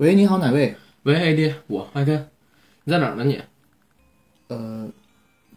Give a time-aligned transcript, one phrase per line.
[0.00, 0.74] 喂，你好，哪位？
[1.02, 2.26] 喂，AD，我阿甘，
[2.84, 3.38] 你在哪儿呢你？
[4.48, 4.88] 呃，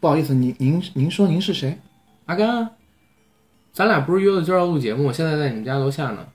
[0.02, 1.80] 不好意思，您您您说您是谁？
[2.26, 2.72] 阿甘，
[3.72, 6.28] 咱俩不是约了今儿要录节目，我现在在你们家楼下呢。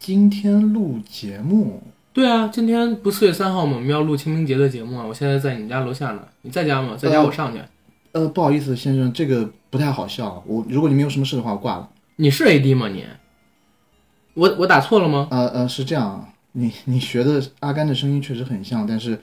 [0.00, 1.80] 今天录节目？
[2.12, 3.76] 对啊，今天不四月三号吗？
[3.76, 5.06] 我们要录清明节的节目啊！
[5.06, 6.96] 我现在在你们家楼下呢，你在家吗？
[6.98, 7.60] 在家我上去。
[8.10, 10.42] 呃，不好意思，先生，这个不太好笑。
[10.48, 11.88] 我如果你没有什么事的话，我挂了。
[12.16, 13.06] 你是 AD 吗你？
[14.34, 15.28] 我我打错了吗？
[15.30, 19.18] 呃呃，是这样，你你学的阿甘的声音确实很像，但是，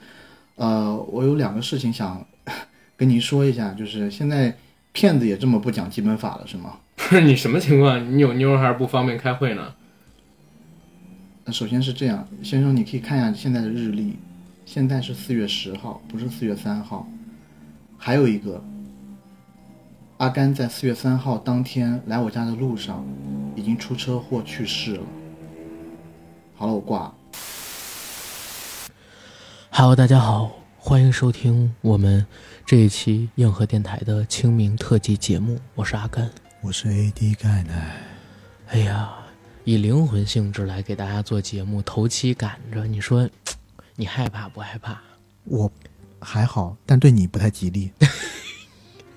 [0.56, 2.26] 呃，我有两个事情想
[2.96, 4.56] 跟您说一下，就是现在
[4.92, 6.78] 骗子也这么不讲基本法了，是吗？
[6.96, 8.16] 不 是你什么情况？
[8.16, 9.74] 你有妞还是不方便开会呢？
[11.44, 14.16] 呃，首先是这样，先生，你可以看一下现在的日历，
[14.66, 17.08] 现在是四月十号，不是四月三号。
[17.96, 18.62] 还有一个，
[20.18, 23.04] 阿甘在四月三号当天来我家的路上，
[23.54, 25.02] 已经出车祸去世了。
[26.56, 27.14] 好了，我挂了。
[29.72, 32.26] Hello，大家好，欢迎收听我们
[32.66, 36.28] 这一期硬核电台的清明特辑节目，我是阿甘。
[36.60, 37.96] 我是 AD 盖奶。
[38.66, 39.10] 哎呀，
[39.64, 43.30] 以灵魂性质来给大家做节目，头期赶着，你说
[43.94, 45.00] 你害怕不害怕？
[45.44, 45.70] 我
[46.18, 47.92] 还好，但对你不太吉利。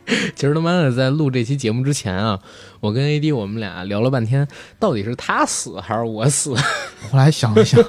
[0.35, 2.39] 其实他妈的，在录这期节目之前啊，
[2.79, 4.47] 我跟 AD 我们俩聊了半天，
[4.79, 6.53] 到底是他死还是我死？
[7.09, 7.83] 后来想了想，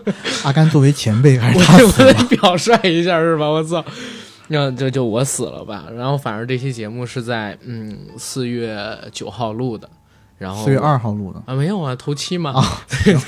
[0.44, 2.24] 阿甘作为前辈，还是我他得我得死。
[2.36, 3.48] 表率一下是吧？
[3.48, 3.84] 我操！
[4.48, 5.86] 那就就我死了吧。
[5.96, 8.76] 然后反正这期节目是在嗯四月
[9.10, 9.88] 九号录的，
[10.38, 11.42] 然后四月二号录的。
[11.46, 12.52] 啊没有啊，头七嘛。
[12.52, 12.62] 啊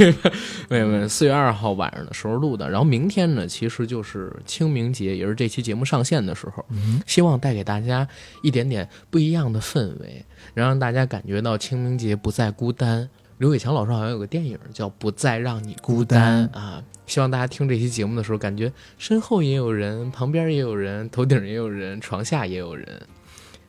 [0.69, 2.69] 没有没有，四月二号晚上的时候录的。
[2.69, 6.65] 然后明天呢，其实就是清明节，也是这期节目上线的时候。
[6.71, 8.07] 嗯，希望带给大家
[8.43, 13.09] 一点点不一样的氛围，然后让大家感觉到清明节不再孤单。
[13.39, 22.87] 刘伟强老师好像有个电影叫《不再让你孤单》啊，希望大家听这期节目的时候，感觉身后也有人，旁边也有人，头顶也有人，床下也有人，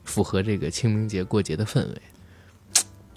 [0.05, 2.01] 符合这个清明节过节的氛围。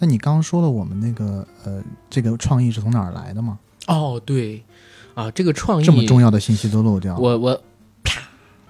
[0.01, 3.59] 那你刚刚说了我们那个呃，这个创意是从哪儿来的吗？
[3.87, 4.65] 哦，对，
[5.15, 7.21] 啊，这个创意这么重要的信息都漏掉了。
[7.21, 7.63] 我我
[8.03, 8.23] 啪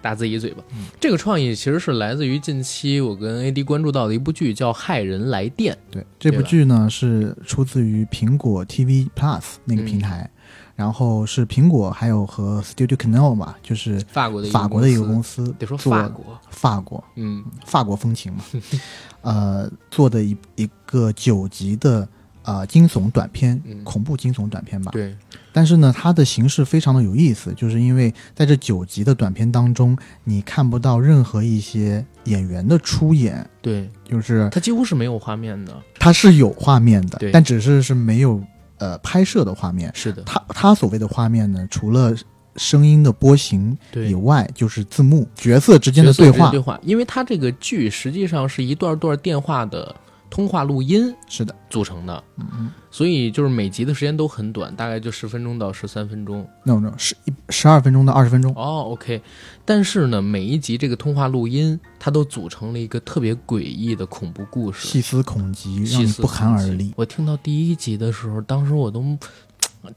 [0.03, 0.65] 打自己一嘴巴。
[0.99, 5.73] 这个创意其实是来自于近期我跟 AD 关注到的一部剧，叫《骇人来电》。
[5.93, 10.29] 对，这部剧呢是出自于苹果 TV Plus 那个平台，
[10.75, 18.43] 然后是苹果还有和 Studio Canal 嘛，就是法国的法国的一个公司，得说法国，法国嗯法国风情嘛，
[19.23, 22.09] 呃，做的一一个九集的
[22.43, 24.91] 呃惊悚短片，嗯恐怖惊悚短片吧。
[24.93, 25.17] 对，
[25.53, 35.77] 但是呢，它的形式非常的有意思，就是因为在这九集的短片当中，你看不到任何一些演员的出演，对，就是它几乎是没有画面的。
[35.99, 38.43] 它是有画面的，但只是是没有
[38.79, 39.91] 呃拍摄的画面。
[39.95, 42.15] 是的，它它所谓的画面呢，除了
[42.57, 44.15] 声音的波形以。
[44.21, 46.61] 外，就是字幕、角色之间的对话对。
[46.61, 49.97] 话，因为它这个剧实际上是一段段电话的
[50.29, 56.47] 通话录音是的，组成的，嗯嗯所以就是每集的时间都很短，大概就十分钟到十三分钟。
[56.65, 58.53] ，no no，十一十二分钟到二十分钟。
[58.55, 59.23] 哦，OK，
[59.65, 66.93] 但是呢，每一集这个通话录音，它都组成了一个特别诡异的恐怖故事，细思恐极，让细思你不寒而栗。
[66.95, 69.17] 我听到第一集的时候，当时我都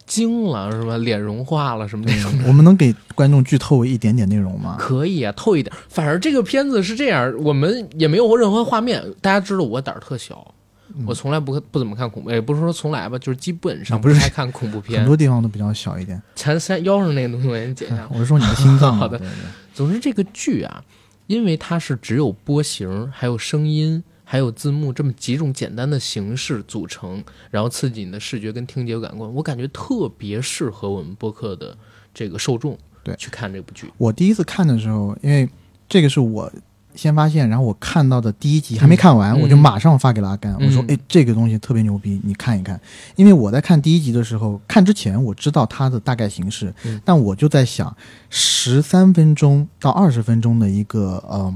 [0.05, 0.97] 惊了，是吧？
[0.97, 2.31] 脸融化了什么那种。
[2.47, 4.77] 我们能给观众剧透一点点内容吗？
[4.79, 5.75] 可以啊，透一点。
[5.89, 9.03] 反正这个片子是这样，我们也没有任何画面。
[9.21, 10.53] 大家知道我胆儿特小，
[10.95, 15.07] 嗯我从来不不怎么看恐怖，也不是说从来吧，就是基本上不看恐怖片很。
[15.07, 16.21] 多地方都比较小一点。
[16.35, 18.07] 前三腰上那个东西我先剪一下。
[18.13, 18.97] 我是说你的心脏啊。
[18.99, 19.33] 好的对对
[19.73, 20.83] 总之，这个剧啊，
[21.27, 31.77] 因为它是只有波形、还有声音、还有字幕这么几种简单的形式组成，然后刺激你的视觉跟听觉感官，我感觉特别适合我们播客的
[32.13, 33.91] 这个受众对去看这部剧。
[33.97, 35.47] 我第一次看的时候，因为
[35.89, 36.51] 这个是我
[36.95, 42.79] 先发现，然后我看到的第一集还没看完，嗯我就马上发给了阿甘，嗯我说：“哎，这个东西特别牛逼，你看一看。”
[43.17, 47.95] 因为我在看第一集的时候，看之前我知道它的大概形式，嗯但我就在想，
[48.29, 51.53] 十三分钟到二十分钟的一个呃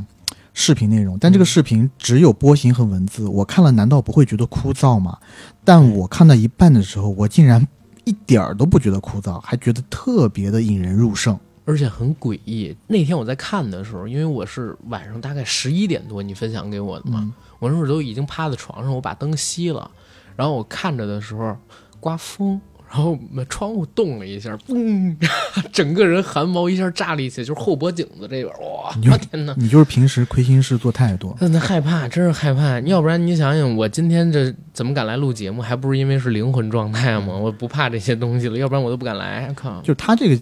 [0.60, 5.16] 视频内容，但这个嗯视频只有波形和文字，我看了难道不会觉得枯燥吗？
[5.64, 7.66] 但我看到一半的时候，我竟然
[8.06, 11.38] 一点儿都不觉得枯燥，还觉得特别的引人入胜。
[11.64, 12.76] 而且很诡异。
[12.88, 19.92] 那天我在看的时候，因为我是晚上大概十一点多你分享给我的嘛，嗯我那会儿都已经趴在床上，我把灯熄了，
[20.36, 21.56] 然后我看着的时候
[22.00, 22.60] 刮风，
[22.90, 23.18] 然后
[23.50, 25.16] 窗户动了一下，嘣，
[25.74, 29.54] 整个人汗毛一下炸立起来，就是后脖颈子这边，哇，我天哪！
[29.58, 31.36] 你就是平时亏心事做太多。
[31.40, 32.80] 真的害怕，真是害怕。
[32.82, 35.62] 要不然你想想，我今天这怎么敢来录节目？
[35.62, 37.36] 还不是因为是灵魂状态吗？
[37.36, 39.52] 我不怕这些东西了，要不然我都不敢来。
[39.54, 40.42] 靠，就是他这个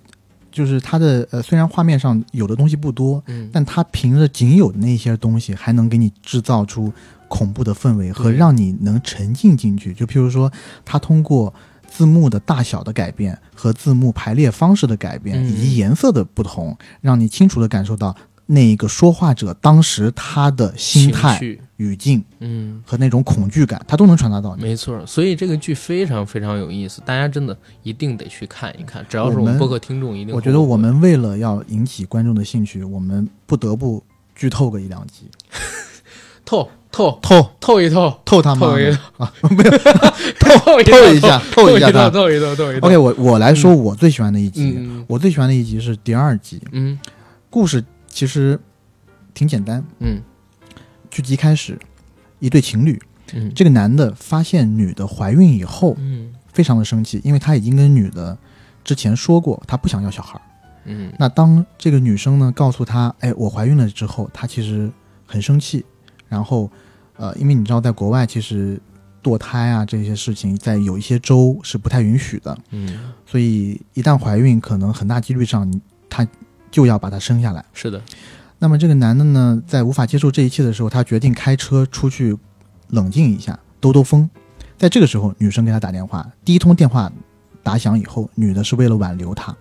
[0.52, 6.94] 就是他的呃，虽然画面上有的东西不多，嗯，但他凭着仅有的那些东西，还能给你制造出
[7.28, 9.94] 恐怖的氛围和让你能沉浸进去。
[9.94, 10.52] 就譬如说，
[10.86, 11.54] 他通过
[11.96, 18.14] 字幕的大小的改变和字幕排列方式的改变，嗯以及颜色的不同，让你清楚的感受到
[18.46, 21.40] 那一个说话者当时他的心态、
[21.78, 24.62] 语境嗯，和那种恐惧感，他都能传达到你。
[24.62, 29.06] 没错，所以这个剧非常非常有意思，大家真的一定得去看一看。
[29.08, 34.04] 只要是我们播客听众，一定我觉得我们为了要引起观众的兴趣，我们不得不
[34.36, 35.30] 剧透个一两集，
[36.46, 37.52] 透透透。
[37.60, 39.26] 透一透，透他妈透一的透。
[39.26, 39.34] 啊！
[39.50, 39.72] 没有。
[40.40, 42.10] 透透一下，透一下他。
[42.10, 42.88] 透一透，透一透。
[42.88, 46.98] OK，我我来说我最喜欢的一集，嗯我最喜欢的一集是第二集，嗯。
[47.50, 48.60] 故事其实
[49.34, 49.84] 挺简单。
[50.00, 50.22] 嗯。
[51.10, 51.78] 剧集开始，
[52.40, 53.02] 一对情侣，
[53.34, 56.34] 嗯，这个男的发现女的怀孕以后，嗯。
[56.54, 58.38] 非常的生气，因为他已经跟女的
[58.84, 60.42] 之前说过，他不想要小孩儿。
[60.86, 61.12] 嗯。
[61.20, 64.90] 那当这个女生呢告诉他，哎，我怀孕了之后，他其实
[65.26, 65.84] 很生气。
[66.36, 66.70] 然后，
[67.16, 68.78] 呃，因为你知道，在国外其实
[69.24, 75.80] 堕胎啊这些事情，在有一些州是不太允许的，嗯，所以一旦怀孕，可能很大几率上你
[76.10, 76.28] 他
[76.70, 77.64] 就要把她生下来。
[77.74, 78.02] 是的，
[78.60, 82.38] 那么这个男的呢，在无法接受这一切的时候，他决定开车出去
[82.90, 84.30] 冷静一下，兜兜风。
[84.78, 87.10] 在这个时候，女生给他打电话，第一通电话
[87.64, 89.56] 打响以后，女的是为了挽留他。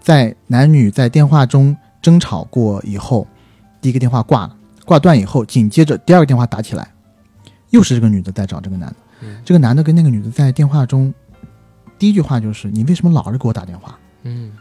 [0.00, 3.26] 在男女在电话中争吵过以后，
[3.80, 6.92] 第一个电话挂了，挂断以后，紧接着第二个电话打起来，
[7.70, 8.96] 又是这个女的在找这个男的。
[9.22, 11.12] 嗯这个男的跟那个女的在电话中，
[11.98, 13.98] 第一句话就是：“你为什么老是给我打电话？
[14.24, 14.52] 嗯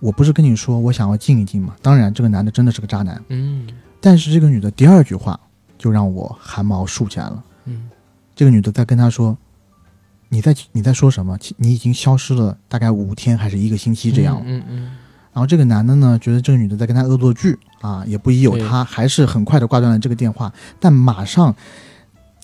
[0.00, 3.22] 我不是跟你说我想要静一静吗？”当然，这个男的真的是个渣男。
[3.28, 3.68] 嗯
[4.00, 5.38] 但是这个女的第二句话
[5.78, 7.44] 就让我汗毛竖起来了。
[7.66, 7.88] 嗯
[8.34, 9.38] 这个女的在跟他说
[10.28, 11.38] ：“你在你在说什么？
[11.56, 14.42] 你已经消失了大概五天还是一个星期这样。
[14.44, 14.96] 嗯嗯
[15.34, 20.50] 然后这个男的呢，觉得这个女的在跟他恶作剧啊，也不疑有他，还是很快的挂断了这个电话。
[20.80, 21.54] 但马上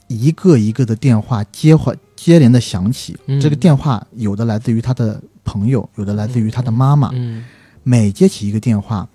[0.09, 7.09] 一个一个的电话接话接连的响起，嗯这个电话有的来自于他的朋友，有的来自于他的妈妈。
[7.15, 7.45] 嗯
[7.83, 9.09] 每接起一个电话，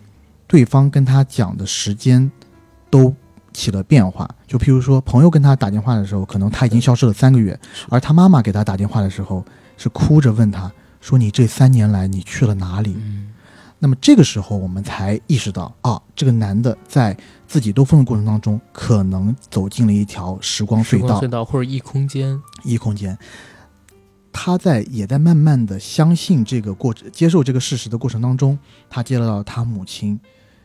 [0.47, 2.31] 对方跟他讲的时间
[2.89, 3.13] 都
[3.53, 4.27] 起了变化。
[4.47, 7.57] 就譬如说，朋友跟他打电话的时候，可能他已经消失了三个月，
[7.89, 9.45] 而他妈妈给他打电话的时候，
[9.77, 10.69] 是哭着问他
[10.99, 13.27] 说：“你这三年来你去了哪里？”嗯
[13.85, 17.15] 那么这个时候，我们才意识到啊，这个男的在
[17.47, 23.15] 自己兜风的过程当中，可能走进了一条时光隧道隧、道或者异空间，异空间。
[24.33, 28.57] 他在也在慢慢的相信这个过程，接受这个事实的过程当中，
[28.89, 30.19] 他接到了他母亲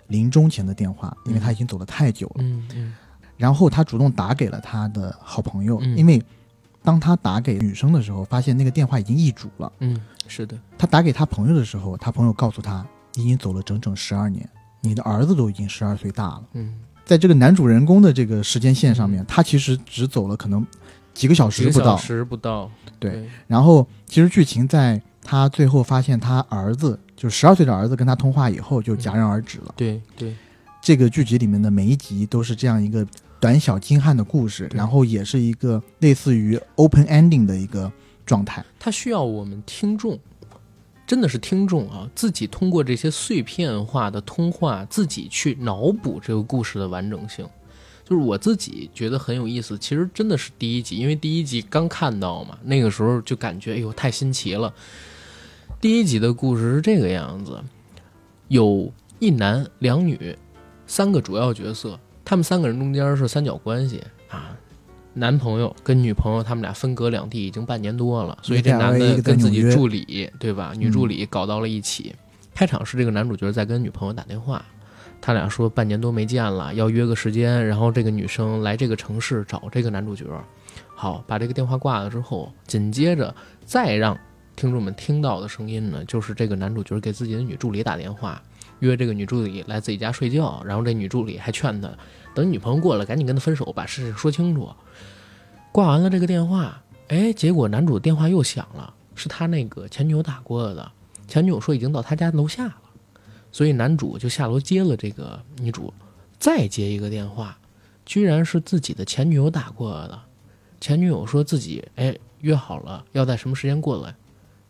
[0.06, 2.36] 临终前的电话，因为他已经走得太久了。
[2.38, 2.94] 嗯嗯
[3.36, 6.22] 然后他主动打给了他的好朋友，嗯因为
[6.82, 9.70] 当他打给女生的时候，发现那个电话已经易主了。
[9.80, 14.48] 嗯，是的，他打给他朋友的时候，他朋友告诉他，你已经走了整整十二年，
[14.80, 16.42] 你的儿子都已经十二岁大了。
[16.52, 16.74] 嗯，
[17.04, 20.66] 在这个男主人公的这个时间线上面，他其实只走了可能
[21.12, 21.96] 几个小时不到。
[21.96, 29.74] 时不到，对然后其实剧情在他最后发现他儿子就十二岁的儿子跟他通话以后就戛然而止了。
[29.76, 30.34] 对对，
[30.80, 33.06] 这个剧集里面的每一集都是这样一个
[33.38, 37.90] 短小精悍的故事，然后也是一个类似于 open ending 的一个
[38.24, 38.64] 状态。
[38.78, 40.18] 它需要我们听众，
[41.10, 47.44] 真的是听众啊，自己通过这些碎片化的通话，自己去脑补这个故事的完整性。
[48.04, 54.72] 就是我自己觉得很有意思，其实真的是第一集，因为第一集刚看到嘛，那个时候就感觉哎呦太新奇了。
[55.80, 57.60] 第一集的故事是这个样子，
[58.46, 60.38] 有一男两女，
[60.86, 64.00] 三个主要角色，他们三个人中间是三角关系，
[65.14, 70.72] 男朋友跟女朋友他们俩分隔两地已经半年多了，所以这男的跟自己助理对吧？
[70.76, 72.14] 女助理搞到了一起。
[72.54, 74.64] 开场是这个男主角在跟女朋友打电话，
[75.20, 80.26] 他俩说半年多没见了，要约个时间，然后这个女生来这个城市找这个男主角。
[80.94, 84.16] 好，把这个电话挂了之后，紧接着再让
[84.54, 88.42] 听众们听到的声音呢，就是这个男主角给自己的女助理打电话，
[88.80, 91.90] 约这个女助理来自己家睡觉，然后这女助理还劝他，
[92.34, 94.70] 等女朋友过来，赶紧跟他分手，把事情说清楚。
[95.72, 100.90] 挂完了这个电话，哎，结果男主电话又响了，是他那个前女友打过来的，
[101.28, 102.80] 前女友说已经到他家楼下了，
[103.52, 105.92] 所以男主就下楼接了这个女主，
[106.38, 107.56] 再接一个电话，
[108.04, 110.20] 居然是自己的前女友打过来的，
[110.80, 114.14] 前女友说自己哎约好了要在什么时间过来，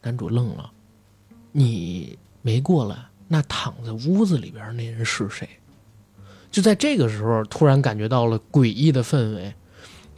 [0.03, 0.71] 男主愣了，
[1.53, 5.49] 你没过来，那躺在屋子里边那人是谁？
[6.51, 9.55] 就在这个时候，突然感觉到了诡异的氛围，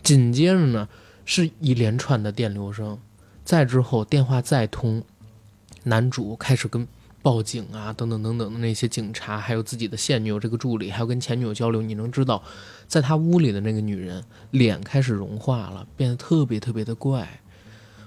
[0.03, 0.89] 紧接着呢
[1.25, 2.99] 是一连串的电流声，
[3.45, 5.03] 再之后电话再通，
[5.85, 6.87] 男主开始跟
[7.23, 12.43] 报警啊，等等等等的那些警察，还有自己的现女友这个助理，还有跟前女友交流，你能知道，
[12.89, 17.41] 在他屋里的那个女人脸开始融化了，变得特别特别的怪。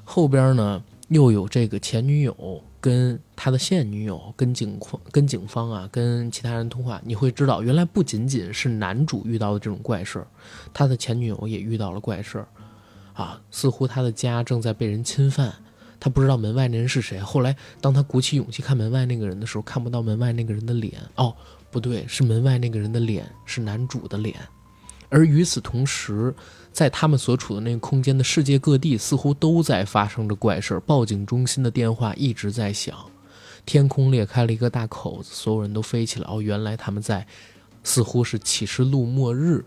[0.03, 10.27] 后边呢，又有这个前女友跟他的现女友跟警方跟警方啊，跟其他人通话，你会知道，原来不仅仅是男主遇到的这种怪事儿，
[10.71, 12.47] 他的前女友也遇到了怪事儿，
[13.15, 15.51] 啊，似乎他的家正在被人侵犯。
[15.99, 17.19] 他不知道门外那人是谁。
[17.19, 21.01] 后来，当他鼓起勇气看门外那个人的时候，看不到门外那个人的脸。
[21.15, 21.35] 哦，
[21.71, 24.35] 不对，是门外那个人的脸，是男主的脸。
[25.09, 26.31] 而与此同时，
[26.75, 30.79] 在他们所处的那个空间的世界各地，似乎都在发生着怪事儿。
[30.81, 32.93] 报警中心的电话一直在响，
[33.65, 36.27] 天空裂开了一个大口子，所有人都飞起来。
[36.29, 37.25] 哦，原来他们在，
[37.83, 39.63] 似乎是启示录末日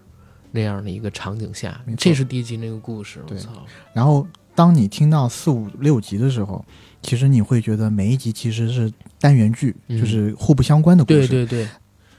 [0.53, 1.81] 那样的一个场景下。
[1.97, 3.25] 这是第一集那个故事。
[3.31, 3.51] 我操！
[3.95, 4.27] 然后。
[4.59, 6.65] 当你听到四五六集的时候，
[7.01, 11.29] 其实你会觉得每一集其实是单元剧，就是互不相关的故事。
[11.29, 11.69] 对对对。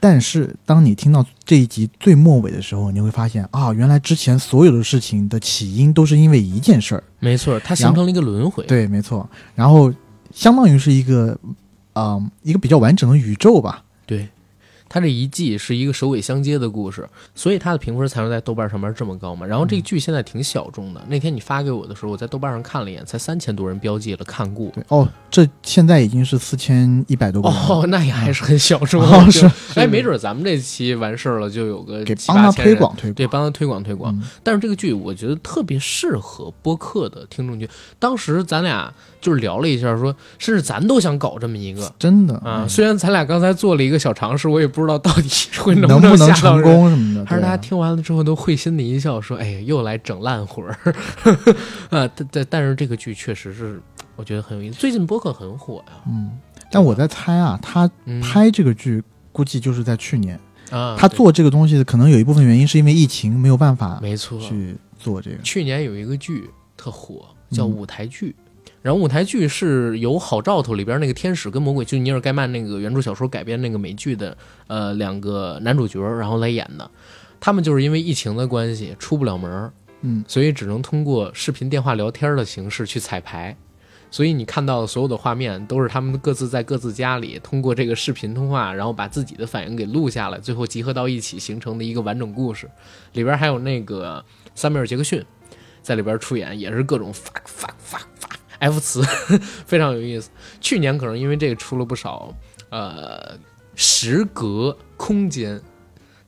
[0.00, 7.04] 但是当你听到这一集最末尾的时候，你会发现啊，原来之前所有的事情的起因都是因为一件事儿。
[7.18, 8.64] 没错，它形成了一个轮回。
[8.64, 9.28] 对，没错。
[9.54, 9.92] 然后
[10.32, 11.38] 相当于是一个，
[11.94, 13.84] 嗯，一个比较完整的宇宙吧。
[14.90, 15.00] 对。
[15.00, 19.46] 它这一季是一个首尾相接的故事，所以它的评分才能在豆瓣上面这么高嘛。
[19.46, 24.68] 然后这个剧现在挺小众的，那天你发给我的时候，我在豆瓣上看了一眼，才三千多人标记了看过。
[24.88, 27.48] 哦，这现在已经是四千一百多个。
[27.48, 29.00] 哦，那也还是很小众。
[29.30, 34.20] 是，哎，没准咱们这期完事儿了，就有个给帮他推广推广，对，帮他推广推广。
[34.42, 37.68] 但是这个剧我觉得特别适合播客的听众群。
[38.00, 42.66] 当时咱俩就是聊了一下，说甚至咱都想搞这么一个，真的啊。
[42.68, 44.79] 虽然咱俩刚才做了一个小尝试，我也不。
[44.80, 50.78] 不知道到底会能不能成功什么的，还是大家听完了之后都会心的一笑，说：“哎，又来整烂活儿。
[51.90, 53.80] ”啊，但但但是这个剧确实是
[54.16, 54.78] 我觉得很有意思。
[54.78, 56.30] 最近播客很火呀，嗯，
[56.70, 57.90] 但我在猜啊，他
[58.22, 65.36] 拍这个剧估计就是在去年啊，他做这个东西可能有一部分原因是因为疫情没有办法，没错，去做这个。
[65.42, 68.34] 去年有一个剧特火，叫舞台剧。
[68.82, 74.36] 然后舞台剧是由《好兆头》里边那个天使跟魔鬼，就尼尔盖曼那个原著小说改编那个美剧的，
[74.68, 76.90] 呃，两个男主角然后来演的。
[77.38, 79.72] 他们就是因为疫情的关系出不了门
[80.02, 83.56] 嗯，所以只能通过视频电话聊天的形式去彩排。
[84.10, 92.68] 所以你看到的所有的画面都是他们各自在各自家里通过这个视频通话，然后把自己的反应给录下来，最后集合到一起形成的一个完整故事。
[93.12, 95.24] 里边还有那个萨米尔·杰克逊
[95.80, 98.09] 在里边出演，也是各种发发发发。
[98.60, 99.02] F 词
[99.66, 100.30] 非常有意思。
[100.60, 102.32] 去年可能因为这个出了不少
[102.70, 103.36] 呃
[103.74, 105.60] 时隔空间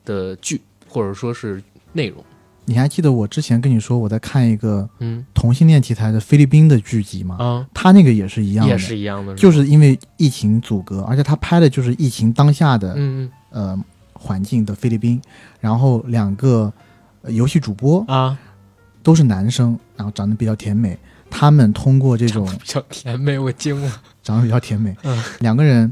[0.03, 1.63] 的剧，或者说是
[1.93, 2.23] 内容。
[2.65, 7.35] 你还记得我之前跟你说我在看一个嗯同性恋题材的菲律宾的剧集吗？
[7.37, 13.77] 啊，他那个也是一样的，也是一样的，就是因为疫情阻隔，而且他拍的就是疫情当下的嗯呃
[14.13, 15.21] 环境的菲律宾，
[15.59, 16.71] 然后两个
[17.27, 18.39] 游戏主播啊
[19.03, 20.97] 都是男生，然后长得比较甜美。
[21.35, 24.95] 他们通过这种比较甜美，我惊了，长得比较甜美。
[25.03, 25.91] 嗯，两个人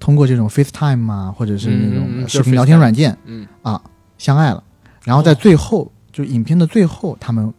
[0.00, 3.80] 通过这种 FaceTime 啊，或者是那种视频聊天软件，嗯啊，
[4.16, 4.64] 相爱了。
[5.04, 7.52] 然后在最后，就影片的最后，他们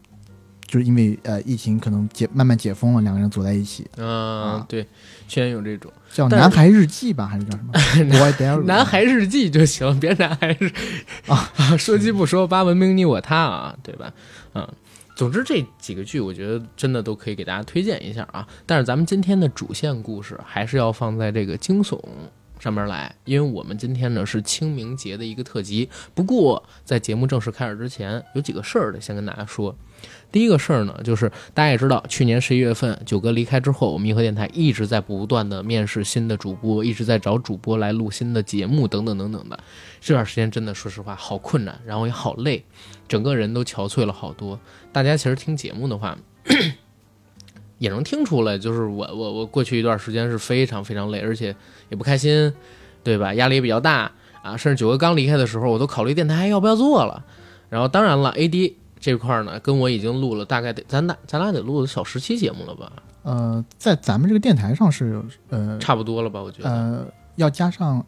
[0.66, 3.88] 就是因为呃疫情可能解慢慢解封了，两个人走在一起。
[3.98, 4.88] 嗯，对，
[5.28, 8.64] 居然有这种叫《男孩日记》吧，还是叫什么？
[8.66, 10.72] 男孩日记就行，别男孩日
[11.28, 14.12] 啊， 说鸡不说八，文明你我他啊，对吧？
[14.56, 14.68] 嗯。
[15.16, 18.48] 总之这几个剧，我觉得真的都可以给大家推荐一下啊。
[18.66, 22.00] 但是咱们今天的主线故事还是要放在这个惊悚
[22.60, 25.90] 上面来，因为我们今天呢是清明节的一个特辑。
[26.14, 29.76] 不过在节目正式开始之前，有几个事儿得先跟大家说。
[30.32, 39.58] 第一个事儿呢，就是大家也知道，去年十一月份九哥离开之后，我们银河电台一直在不断的面试新的主播，一直在找主播来录新的节目，等等等等的。
[40.02, 42.66] 这段时间真的说实话好困难，然后也好累，
[43.08, 44.60] 整个人都憔悴了好多。
[44.94, 46.18] 大家其实听节目的话，
[47.80, 51.54] 也能听出来，就是我我我过去一段时间是非常非常累，而且
[51.90, 52.54] 也不开心，
[53.04, 53.34] 对吧？
[53.34, 54.10] 压力也比较大
[54.42, 54.56] 啊。
[54.56, 57.26] 甚至九哥刚离开的时候，我都考虑电台还要不要做了。
[57.70, 58.76] 然后当然了，AD。
[59.04, 62.90] 这块儿呢，跟我已经录了大概得咱俩咱俩得录了小十期节目了吧？
[63.24, 66.42] 呃，在咱们这个电台上是呃差不多了吧？
[66.42, 68.02] 我觉得呃要加上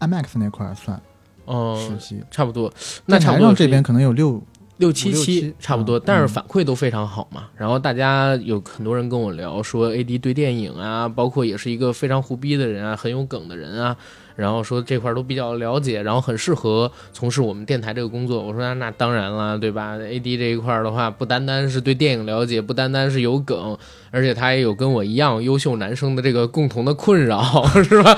[0.00, 1.00] IMAX 那块儿算，
[1.44, 2.72] 哦，十期差不多。
[3.06, 4.42] 那台上这边可能有六
[4.80, 7.44] 六七七差不多，但是反馈都非常好嘛。
[7.56, 13.96] 然后大家有很多人跟我聊说，AD 对电影啊，包括也是一个非常胡逼的人啊，很有梗的人啊。
[14.36, 18.42] 然后说这块儿都比较了解，然后很适合从事我们电台这个工作。
[18.42, 23.76] 我说那那当然了，对吧？AD 这一块儿的话，不单单是对电影了解，不单单是有梗，
[24.10, 28.16] 而且他也有跟我一样优秀男生的这个共同的困扰， 是吧？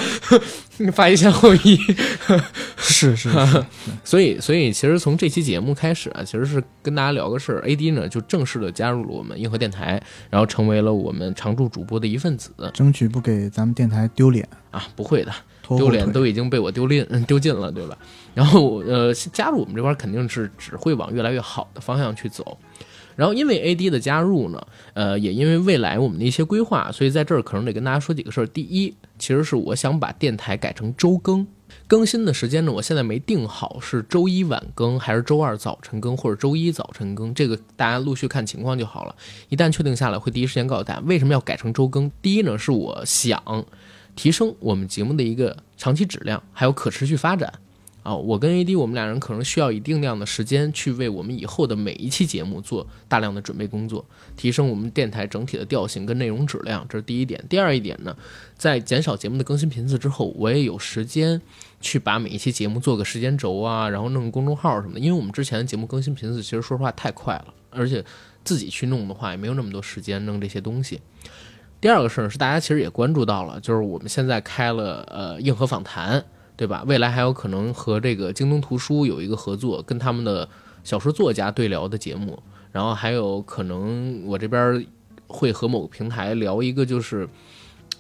[0.92, 1.76] 发一先后一，
[2.76, 3.64] 是是是，
[4.02, 12.50] 所以所以其实从这期节目开始啊，其实是跟大家聊个事儿，AD 呢就正式的加入了我们硬核电台，然后成为了我们常驻主播的一份子。
[12.72, 15.32] 争取不给咱们电台丢脸啊，不会的。
[15.68, 17.96] 丢脸都已经被我丢尽 丢尽了，对吧？
[18.34, 22.58] 然后呃，加入我们这块儿肯定是只会往越来越好的方向去走。
[23.14, 28.46] 然后因为 AD 的加入呢，呃，也因为未来我们的一些规划，所以在这儿可能得跟大家说几个事儿。
[28.46, 31.46] 第一，其实是我想把电台改成周更，
[31.86, 39.14] 更新的时间呢，我现在没定好是周一晚更还是周二早晨更或者周一早晨更，这个大家陆续看情况就好了。
[39.50, 41.00] 一旦确定下来，会第一时间告诉大家。
[41.04, 42.10] 为什么要改成周更？
[42.22, 43.42] 第一呢，是我想
[44.14, 47.52] 提升我们节目的一个长期质量，还有可持续发展。
[48.02, 54.04] 啊，我跟 AD 我们俩人可能需要一定量的时间去为我们以后的每一期节目做大量的准备工作，
[54.36, 57.44] 提升我们电台整体的调性跟内容质量，这是第一点。
[57.48, 58.16] 第二一点呢，
[58.56, 61.40] 在减少节目的更新频次之后，我也有时间
[61.80, 64.98] 去把每一期节目做个时间轴啊，然后弄个公众号什么的。
[64.98, 68.04] 因为我们之前的节目更新频次其实说实话太快了，而且
[68.42, 71.00] 自己去弄的话也没有那么多时间弄这些东西。
[71.82, 76.24] 第二个事儿是大家其实也关注到了，就是我们现在开了呃硬核访谈。
[76.54, 76.84] 对吧？
[76.86, 80.48] 未来还有可能和这个京东图书有一个合作，跟他们的
[80.84, 84.86] 小说作家对聊的节目，然后还有可能我这边
[85.26, 87.28] 会和某个平台聊一个就是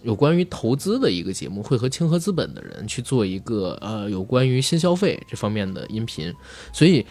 [0.02, 6.32] 有关于投资的一个节目，会和清河资本的人去做一个呃有关于新消费这方面的音频，
[6.72, 7.04] 所以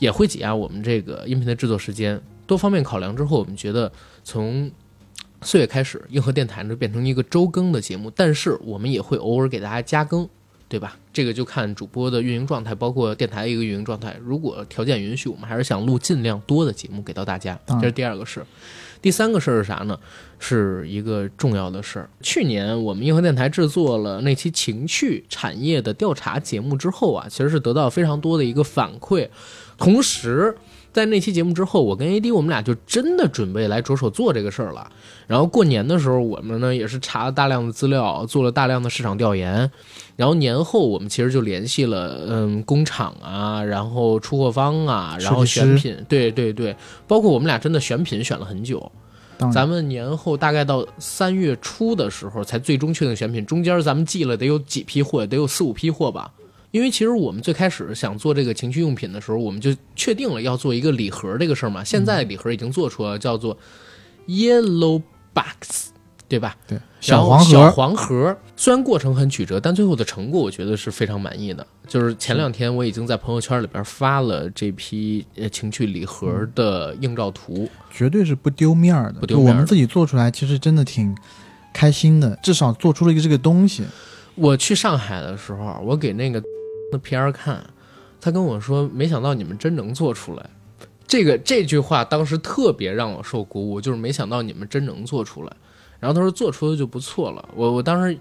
[0.00, 2.20] 也会挤压我们这个音频的制作时间。
[2.44, 3.92] 多方面考量之后，我们觉得
[4.24, 4.68] 从
[5.42, 10.28] 四月开始，硬核电台呢变成一个周更的节目，但是我们也会偶尔给大家加更。
[10.70, 10.98] 对吧？
[11.14, 14.14] 这个就看主播的运营状态，包括电台的一个运营状态。
[14.22, 17.58] 如果条件允许，我们还是想录尽量多的节目给到大家。
[17.80, 18.46] 这是第二个事儿。
[19.00, 19.98] 第三个事儿是啥呢？
[20.38, 22.10] 是一个重要的事儿。
[22.20, 29.26] 去年我们硬核电台制作了那期情趣产业的调查节目之后啊，其实是得到非常多的一个反馈。
[29.78, 30.54] 同时，
[30.98, 34.90] 在那期节目之后，我跟 AD 我们俩就真的准备来着手做这个事儿了。
[35.28, 39.70] 然后过年的时候，我们呢也是查了大量的资料，做了大量的市场调研。
[40.16, 46.74] 然后年后我们其实就联系了，嗯，工厂啊，然后出货方啊，然后选品，对对对，
[47.06, 48.90] 包括我们俩真的选品选了很久。
[49.52, 56.28] 咱们年后大概到三月初的时候才最终确定选品，中间咱们寄了得有几批货，得有四五批货吧。
[56.78, 61.82] 因为其实我们最开始想做这个情趣用品的时候，我们就确定了要做一个礼盒这个事儿嘛。
[61.82, 63.58] 现在礼盒已经做出了，叫做
[64.28, 65.02] Yellow
[65.34, 65.88] Box，
[66.28, 66.56] 对吧？
[66.68, 71.66] 对小黄盒小盒，黄盒，虽然过程很曲折，但最后的成果我觉得是非常满意的。
[71.88, 79.18] 就是前两天我已经在朋友圈里边发了这批呃情趣礼盒的映照图，绝对是不丢面儿的。
[79.18, 81.12] 不丢面儿我们自己做出来，其实真的挺
[81.74, 83.82] 开心的，至少做出了一个这个东西。
[84.34, 86.40] 我去上海的时候，我给那个
[86.90, 87.62] 的 PR 看，
[88.20, 90.50] 他跟我说，没想到你们真能做出来。
[91.06, 95.52] 这个这句话当时特别让我受鼓舞，就是没想到你们真能做出来。
[95.98, 98.16] 然后他说做出来就不错了，我我当时，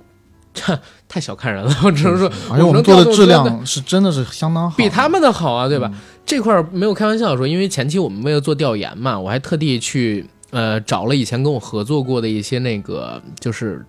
[0.53, 5.89] 这太小看人了，我只能说，而且我们做的质量是真的是相当好，比他们的好啊，对吧？
[5.93, 13.85] 嗯这块儿没有开玩笑说，因为前期我们为了做调研嘛，我还特地去呃找了以前跟我合作过的一些那个就是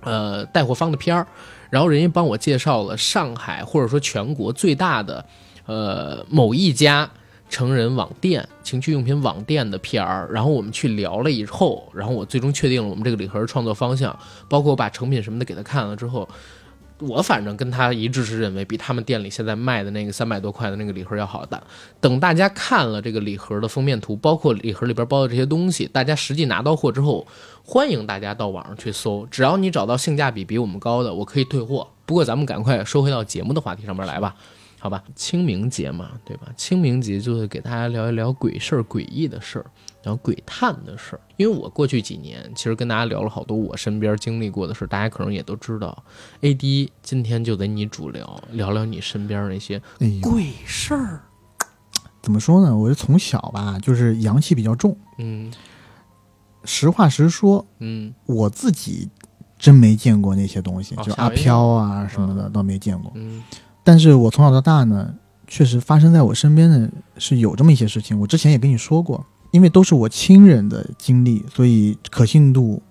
[0.00, 1.26] 呃带货方的片儿，
[1.72, 5.24] 然后人家帮我介绍了上海或者说全国最大的
[5.64, 7.10] 呃某一家
[7.48, 14.14] 成人网店、情趣用品网店的 PR，然后我们去聊了以后，然后我最终确定了我们这个礼盒创作方向，
[14.50, 16.28] 包括我把成品什么的给他看了之后，
[17.02, 21.62] 我反正跟他一致是认为比他们店里现在卖的那个三百多块的那个礼盒要好的。
[22.00, 27.26] 等大家看了这个礼盒的封面图，包括礼盒里边包的这些东西，大家实际拿到货之后，
[27.64, 31.88] 欢迎大家到网上去搜，只要你找到性价比比我们高的，我可以退货。
[32.06, 34.34] 不过咱们赶快收回到节目的话题上面来吧。
[34.78, 36.48] 好吧，清明节嘛，对吧？
[36.56, 39.66] 清明节就是给大家聊一聊鬼事儿、诡异的事儿，
[40.02, 41.20] 然后鬼探的事儿。
[41.36, 46.04] 因为我过去几年其实跟大家聊了好多我身边经历过的事儿，大家可能也都知道。
[46.40, 49.80] AD 今天就得你主聊，聊聊你身边那些
[50.20, 51.22] 鬼事儿。
[52.20, 52.76] 怎么说呢？
[52.76, 54.96] 我是从小吧，就是阳气比较重。
[55.18, 55.52] 嗯
[56.64, 59.08] 实话实说，嗯我自己
[59.58, 63.10] 真没见过那些东西，就阿飘啊什么的，倒没见过。
[63.16, 63.42] 嗯
[63.82, 65.12] 但是我从小到大呢，
[65.48, 66.88] 确实发生在我身边的
[67.18, 68.16] 是有这么一些事情。
[68.20, 72.82] 我之前也跟你说过，因为都是我亲人的经历，所以可信度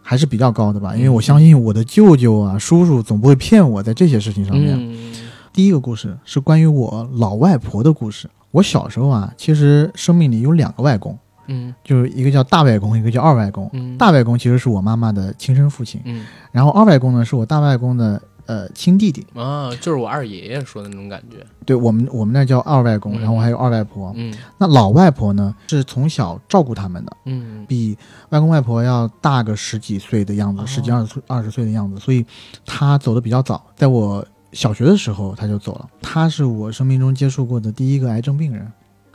[0.00, 4.76] 还是比较高的吧，因为我相信我的舅舅啊、叔叔总不会骗我在这些事情上面。
[4.78, 5.12] 嗯。
[5.52, 8.28] 第一个故事是关于我老外婆的故事。
[8.50, 11.74] 我小时候啊，其实生命里有两个外公，嗯。
[11.82, 13.68] 就是一个叫大外公，一个叫二外公。
[13.72, 16.24] 嗯，大外公其实是我妈妈的亲生父亲，嗯。
[16.50, 19.26] 然后二外公呢是我大外公的呃亲弟弟。
[19.34, 21.44] 啊，就是我二爷爷说的那种感觉。
[21.64, 24.12] 对我们我们那叫二外公，嗯然后还有二外婆。
[24.16, 27.96] 嗯那老外婆呢是从小照顾他们的，嗯比
[28.30, 32.24] 外公外婆要大个十几岁的样子，哦十几二十岁二十岁的样子，所以
[32.66, 35.88] 他走的比较早，在我小学的时候他就走了。
[36.00, 38.70] 他是我生命中接触过的第一个癌症病人。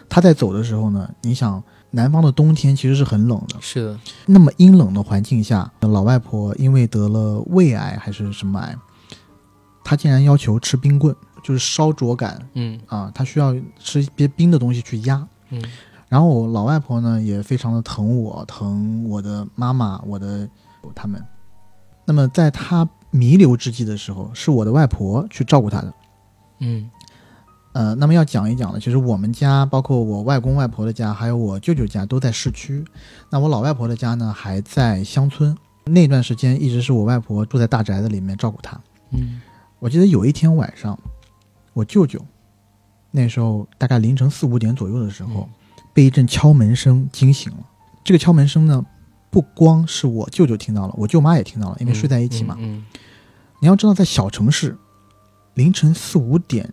[0.09, 1.61] 他在走的时候呢，你想
[1.91, 8.73] 南方的冬天其实是很冷的，是的，那么阴冷的环境下，老外婆因为得了胃癌还是什么癌，
[9.87, 15.25] 她竟然要求吃冰棍，就是烧灼感嗯啊，他需要吃一些冰的东西去压。
[15.49, 15.63] 嗯
[16.09, 20.49] 然后我老外婆呢也非常的疼我，疼我的妈妈，我的
[20.93, 21.23] 他们。
[22.03, 25.93] 那么在她弥留之际的时候，是我的外婆去照顾她的。
[26.59, 26.89] 嗯
[27.71, 32.83] 呃，那么要讲一讲呢，其实我们家，包括我外公外婆的家，还有我舅舅家都在市区。
[33.29, 35.55] 那我老外婆的家呢还在乡村。
[35.85, 38.77] 那段时间一直是我外婆住在大宅子里面照顾她。
[39.11, 39.41] 嗯
[39.79, 40.97] 我记得有一天晚上，
[41.73, 42.19] 我舅舅
[43.11, 45.47] 那时候大概凌晨四五点左右的时候，
[45.93, 47.59] 被一阵敲门声惊醒了。
[48.03, 48.85] 这个敲门声呢，
[49.29, 52.55] 不光是我舅舅听到了，我舅妈也听到了，因为睡在一起嘛。
[52.59, 52.85] 嗯
[53.59, 54.77] 你要知道，在小城市，
[55.55, 56.71] 凌晨四五点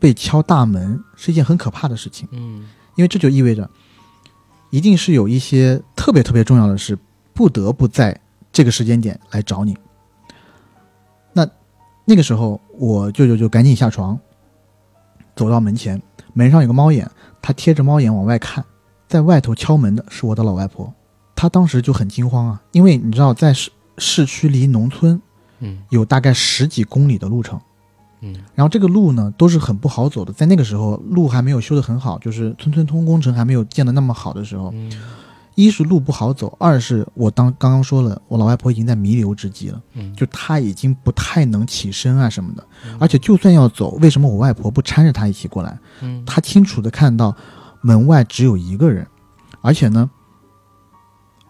[0.00, 3.70] 被敲大门是一件很可怕的事情，嗯因为这就意味着，
[4.70, 6.98] 一定是有一些特别特别重要的事，
[7.32, 8.20] 不得不在
[8.52, 9.76] 这个时间点来找你。
[12.08, 14.18] 那那个时候，我舅舅就赶紧下床，
[15.36, 16.00] 走到门前，
[16.32, 17.08] 门上有个猫眼，
[17.42, 18.64] 他贴着猫眼往外看，
[19.06, 20.90] 在外头敲门的是我的老外婆，
[21.36, 25.20] 他当时就很惊慌啊，因为你知道，在市市区离农村
[25.58, 25.80] 嗯。
[25.90, 27.60] 有大概十几公里的路程。
[28.22, 28.34] 嗯。
[28.54, 34.90] 然后这个路呢都是很不好走的，在那个时候路还没有修得很好，就是村村通工程还没有建得那么好的时候，嗯
[35.58, 45.76] 一是路不好走，二是我当刚刚说了，我老外婆已经在弥留之际了，嗯，就她已经不太能起身啊什么的，嗯而且就算要走，为什么我外婆不搀着她一起过来？
[46.00, 47.36] 嗯她清楚的看到
[47.80, 49.04] 门外只有一个人，
[49.60, 50.08] 而且呢，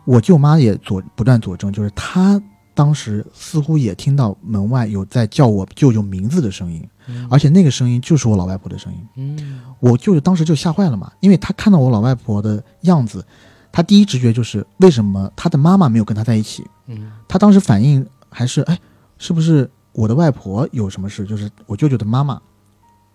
[0.06, 2.40] 我舅妈也佐不断佐证，就是她
[2.72, 6.82] 当时似乎也听到门外有在叫我舅舅名字的声音。
[7.10, 8.98] 嗯而且那个声音就是我老外婆的声音。
[9.16, 13.22] 嗯我舅舅当时就吓坏了嘛，因为他看到我老外婆的样子，
[13.70, 16.66] 他第一直觉就是为什么他的妈妈没有跟他在一起？
[16.86, 18.78] 嗯他当时反应还是哎，
[19.18, 21.24] 是不是我的外婆有什么事？
[21.26, 22.40] 就是我舅舅的妈妈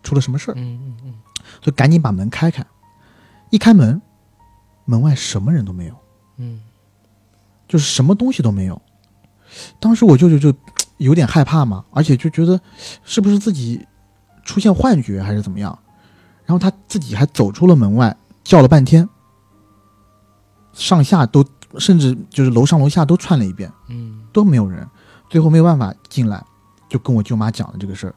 [0.04, 0.54] 出了什么事儿？
[0.56, 1.14] 嗯嗯嗯，
[1.62, 2.66] 就赶紧把门开开。
[3.50, 4.02] 一开门，
[4.86, 5.96] 门外什么人都没有，
[6.38, 6.62] 嗯
[7.68, 8.80] 就是什么东西都没有。
[9.80, 10.54] 当时我舅舅就
[10.98, 12.60] 有点害怕嘛，而且就觉得
[13.04, 13.86] 是不是自己
[14.44, 15.78] 出现幻觉还是怎么样，
[16.46, 19.08] 然后他自己还走出了门外，叫了半天，
[20.74, 21.46] 上下都
[21.78, 24.88] 甚至就是楼上楼下都串了一遍，嗯都没有人，
[25.30, 26.44] 最后没有办法进来，
[26.90, 28.16] 就跟我舅妈讲了这个事儿。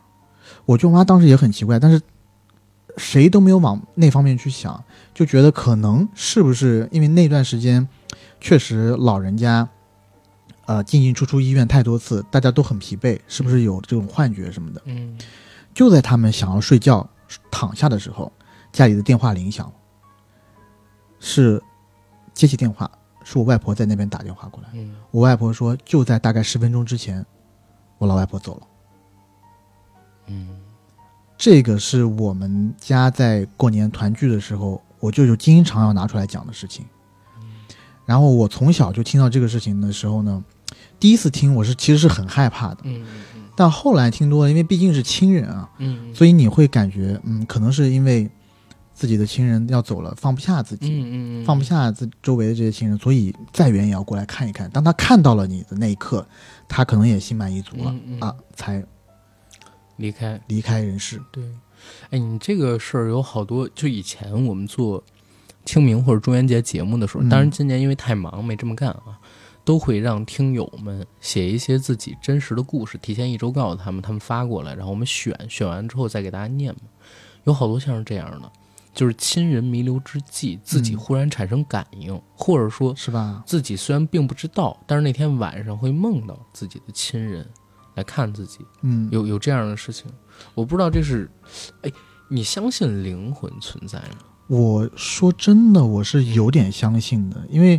[0.64, 2.00] 我舅妈当时也很奇怪，但是
[2.96, 4.82] 谁都没有往那方面去想，
[5.14, 7.86] 就觉得可能是不是因为那段时间
[8.40, 9.68] 确实老人家
[10.66, 14.80] 呃进进出出医院太多次，大家都很疲惫，是不是有这种幻觉什么的？
[14.86, 15.18] 嗯
[15.74, 17.06] 就在他们想要睡觉
[17.50, 18.32] 躺下的时候，
[18.72, 19.72] 家里的电话铃响了，
[21.20, 21.62] 是
[22.36, 22.88] 接起电话，
[23.24, 24.68] 是我外婆在那边打电话过来。
[24.74, 27.24] 嗯我外婆说，就在大概十分钟之前，
[27.96, 28.66] 我老外婆走了。
[30.28, 30.48] 嗯
[31.38, 36.84] 这个是我们家在过年团聚的时候，我舅舅经常要拿出来讲的事情。
[38.04, 40.44] 然后我从小就听到这个事情的时候呢，
[41.00, 43.04] 第一次听我是其实是很害怕的，嗯
[43.56, 48.30] 但后来听多了，因为毕竟是亲人啊，嗯，所以你会感觉，嗯，可能是因为
[48.96, 54.70] 自己的亲人要走了，放不下自己，嗯嗯放不下自周围的这些亲人，所以再远也要过来看一看。
[54.70, 56.26] 当他看到了你的那一刻，
[56.66, 58.82] 他可能也心满意足了、嗯嗯啊，才
[59.98, 60.40] 离开。
[60.48, 61.20] 离开人世。
[61.30, 61.44] 对，
[62.08, 65.04] 哎，你这个事儿有好多，就以前我们做
[65.66, 69.20] 清明或者中元节节目的时候，嗯当然今年因为太忙没这么干啊，
[69.62, 76.80] 都会让听友们写一些自己真实的故事，提前一周告诉他们，他们发过来，然后我们选，选完之后再给大家念嘛。
[77.44, 78.50] 有好多像是这样的，
[78.96, 83.42] 就是亲人弥留之际，自己嗯忽然产生感应，或者说是吧？
[83.46, 87.46] 自己虽然并不知道，但是那天晚上会梦到自己的亲人
[87.94, 88.60] 来看自己。
[88.80, 90.06] 嗯，有有这样的事情，
[90.54, 91.30] 我不知道这是，
[91.82, 91.92] 哎，
[92.28, 94.16] 你相信灵魂存在吗？
[94.46, 97.78] 我说真的，我是有点相信的，因为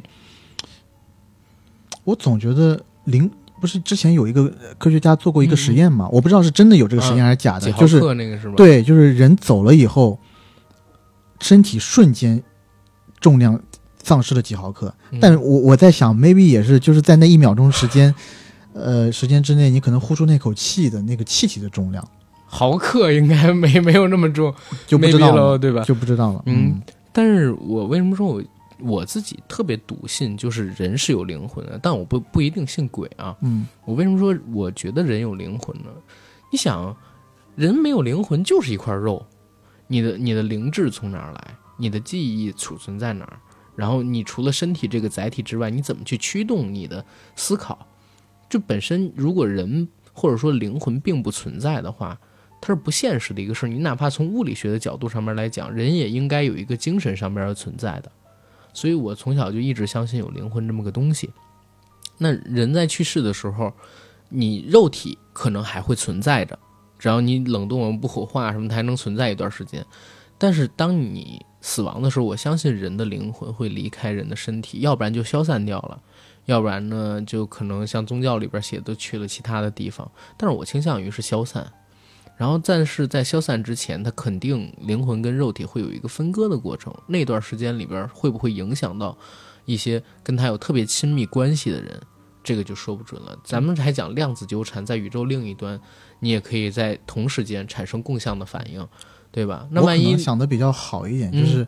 [2.04, 3.28] 我总觉得灵
[3.60, 6.08] 不是之前有一个科学家做过一个嗯实验嘛？
[6.10, 10.20] 我不知道是真的有这个实验还是假的，就是克那个是吧？，对，就是人走了以后，
[11.40, 12.44] 身体瞬间
[13.20, 13.60] 重量
[14.04, 14.94] 丧失了几毫克。
[15.12, 18.14] 嗯但是我我在想，maybe 也是就是在那一秒钟时间，
[18.74, 22.08] 呃，时间之内，你可能呼出那口气的那个气体的重量
[22.46, 24.54] 毫克应该没没有那么重，
[24.86, 25.84] 就不知道，了，对吧？
[25.84, 26.42] 就不知道了。
[26.46, 28.42] 嗯，但是我为什么说我
[28.80, 33.36] 我自己特别笃信，就是人是有灵魂的，但我不不一定信鬼啊。
[33.42, 35.90] 嗯我为什么说我觉得人有灵魂呢？
[36.52, 36.96] 你想，
[37.56, 39.26] 人没有灵魂就是一块肉，
[39.88, 41.34] 你的你的灵智从哪儿？
[41.34, 41.56] 来？
[41.78, 43.40] 你的记忆储存在哪儿？
[43.76, 47.88] 然后你除了身体这个载体之外，你怎么去驱动你的思考？
[48.50, 52.20] 这本身如果人或者说灵魂并不存在的话，
[52.60, 53.70] 它是不现实的一个事儿。
[53.70, 58.12] 你哪怕从物理学的角度上面来讲，人也应该有一个精神上面的存在的。
[58.74, 61.30] 所以我从小就一直相信有灵魂这么个东西。
[62.18, 63.72] 那人在去世的时候，
[64.30, 66.58] 你肉体可能还会存在着，
[66.98, 69.86] 只要你冷冻不火化什么，它还能存在一段时间。
[70.38, 76.00] 但是当你死亡的时候，我相信人的灵魂会离开人的身体，要不然就消散掉了，
[76.46, 80.10] 要不然呢，就可能像宗教里边写的去了其他的地方。
[80.38, 81.66] 但是我倾向于是消散。
[82.38, 86.94] 然后，但是在消散之前，它肯定灵魂跟肉体会有一个分割的过程。
[87.08, 89.18] 那段时间里边会不会影响到
[89.66, 92.00] 一些跟他有特别亲密关系的人？
[92.48, 93.38] 这个就说不准了。
[93.44, 95.78] 咱们还讲量子纠缠，在宇宙另一端，
[96.22, 98.88] 你也可以在同时间产生共相的反应，
[99.34, 99.68] 对吧？
[99.70, 101.68] 那我万一可能想的比较好一点，嗯就是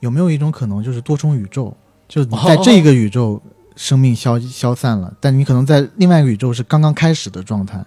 [0.00, 1.76] 有没有一种可能，就是多重宇宙，
[2.08, 3.40] 就是在这个宇宙
[3.76, 7.86] 生命消消散了，但你可能在另外一个宇宙是刚刚开始的状态，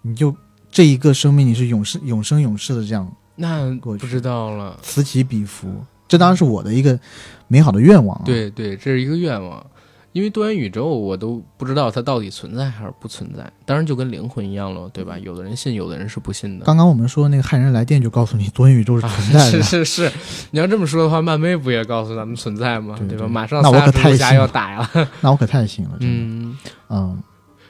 [0.00, 0.34] 你就
[0.68, 4.76] 这一个生命你是永生永生永世的这样那不知道了。
[4.82, 5.68] 此起彼伏，
[6.08, 6.98] 这当然是我的一个
[7.46, 9.64] 美好的愿望、啊。，对对，这是一个愿望。
[10.12, 13.50] 因为多元宇宙，我都不知道它到底存在还是不存在。
[13.64, 15.18] 当然就跟灵魂一样了，对吧？
[15.18, 16.66] 有的人信，有的人是不信的。
[16.66, 20.12] 刚刚我们说那个骇人来电就告诉你多元宇宙是存在的，啊、是是是，
[20.50, 22.94] 你要这么说的话，漫威不也告诉咱们存在吗？
[22.98, 23.26] 对对吧？
[23.26, 24.90] 马上那我可太信要打了。
[25.22, 25.96] 那我可太信了。
[26.00, 26.58] 嗯，
[26.90, 27.22] 嗯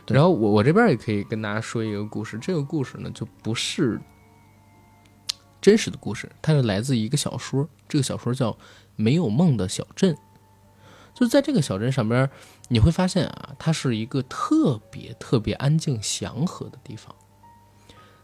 [0.08, 4.00] 然后我我这边也可以跟大家说一个故事，这个故事呢就不是
[5.60, 8.50] 真实的故事，它是来自一个小说，这个小说叫
[8.96, 10.12] 《没有梦的小镇》。
[11.22, 12.28] 就在这个小镇上边，
[12.66, 17.14] 你会发现啊，它是一个特别特别安静祥和的地方。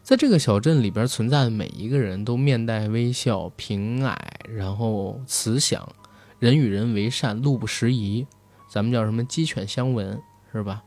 [0.02, 4.16] 在这个小镇里边存在的每一个人都面带微笑、平蔼，
[4.48, 5.88] 然后慈祥，
[6.40, 8.26] 人与人为善，路不拾遗，
[8.68, 10.20] 咱们叫什么鸡犬相闻，
[10.52, 10.82] 是吧？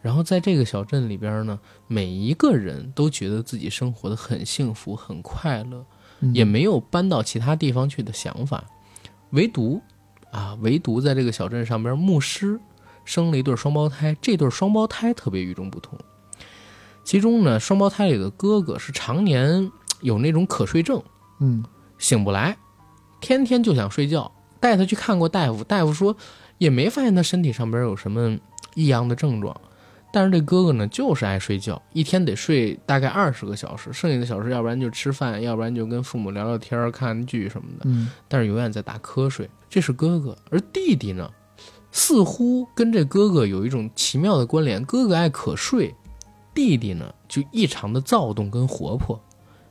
[0.00, 5.86] 然后在这个小镇里边呢，每一个人都觉得自己生活的很幸福、很快乐，
[6.18, 8.64] 嗯也没有搬到其他地方去的想法，
[9.30, 9.80] 唯独
[10.32, 12.58] 啊，唯独在这个小镇上边，牧师
[13.04, 15.96] 生了一对双胞胎，这对双胞胎特别与众不同。
[17.04, 21.00] 其中呢，双胞胎里的哥哥是常年有那种可睡症，
[21.38, 21.62] 嗯
[21.98, 22.56] 醒不来，
[23.20, 24.32] 天天就想睡觉。
[24.58, 26.16] 带他去看过大夫，大夫说
[26.58, 28.38] 也没发现他身体上边有什么
[28.74, 29.54] 异样的症状。
[30.12, 37.84] 但是这哥哥呢，就是爱睡觉，一天得睡大概二十个小时，剩下的小时要不然就吃饭，要不然就跟父母聊聊天、看看剧什么的。
[37.86, 39.48] 嗯但是永远在打瞌睡。
[39.70, 41.30] 这是哥哥，而弟弟呢，
[41.90, 44.84] 似乎跟这哥哥有一种奇妙的关联。
[44.84, 45.94] 哥哥爱可睡，
[46.52, 49.18] 弟弟呢就异常的躁动跟活泼，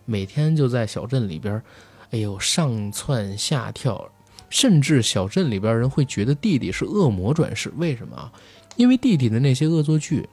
[0.06, 1.62] 每天就在小镇里边，
[2.10, 4.10] 哎呦上蹿下跳，
[4.50, 7.72] 甚至小镇里边人会觉得弟弟是恶魔转世。
[7.78, 8.32] 为什么啊？
[8.76, 10.28] 因为弟弟的那些恶作剧，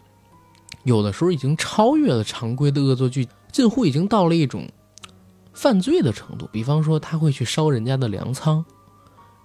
[0.85, 4.69] 有的时候已经超越了常规的恶作剧，近乎已经到了一种
[5.53, 6.49] 犯罪的程度。
[6.53, 8.65] 比方说，他会去烧人家的粮仓，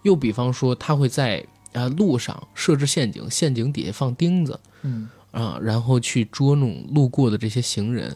[0.04, 8.16] 又比方说，他会在啊路上设置陷阱，陷阱底下放钉子嗯啊，然后去捉弄路过的这些行人。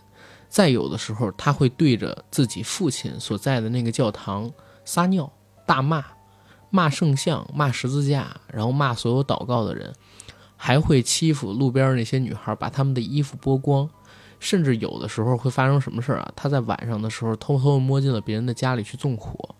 [0.50, 4.50] 再有的时候，他会对着自己父亲所在的那个教堂
[4.86, 5.30] 撒尿、
[5.66, 6.06] 大骂，
[6.70, 9.94] 骂圣像、骂十字架，然后骂所有祷告的人，
[10.58, 13.90] 还会欺负路边那些女孩，把她们的衣服剥光。
[14.40, 16.32] 甚至有的时候会发生什么事儿啊？
[16.36, 19.56] 他在晚上的时候偷偷摸进了别人的家里去纵火，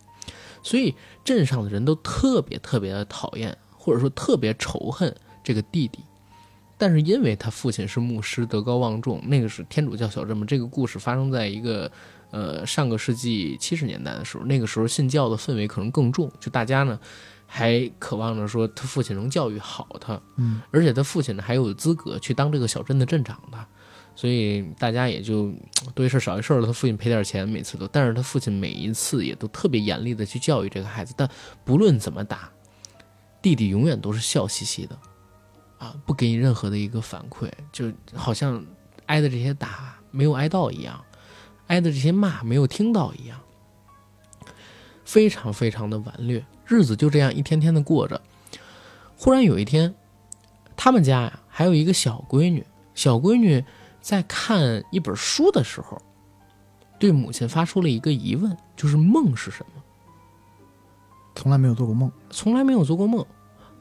[0.62, 5.12] 所以镇上的人都特别特别的讨厌，或者说特别仇恨
[5.44, 5.98] 这个弟弟。
[6.78, 10.46] 但是因为他父亲是牧师，德高望重，那个是天主教小镇嘛。
[10.46, 11.92] 这个故事发生在一个
[12.30, 17.00] 呃上个世纪七十年代的时候，那个时候信教的氛围可能更重，就大家呢
[17.48, 23.58] 还渴望着说他父亲能教育好他，嗯而且他父亲呢还有资格去当这个小镇的镇长的，
[24.16, 25.52] 所以大家也就
[25.96, 26.68] 多一事少一事了。
[26.68, 31.14] 他父亲赔点钱，每次都，但是他父亲每一次也都特别严厉的去教育这个孩子。
[31.18, 31.28] 但
[31.64, 32.52] 不论怎么打，
[33.42, 35.00] 弟弟永远都是笑嘻嘻的，
[35.78, 38.64] 啊，不给你任何的一个反馈，就好像
[39.06, 41.02] 挨的这些打没有挨到一样，
[41.68, 43.40] 挨的这些骂没有听到一样，
[45.06, 48.22] 非常非常的顽劣，日子就这样一天天的过着。
[49.16, 49.96] 忽然有一天，
[50.76, 53.64] 他们家呀还有一个小闺女，小闺女
[54.02, 56.00] 在看一本书的时候，
[57.00, 59.82] 对母亲发出了一个疑问，就是梦是什么？
[61.36, 63.26] 从来没有做过梦，从来没有做过梦。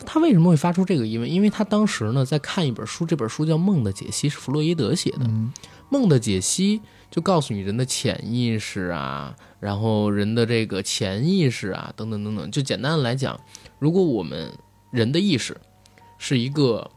[0.04, 1.30] 他为什么会发出这个疑问？
[1.30, 5.24] 因为他当时呢在看一本书，这本书叫《梦的解析》，是弗洛伊德写的。
[5.24, 5.52] 嗯
[5.88, 12.50] 梦的解析就告诉你人的潜意识啊，然后人的这个潜意识啊，等等等等。
[12.50, 13.40] 就简单的来讲，
[13.78, 14.52] 如果我们
[14.90, 15.56] 人的意识
[16.18, 16.90] 是一个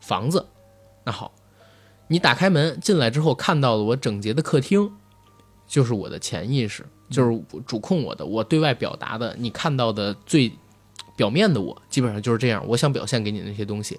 [0.00, 0.46] 房子，
[1.04, 1.32] 那好，
[2.08, 4.90] 你打开门进来之后看到了我整洁的客厅，
[5.66, 10.52] 就是我的潜意识，就是主控我的，我对外表达的，你看到的最
[11.16, 12.62] 表面的我，基本上就是这样。
[12.68, 13.98] 我想表现给你那些东西，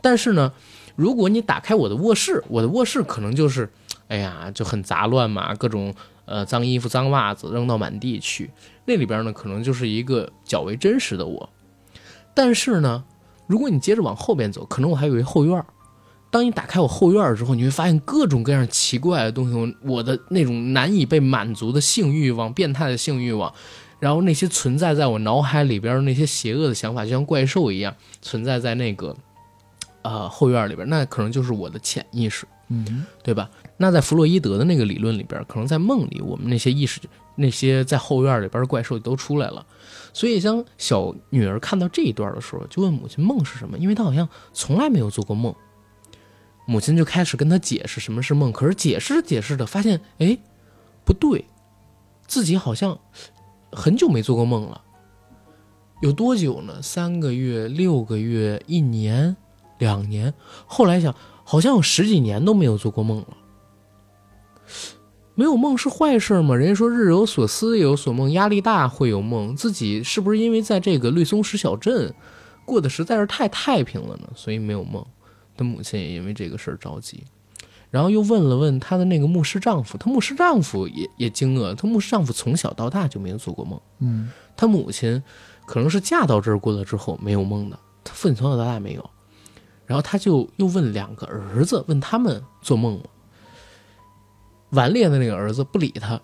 [0.00, 0.52] 但是呢，
[0.96, 3.70] 如果你打开我的卧室，我的卧室可能就是，
[4.08, 5.94] 哎呀，就很杂乱嘛，各种
[6.26, 8.50] 呃脏衣服、脏袜子扔到满地去。
[8.84, 11.48] 那里边呢，可能就是一个较为真实的我。
[12.34, 13.04] 但是呢，
[13.46, 15.64] 如果你接着往后边走，可能我还有一后院儿。
[16.30, 23.54] 当你打开我后院儿之后，你会发现各种各样奇怪的东西，我的那种难以被满足的性欲望、变态的性欲望，
[24.00, 29.16] 然后那些存在在我脑海里边的那些邪恶的想法，就像怪兽一样存在在那个
[30.02, 32.46] 呃后院里边，那可能就是我的潜意识。
[32.68, 33.48] 嗯对吧？
[33.76, 37.00] 那在弗洛伊德的那个理论里边，可能在梦里，我们那些意识、
[37.36, 39.66] 那些在后院里边的怪兽都出来了。
[40.12, 45.52] 所以，当小女儿看到这一段的时候，就问母亲梦是什么，因为她好像从来没有做过梦。
[46.66, 50.38] 母亲就开始跟她解释什么是梦，可是解释解释着，发现哎，
[51.04, 51.44] 不对，
[52.26, 52.98] 自己好像
[53.72, 54.80] 很久没做过梦了。
[56.00, 56.80] 有多久呢？
[56.80, 59.36] 三个月、六个月、一年、
[59.78, 60.32] 两年。
[60.66, 63.26] 后来想，好像有十几年都没有做过梦了。
[65.34, 66.54] 没有梦是坏事吗？
[66.54, 69.56] 人家说日有所思，夜有所梦，压力大会有梦。
[69.56, 72.14] 自己是不是因为在这个绿松石小镇
[72.64, 74.28] 过得实在是太太平了呢？
[74.34, 75.04] 所以没有梦。
[75.56, 77.24] 他母亲也因为这个事儿着急，
[77.90, 83.80] 然后又问了问她的那个牧师丈夫，她牧师丈夫也也惊愕，她牧师丈夫从小到大就没有做过梦。
[84.00, 85.22] 嗯她母亲
[85.66, 89.10] 可能是嫁到这儿过了之后没有梦的，她父亲从小到大没有。
[89.86, 93.02] 然后他就又问两个儿子，问他们做梦吗？
[94.74, 96.20] 顽劣的那个儿子不理他，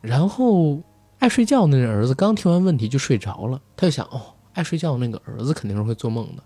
[0.00, 0.82] 然后
[1.18, 3.60] 爱睡觉的那个儿子刚听完问题就睡着了。
[3.76, 6.42] 他就想，哦，爱睡觉的那个儿子肯定是会做梦的，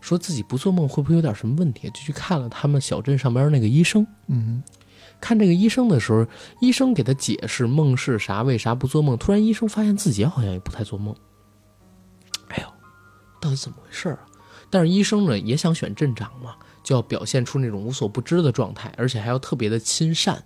[0.00, 1.88] 说自己不做梦会不会有点什么问题？
[1.88, 4.06] 就去看了他们小镇上边那个医生。
[4.26, 4.62] 嗯
[5.20, 6.26] 看这个医生的时候，
[6.60, 9.16] 医生给他解释梦是啥，为啥不做梦。
[9.16, 11.14] 突然，医生发现自己好像也不太做梦。
[12.48, 12.68] 哎呦，
[13.40, 14.18] 到底怎么回事啊？
[14.68, 20.44] 但是医生呢也想选镇长嘛，就要表现出那种无所不知的状态，而且还要特别的亲善，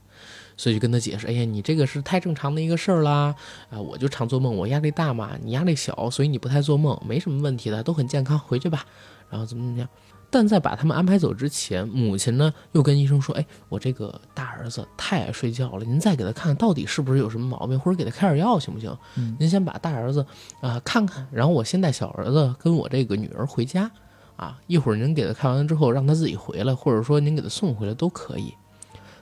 [0.58, 3.34] 所以就跟他解释：哎呀，你这个是太正常的一个事儿啦。
[3.70, 8.84] 啊，我就常做梦，我压力大嘛，你压力小，所以你不太做梦，没什么问题的，都很健康，回去吧。
[9.30, 9.88] 然后怎么怎么样。
[10.30, 18.94] 但在把他们安排走之前，母亲呢又跟医生说：“哎，我这个大儿子太爱睡觉了，您再给他看看到底是不是有什么毛病，或者给他开点药行不行？
[19.16, 20.26] 嗯您先把大儿子
[20.60, 23.90] 啊、看看，然后我先带小儿子跟我这个女儿回家，
[24.36, 28.52] 啊，一会儿您给他看完之后让他自己回来，或者说您给他送回来都可以。”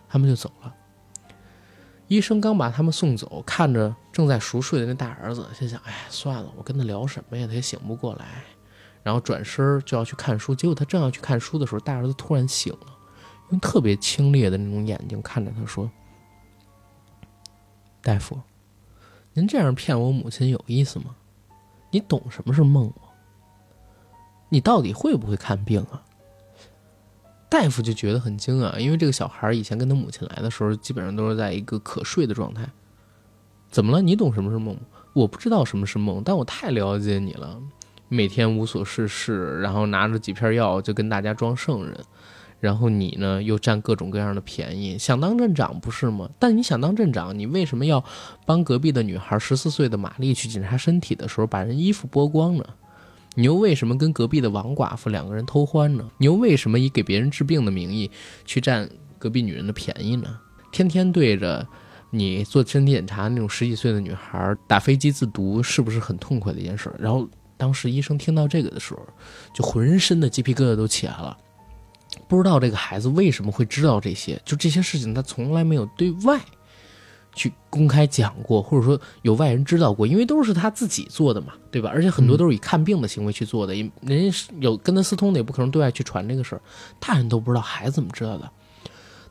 [0.09, 0.75] 他们就走了。
[2.09, 7.47] 医生刚把他们送走，看着正在熟睡的那大儿子，心想：“哎，算了，我跟他聊什么呀？
[7.47, 8.45] 他也醒不过来。”
[9.03, 12.87] 然后转身就要去看书，结果他正要去看书的时候，大儿子突然醒了，
[13.51, 15.91] 用特别清冽的那种眼睛看着他说
[18.03, 18.41] ：“大夫，
[19.33, 21.15] 您这样骗我母亲有意思吗？
[21.91, 23.03] 你懂什么是梦吗？
[24.49, 26.03] 你到底会不会看病啊？”
[27.59, 32.69] 大夫就觉得很惊讶，因为这个小孩以前跟他母亲来的时候，基本上都是在一个可睡的状态。
[33.71, 34.03] 怎么了？
[34.03, 34.77] 你懂什么是梦？
[35.15, 37.59] 我不知道什么是梦，但我太了解你了。
[38.09, 41.99] 每天无所事事，然后拿着几片药就跟大家装圣人，
[42.61, 46.29] 然后你呢又占各种各样的便宜，想当镇长不是吗？
[46.39, 48.05] 但你想当镇长，你为什么要
[48.45, 52.65] 帮隔壁的女孩十四岁的玛丽去检查身体的时候把人衣服剥光呢？
[53.39, 56.11] 你又为什么跟隔壁的王寡妇两个人偷欢呢？
[56.17, 58.11] 你又为什么以给别人治病的名义
[58.47, 60.39] 去占隔壁女人的便宜呢？
[60.73, 61.67] 天天对着
[62.11, 66.91] 你做身体检查那种十几岁的女孩打飞机自毒，是不是很痛快的一件事？
[66.99, 67.29] 然后
[67.59, 69.01] 当时医生听到这个的时候，
[69.55, 71.37] 就浑身的鸡皮疙瘩都起来了。
[72.27, 76.41] 不知道这个孩子为什么会知道这些，就这些事情他从来没有对外
[77.37, 81.91] 去公开讲过，或者说有外人知道过，因为都是他自己做的嘛，对吧？
[81.93, 86.63] 而且很多都是以看病的行为去做的，人家有跟他私通的，也不可能对外去传这个事儿，
[86.99, 88.51] 大人都不知道，孩子怎么知道的？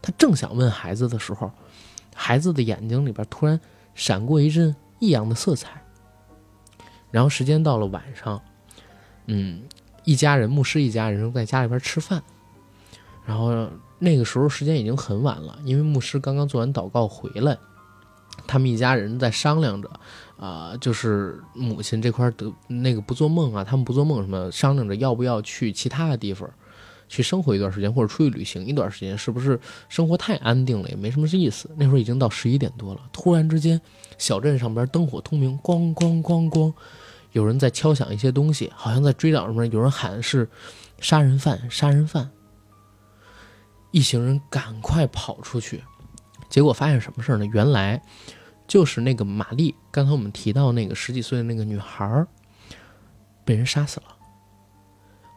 [0.02, 1.52] 他正想问孩子的时候，
[2.14, 3.60] 孩子的眼睛里边突然
[3.96, 5.82] 闪过一阵异样的色彩。
[7.10, 8.40] 然后时间到了晚上，
[9.26, 9.64] 嗯，
[10.04, 12.22] 一家人牧师一家人正在家里边吃饭，
[13.26, 17.58] 然后那个时候时间已经很晚了，因为牧师刚刚做完祷告回来。
[18.48, 19.90] 他们一家人在商量着，
[20.38, 26.50] 啊，就是母亲这块得那个不做梦啊，他们不做梦什么，商量着要不要去其他的地方，
[27.08, 29.60] 去生活一段时间，或者出去旅行一段时间，是不是
[29.90, 31.70] 生活太安定了也没什么意思？
[31.78, 33.80] 那会儿已经到十一点多了，突然之间，
[34.18, 36.74] 小镇上边灯火通明，咣咣咣咣，
[37.32, 40.48] 有人在敲响一些东西，好像在追找什么，有人喊是
[41.00, 42.30] 杀人犯，杀人犯。
[43.92, 45.82] 一行人赶快跑出去。
[46.50, 47.46] 结果发现什么事儿呢？
[47.46, 48.02] 原来
[48.68, 52.28] 就是那个玛丽，刚才我们提到那个十几岁的那个女孩儿，
[53.44, 54.16] 被人杀死了。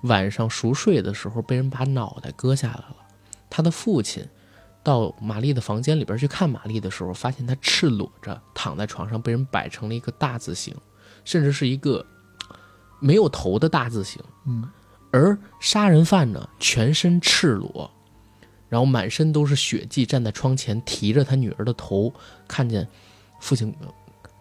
[0.04, 2.96] 晚上熟睡的时候，被人把脑袋割下来了。
[3.50, 4.24] 他的父亲
[4.82, 10.74] 到玛丽的房间里边去看玛丽的时候，发现她赤裸着躺在床上，被人摆成了一个大字形，
[11.24, 12.06] 甚至是一个
[13.00, 14.22] 没有头的大字形。
[14.46, 14.70] 嗯，
[15.11, 17.90] 而杀人犯呢，全身赤裸。
[18.69, 22.12] 然后满身都是血迹，站在窗前提着他女儿的头，
[22.47, 22.87] 看见
[23.41, 23.75] 父亲，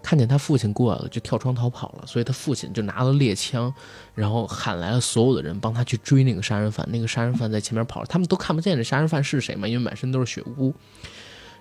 [0.03, 2.05] 看见他父亲过来了，就跳窗逃跑了。
[2.05, 3.73] 所以他父亲就拿了猎枪，
[4.13, 6.85] 然后喊来了所有的人，帮他去追那个杀人犯。
[6.91, 10.73] 那个杀人犯在前面跑，他们都看不见这杀人犯是谁嘛，因为满身都是血污。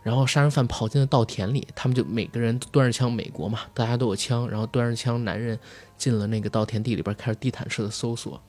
[0.03, 5.59] 然后杀人犯跑进了稻田里，他们就每个人端着枪，美国嘛，大家都有枪，然后端着枪，男人
[5.97, 8.41] 进了那个稻田地里边，开始地毯式的搜索。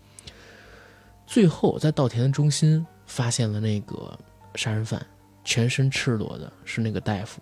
[1.26, 2.86] 最后在稻田的中心。
[3.08, 4.16] 发现了那个
[4.54, 5.04] 杀人犯，
[5.44, 7.42] 全身赤裸的是那个大夫，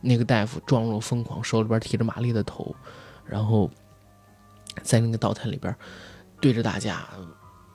[0.00, 2.74] 那个大夫状若疯狂，手里边提着玛丽的头，
[3.24, 3.70] 然后
[4.82, 5.72] 在那个道台里边
[6.40, 7.06] 对着大家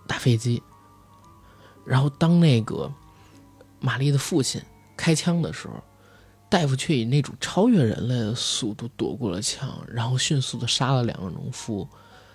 [0.06, 0.62] 打飞机。
[1.86, 2.92] 然后当那个
[3.80, 4.62] 玛丽的父亲
[4.98, 5.76] 开枪的时候，
[6.50, 11.88] 大夫却以那种超越人类的速度躲过了枪，然后迅速的杀了两个农夫。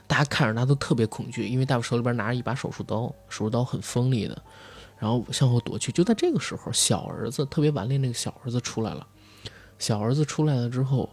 [0.07, 4.42] 大家看着他都特别恐惧，因为大夫手里边拿着一把手术刀，手术刀很锋利的。
[5.03, 9.05] 然后向后躲去，就在这个时候，小儿子特别顽劣那个小儿子出来了。
[9.76, 11.11] 小儿子出来了之后，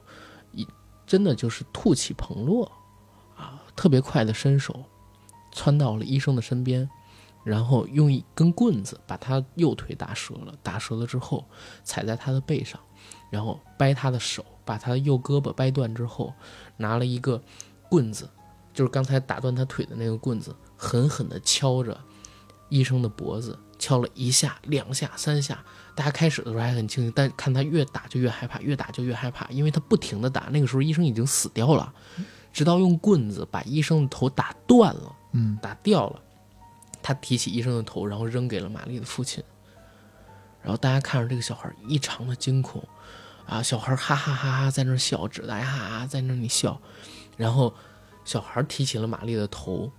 [0.52, 0.64] 一
[1.08, 2.72] 真的就是吐气蓬落，
[3.36, 4.86] 啊，特别快的伸手，
[5.52, 6.88] 窜到了医生的身边，
[7.44, 10.54] 然后用一根棍子把他右腿打折了。
[10.62, 11.44] 打折了之后，
[11.84, 12.80] 踩在他的背上，
[13.32, 16.32] 然后掰他的手，把他的右胳膊掰断之后，
[16.78, 17.42] 拿了一个
[17.90, 18.30] 棍子，
[18.72, 22.00] 就是刚才打断他腿的那个棍子，狠狠地敲着
[22.70, 23.58] 医生的脖子。
[23.80, 25.64] 敲了一下、两下、三下，
[25.96, 30.50] 大家开始的时候还很清醒，但看他越打就越害怕，越打就越害怕，因为他不停的打。
[30.52, 31.94] 那个时候医生已经死掉了，
[32.52, 36.22] 直到用棍子把医生的头打断了，嗯，打掉了。
[37.02, 39.42] 他提起医生的头，然后扔给了玛丽的父亲。
[40.62, 42.86] 然后大家看着这个小孩异常的惊恐，
[43.46, 46.80] 啊，小孩哈哈哈哈在那笑，指大家哈哈在那里笑。
[47.38, 47.74] 然后
[48.26, 49.90] 小孩提起了玛丽的头，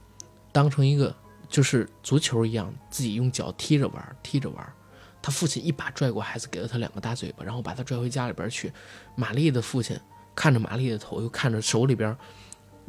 [0.52, 1.16] 当成一个。
[1.50, 4.72] 就是足球一样，自己用脚踢着玩，踢着玩。
[5.20, 8.72] 他父亲一把拽过孩子，给了他两个大嘴巴，然后把他拽回家里边去。
[9.16, 9.98] 玛丽的父亲
[10.34, 12.16] 看着玛丽的头，又看着手里边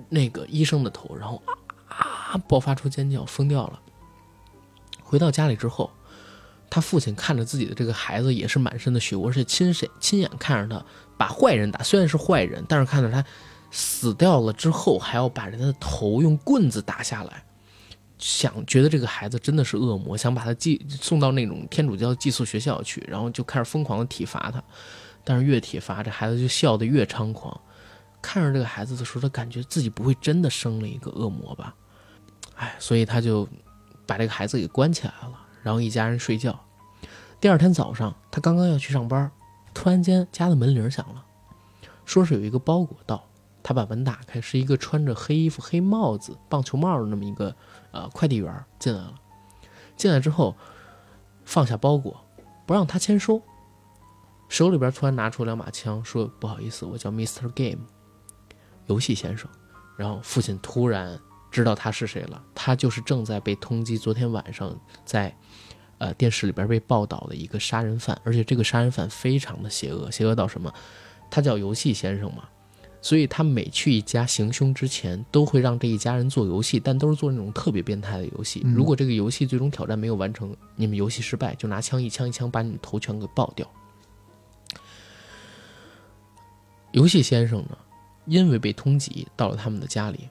[0.07, 1.41] 那个医生的头，然后
[1.89, 3.81] 啊，爆发出尖叫，疯掉了。
[5.03, 5.91] 回到家里之后，
[6.69, 10.85] 他父亲看着自己的这个孩子，也是满身的血，而且亲身亲眼看着他
[11.17, 13.25] 把坏人打，虽然是坏人，但是看着他
[13.71, 17.43] 死掉了之后，还要把人的头用棍子打下来。
[18.21, 24.63] 想觉得这个孩子真的是恶魔，想把他寄送到那种天主教寄宿学校去，然后就开始疯狂的体罚他。
[25.23, 27.59] 但是越体罚，这孩子就笑得越猖狂。
[28.21, 31.73] 看着这个孩子的时候，他感觉自己不会真的生了一个恶魔吧？
[32.55, 33.47] 哎，所以他就
[34.05, 36.59] 把这个孩子给关起来了，然后一家人睡觉。
[37.39, 39.31] 第二天早上，他刚刚要去上班，
[39.73, 41.25] 突然间家的门铃响了，
[42.05, 43.23] 说是有一个包裹到。
[43.63, 47.55] 他把门打开，是一个穿着黑衣服、黑帽子、棒球帽的那么一个。
[47.93, 49.13] 呃，快递员进来了，
[49.97, 50.55] 进来之后
[51.43, 52.25] 放下包裹，
[52.65, 53.41] 不让他签收，
[54.47, 57.49] 手里边突然拿出两把枪，说：“不好意思，我叫 Mr.
[57.49, 57.85] Game，
[58.85, 59.49] 游戏先生。”
[59.97, 61.19] 然后父亲突然
[61.51, 65.35] 知道他是谁了，他就是正在被通缉，昨天晚上在
[65.97, 70.73] 呃电视里边被报道的一个杀人犯，而且这个杀人犯非常的邪恶，邪恶到什么？
[71.29, 72.47] 他叫游戏先生嘛。
[73.01, 78.61] 所以他每去一家行凶之前，都会让这一家人做游戏，但都是做那种特别变态的游戏。
[78.75, 83.67] 如果这个游戏最终挑战没有完成，你们游戏失败，就拿枪一枪一枪把你们头全给爆掉。
[86.91, 87.77] 游戏先生呢，
[88.25, 90.29] 因为被通缉到了他们的家里，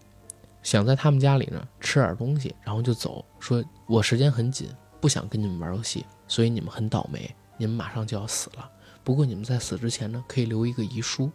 [0.62, 4.68] 想在他们家里呢吃点东西，然后就走，说我时间很紧，
[5.00, 8.70] 不想跟你们玩游戏，所以你们很倒霉，你们马上就要死了。
[9.02, 11.28] 不过你们在死之前呢，可以留一个遗书。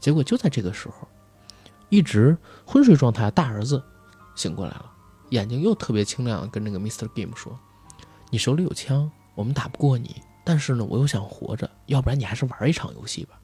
[0.00, 1.06] 结果就在这个时候，
[1.90, 3.82] 一直昏睡状态的大儿子
[4.34, 4.90] 醒过来了，
[5.28, 7.06] 眼睛又特别清亮跟那个 Mr.
[7.08, 7.56] Game 说
[8.30, 13.38] ：“你手里有枪，我们打不过你，但是呢，我又想活着，要不然你还是玩一场游戏吧。”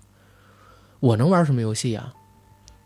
[0.99, 2.13] 我能玩什么游戏呀？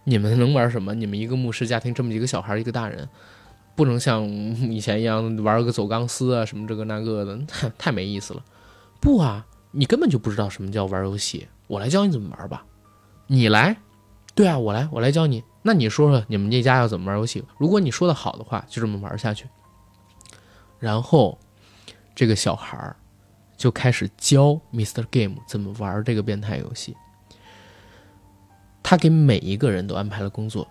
[0.02, 0.92] 你们能玩什么？
[0.94, 3.08] 你们一个牧师家庭这么几个小孩，一个大人，
[3.76, 7.38] 不能像以前一样玩个走钢丝啊什么这个那个的，
[7.78, 8.42] 太没意思了。
[9.00, 12.64] 不啊，你根本就不知道什么叫玩游戏，我来教你怎么玩吧。
[13.32, 13.76] 你来，
[14.34, 15.44] 对啊，我来，我来教你。
[15.62, 17.44] 那你说说你们这家要怎么玩游戏？
[17.58, 19.46] 如果你说的好的话，就这么玩下去。
[20.80, 21.38] 然后
[22.12, 22.96] 这个小孩儿
[23.56, 25.06] 就开始教 Mr.
[25.12, 26.96] Game 怎么玩这个变态游戏。
[28.82, 30.66] 他给每一个人都安排了工作。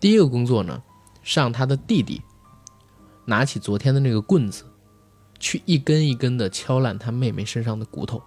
[0.00, 0.82] 第一个工作呢，
[1.22, 2.20] 是让他的弟弟
[3.26, 4.64] 拿起昨天的那个棍子，
[5.38, 8.20] 去一根一根的敲烂他妹妹身上的骨头。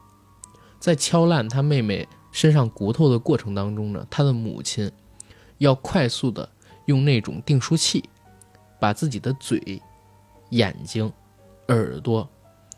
[0.80, 4.92] 在敲烂他妹妹身上骨头的过程当中呢，他的母亲
[5.60, 6.48] 要快速的
[6.84, 8.04] 用那种订书器，
[8.78, 9.82] 把自己的嘴、
[10.50, 11.10] 眼睛、
[11.70, 12.30] 耳朵，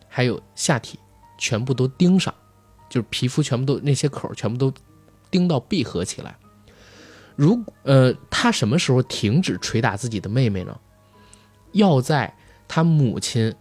[0.07, 0.99] 还有下体
[1.39, 2.31] 全部都钉上，
[2.87, 4.71] 就是皮肤全部都那些口全部都
[5.31, 6.37] 钉到闭合起来。
[7.35, 10.79] 如呃，他什么时候停止捶打自己的妹妹呢？
[11.71, 12.31] 要在
[12.67, 13.51] 他母亲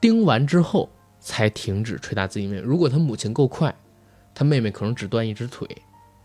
[0.00, 0.88] 钉完之后
[1.18, 2.62] 才停止捶打自己妹妹。
[2.62, 3.74] 如果他母亲够快，
[4.40, 5.68] 他妹妹可能只断一只腿；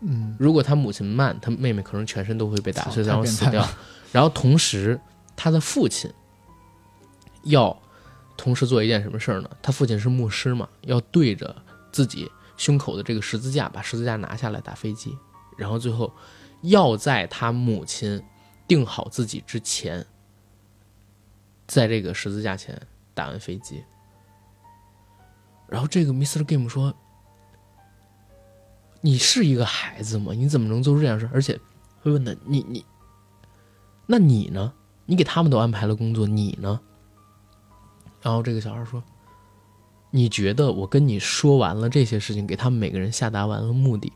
[0.00, 3.62] 嗯，如果他母亲慢，他妹妹可能全身都会被打碎，然后死掉。
[4.10, 4.98] 然后同时，
[5.36, 6.10] 他的父亲
[7.42, 7.78] 要
[8.34, 9.50] 同时做一件什么事儿呢？
[9.60, 11.54] 他父亲是牧师嘛，要对着
[11.92, 15.14] 自己胸口的这个十字架，把十字架拿下来打飞机，
[15.58, 16.10] 然后最后
[16.62, 18.22] 要在他母亲
[18.66, 20.06] 定好自己之前，
[21.66, 22.80] 在这个十字架前
[23.12, 23.84] 打完飞机。
[25.68, 26.42] 然后这个 Mr.
[26.42, 26.94] Game 说
[29.00, 30.32] ：“你是一个孩子吗？
[30.32, 31.28] 你怎么能做出这样事？
[31.32, 31.58] 而且
[32.00, 32.84] 会问他你你，
[34.06, 34.72] 那你呢？
[35.04, 36.80] 你给他们都安排了工作，你呢？”
[38.20, 39.00] 然后这个小孩说
[40.10, 44.12] ：“你觉得我跟你说完了这些事情，给他们每个人下达完了目的，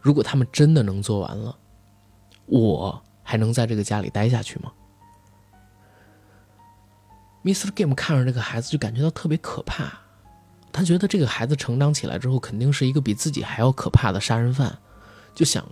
[0.00, 1.58] 如果他们真的能做完了，
[2.46, 4.72] 我还能在这个家里待下去吗
[7.42, 7.72] ？”Mr.
[7.74, 10.07] Game 看着这个孩子，就感觉到特别可怕。
[10.72, 14.78] 他觉得这个孩子成长起来之后，肯定是一个比自己还要可怕的杀人犯，
[15.34, 15.66] 就想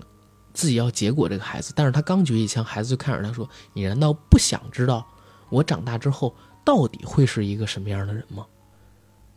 [0.52, 1.72] 自己要结果这个孩子。
[1.76, 5.06] 但是他刚举起枪，孩子就看着他说：“你难道不想知道
[5.48, 6.34] 我长大之后
[6.64, 8.46] 到底会是一个什么样的人吗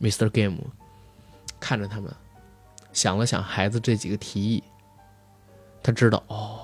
[0.02, 0.30] ？”Mr.
[0.30, 0.58] Game
[1.60, 2.12] 看着他们，
[2.94, 4.64] 想了想孩子这几个提议，
[5.84, 6.62] 他知道哦，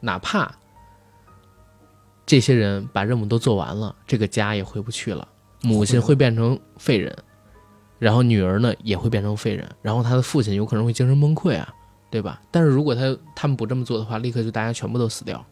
[0.00, 0.52] 哪怕
[2.24, 5.28] 这些人把任务都做完了，这个家也回不去了，
[5.60, 7.14] 母亲会变成废人。
[7.98, 11.74] 然后女儿呢也会变成废人，然后他的父亲有可能会精神崩溃啊，
[12.10, 12.40] 对吧？
[12.50, 15.44] 但是如果他他们不这么做的话，立刻就大家全部都死掉。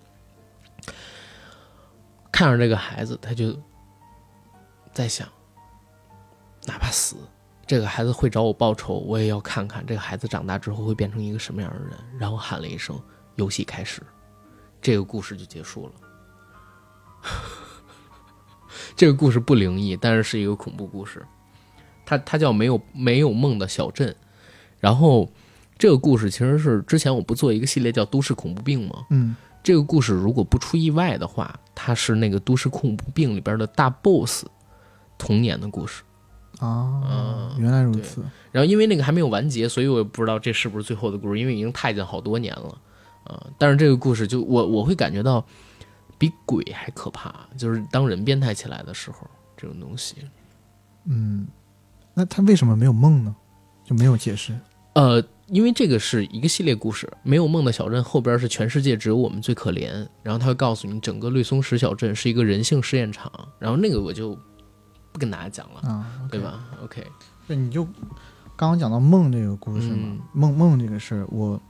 [2.30, 3.54] 看着这个孩子，他就
[4.92, 5.28] 在想，
[6.66, 7.16] 哪怕死，
[7.66, 11.90] 这个孩子会找我报仇，我也要看看这个孩子长大之后会变成一个什么样的人。
[12.18, 12.98] 然后喊了一声
[13.36, 14.02] “游戏开始”，
[14.80, 15.92] 这个故事就结束了。
[18.96, 21.24] 这个故事不灵异，但是是一个恐怖故事。
[22.04, 24.14] 它它叫没有没有梦的小镇，
[24.80, 25.30] 然后
[25.78, 29.06] 这个故事其实是之前我不做一个系列叫都市恐怖病吗？
[29.10, 34.44] 嗯，这个故事如果不出意外的话，它是那个都市恐怖病里边的大 boss
[35.18, 36.02] 童年的故事。
[36.58, 38.22] 啊，原来如此。
[38.52, 42.78] 然后因为那个还没有完结，所以我也不知道这是不是最后的故事，因为已经太监好多年了
[43.24, 45.44] 啊、但是这个故事就我我会感觉到
[46.18, 49.18] 比鬼还可怕，就是当人变态起来的时候，
[49.56, 50.16] 这种东西。
[51.04, 51.46] 嗯，
[52.14, 53.34] 那他为什么没有梦呢？
[53.84, 54.52] 就没有解释。
[54.94, 64.38] 呃，因为这个是一个系列故事，没有梦的小镇后边是全世界只有我们最可怜，然后他会告诉你整个绿松石小镇是一个人性试验场，然后那个我就
[65.10, 66.38] 不跟大家讲了，啊，对？
[66.38, 67.02] 吧？OK，
[67.46, 67.84] 那，你就
[68.54, 71.60] 刚刚讲到梦这个故事嘛，嗯梦梦这个事儿，我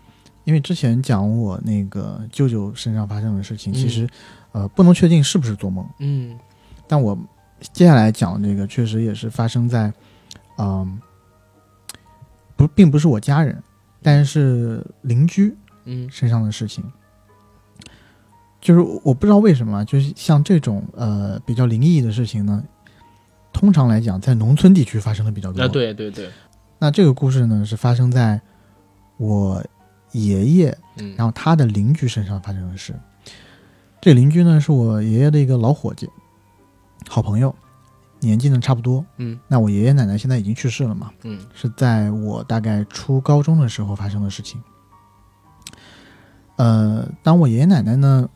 [0.45, 4.09] 因为之前讲我那个舅舅身上发生的事情，嗯其实
[4.51, 6.37] 呃不能确定是不是做梦，嗯
[6.89, 7.17] 但我
[7.73, 9.93] 接下来讲的这个确实也是发生在，
[10.59, 11.01] 嗯、
[12.57, 13.63] 不，并不是我家人，
[14.03, 16.85] 但是邻居嗯身上的事情。
[18.61, 22.63] 就是我不知道为什么啊，就是像这种呃比较灵异的事情呢，
[23.53, 25.61] 通常来讲在农村地区发生的比较多。
[25.61, 26.31] 啊，对对对，
[26.79, 28.41] 那这个故事呢，是发生在
[29.17, 29.61] 我
[30.13, 32.95] 爷爷，嗯，然后他的邻居身上发生的事。
[34.01, 36.09] 这个邻居呢是我爷爷的一个老伙计，
[37.09, 37.53] 好朋友，
[38.23, 39.05] 年纪呢差不多。
[39.19, 39.39] 嗯。
[39.49, 41.39] 那我爷爷奶奶现在已经去世了嘛，嗯。
[41.55, 44.63] 是在我大概初高中的时候发生的事情。
[46.57, 48.29] 呃，当我爷爷奶奶呢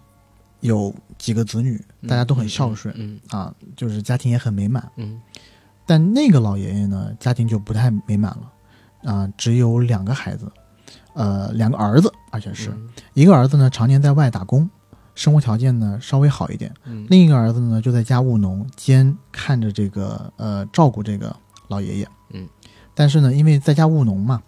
[0.61, 4.91] 有几个子女，嗯，大家都很孝顺、嗯啊，就是家庭也很美满。
[4.97, 5.21] 嗯。
[5.87, 10.51] 但那个老爷爷呢，家庭就不太美满了，啊，只有两个孩子，
[11.15, 12.89] 呃，两个儿子，而且是、嗯。
[13.15, 14.69] 一个儿子呢常年在外打工，
[15.17, 21.35] 生活条件呢稍微好一点，嗯另一个儿子呢就在家务农，兼看着这个呃照顾这个
[21.67, 22.09] 老爷爷。
[22.31, 22.47] 嗯，
[22.95, 24.43] 但是呢，因为在家务农嘛，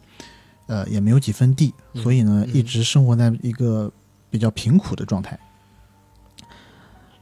[0.66, 3.90] 呃，也没有几分地，嗯所以呢，嗯一直生活在一个
[4.30, 5.38] 比较贫苦的状态。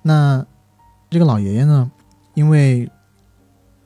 [0.03, 0.44] 那
[1.09, 1.90] 这个老爷爷呢，
[2.34, 2.90] 因为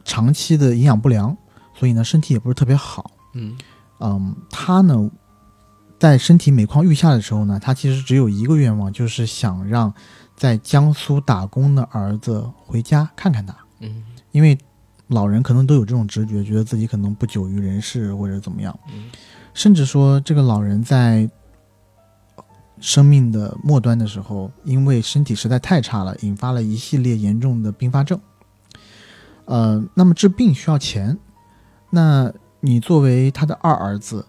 [0.04, 1.36] 长期的营养不良，
[1.74, 3.10] 所以呢，身体也不是特别好。
[3.34, 3.58] 嗯
[4.00, 5.10] 嗯，他呢，
[6.00, 9.92] 在身体每况愈下的时候呢，他其实只有一个愿望，就是想让
[10.34, 14.56] 在江苏打工的儿子回家看看他，嗯因为
[15.08, 19.10] 老人可能都有这种直觉，觉得自己可能不久于人世或者怎么样，嗯
[19.52, 21.28] 甚至说这个老人在
[22.80, 28.18] 生命的末端的时候，因为身体实在太差了，引发了一系列严重的并发症。
[29.44, 31.18] 呃，那么治病需要钱，
[31.90, 34.24] 那你作为他的二儿子，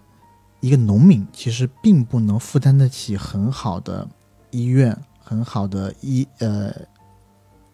[0.62, 4.08] 一个农民，其实并不能负担得起很好的
[4.52, 6.72] 医院、很好的医呃，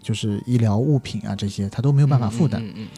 [0.02, 2.60] 就是医疗物品啊这些，他都没有办法负担。
[2.64, 2.88] 嗯嗯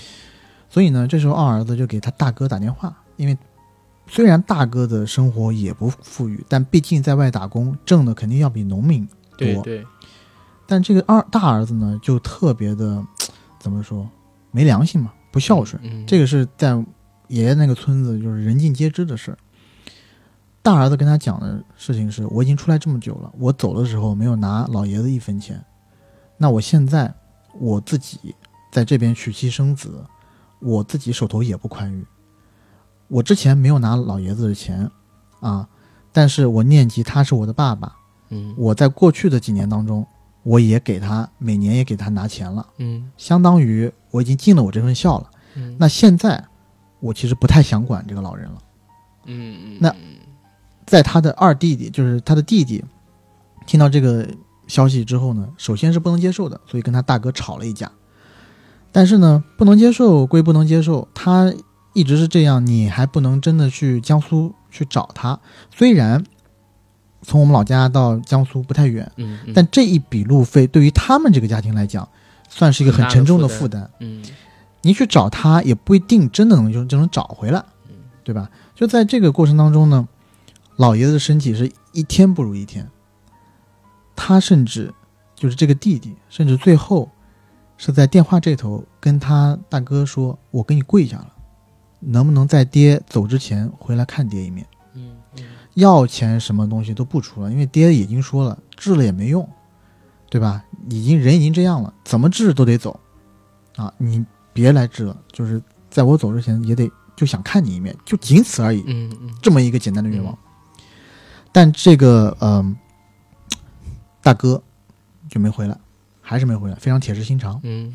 [0.69, 3.37] 所以呢，这时候二儿子就给他大哥打电话，因为
[4.07, 9.05] 虽然大哥的生活也不富裕，但毕竟在外打工，挣的肯定要比农民
[9.37, 9.39] 多。
[9.39, 9.87] 对对，
[10.69, 13.05] 但这个二大儿子呢，就特别的
[13.59, 14.09] 怎么说，
[14.53, 15.83] 没良心嘛，不孝顺。
[15.83, 16.75] 嗯，这个是在
[17.27, 19.39] 爷爷那个村子就是人尽皆知的事儿。
[20.63, 25.65] 大儿子跟他讲的事情是：我已经出来这么久了，我走的时候没有拿老爷子一分钱，
[26.37, 27.13] 那我现在
[27.59, 28.35] 我自己
[28.71, 30.05] 在这边娶妻生子，
[30.61, 32.05] 我自己手头也不宽裕。
[33.09, 34.89] 我之前没有拿老爷子的钱
[35.41, 35.67] 啊，
[36.13, 37.97] 但是我念及他是我的爸爸，
[38.29, 40.07] 嗯我在过去的几年当中，
[40.43, 45.31] 我也给他每年也给他拿钱了，嗯相当于我已经尽了我这份孝了。
[45.55, 46.45] 嗯，那现在
[47.01, 48.59] 我其实不太想管这个老人了。
[49.25, 49.95] 嗯嗯那
[50.91, 52.85] 在他的二弟弟，就是他的弟弟，
[53.65, 54.27] 听到这个
[54.67, 57.89] 消息之后呢，首先是不能接受的，所以跟他大哥吵了一架。
[58.91, 61.55] 但是呢，不能接受归不能接受，他
[61.93, 65.39] 一直是这样，你还不能真的去江苏去找他。
[65.73, 66.25] 虽然
[67.23, 72.09] 从我们老家到江苏不太远，嗯，嗯但这一笔路费对于他们这个家庭来讲，
[72.49, 73.89] 算是一个很沉重的负担。
[74.01, 74.25] 嗯
[74.83, 77.65] 你去找他也不一定真的能就就能找回来，
[78.25, 78.51] 对吧？
[78.75, 80.09] 就在这个过程当中呢，
[80.81, 82.89] 老爷子的身体是一天不如一天，
[84.17, 84.91] 他甚至
[85.35, 87.07] 就是这个弟弟，甚至最后
[87.77, 91.35] 是在电话这头跟他大哥说：“我给你跪下了，
[92.01, 94.67] 能不能在爹走之前回来看爹一面？
[94.95, 99.47] 嗯嗯要钱什么东西都不出了，因为爹已经说了，治了也没用，
[100.31, 100.65] 对吧？
[100.89, 102.99] 已经人已经这样了，怎么治都得走，
[103.77, 104.25] 啊，你
[104.55, 110.35] 别来治了，就是在我走之前也得就想看你一面，就仅此而已，嗯嗯这么一个简单的愿望。
[111.53, 112.77] 但这个嗯、
[114.23, 114.63] 大哥
[115.29, 115.77] 就没回来，
[116.21, 117.61] 还是没回来，非常铁石心肠。
[117.63, 117.93] 嗯。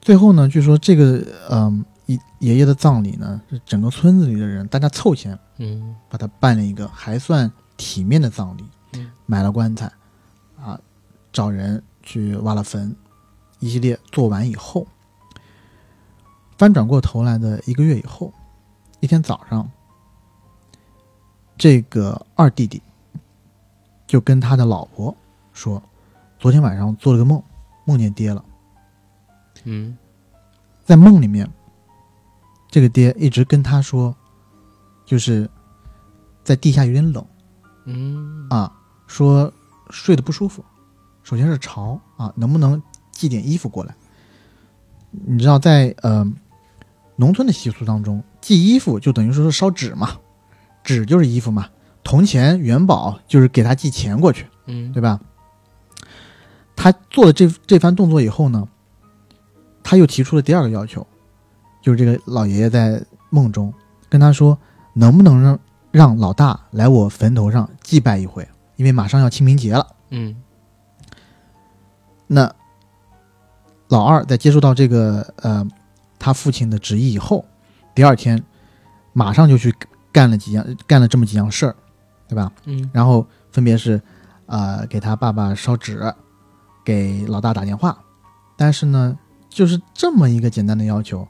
[0.00, 5.96] 最后呢，据说这个嗯、爷爷爷的葬礼呢，是整个村子里的人大家凑钱嗯。
[6.08, 8.64] 把他办了一个还算体面的葬礼，
[8.94, 9.10] 嗯。
[9.26, 9.90] 买了棺材，
[10.60, 10.78] 啊，
[11.32, 12.94] 找人去挖了坟，
[13.58, 14.86] 一系列做完以后，
[16.56, 18.32] 翻转过头来的一个月以后，
[19.00, 19.68] 一天早上，
[21.56, 22.80] 这个二弟弟
[24.06, 25.14] 就跟他的老婆
[25.52, 25.82] 说，
[26.38, 27.42] 昨天晚上做了个梦，
[27.84, 28.44] 梦见爹了，
[29.64, 29.96] 嗯
[30.84, 31.50] 在梦里面，
[32.70, 34.14] 这个爹一直跟他说，
[35.04, 35.50] 就是
[36.44, 37.24] 在地下有点冷。
[37.86, 38.72] 嗯啊，
[39.06, 39.52] 说
[39.90, 40.64] 睡得不舒服，
[41.22, 42.80] 首先是潮啊，能不能
[43.12, 43.94] 寄点衣服过来？
[45.10, 46.24] 你知道在，呃
[47.16, 50.18] 农村的习俗当中，寄衣服就等于说是烧纸嘛，
[50.86, 51.68] 纸就是衣服嘛，
[52.04, 55.20] 铜钱元宝就是给他寄钱过去，嗯对吧？
[56.76, 58.68] 他做了这这番动作以后呢，
[59.82, 61.04] 他又提出了第二个要求，
[61.82, 63.74] 就是这个老爷爷在梦中
[64.08, 64.56] 跟他说，
[64.92, 65.58] 能不能让
[65.90, 69.86] 让老大来我坟头上祭拜一回，因为马上要清明节了。
[70.10, 70.36] 嗯
[72.28, 72.54] 那
[73.88, 75.66] 老二在接受到这个呃
[76.18, 77.44] 他父亲的旨意以后，
[77.94, 78.40] 第二天
[79.12, 79.74] 马上就去
[80.16, 81.76] 干了几样干了这么几样事儿
[82.26, 82.50] 对吧？
[82.64, 84.00] 嗯然后分别是，
[84.46, 86.10] 呃，给他爸爸烧纸，
[86.82, 88.02] 给老大打电话，
[88.56, 89.18] 但是呢，
[89.50, 91.28] 就是这么一个简单的要求，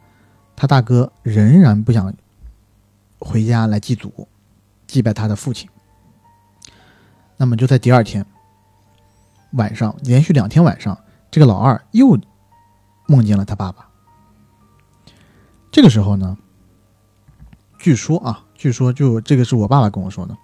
[0.54, 2.14] 他大哥仍然不想
[3.18, 4.28] 回家来祭祖，
[4.86, 5.68] 祭拜他的父亲。
[7.36, 8.24] 那么就在第二天
[9.54, 10.96] 晚上，连续两天晚上，
[11.28, 12.16] 这个老二又
[13.08, 13.88] 梦见了他爸爸。
[15.72, 16.38] 这个时候呢，
[17.80, 20.36] 据说啊，据说就这个是我爸爸跟我说的。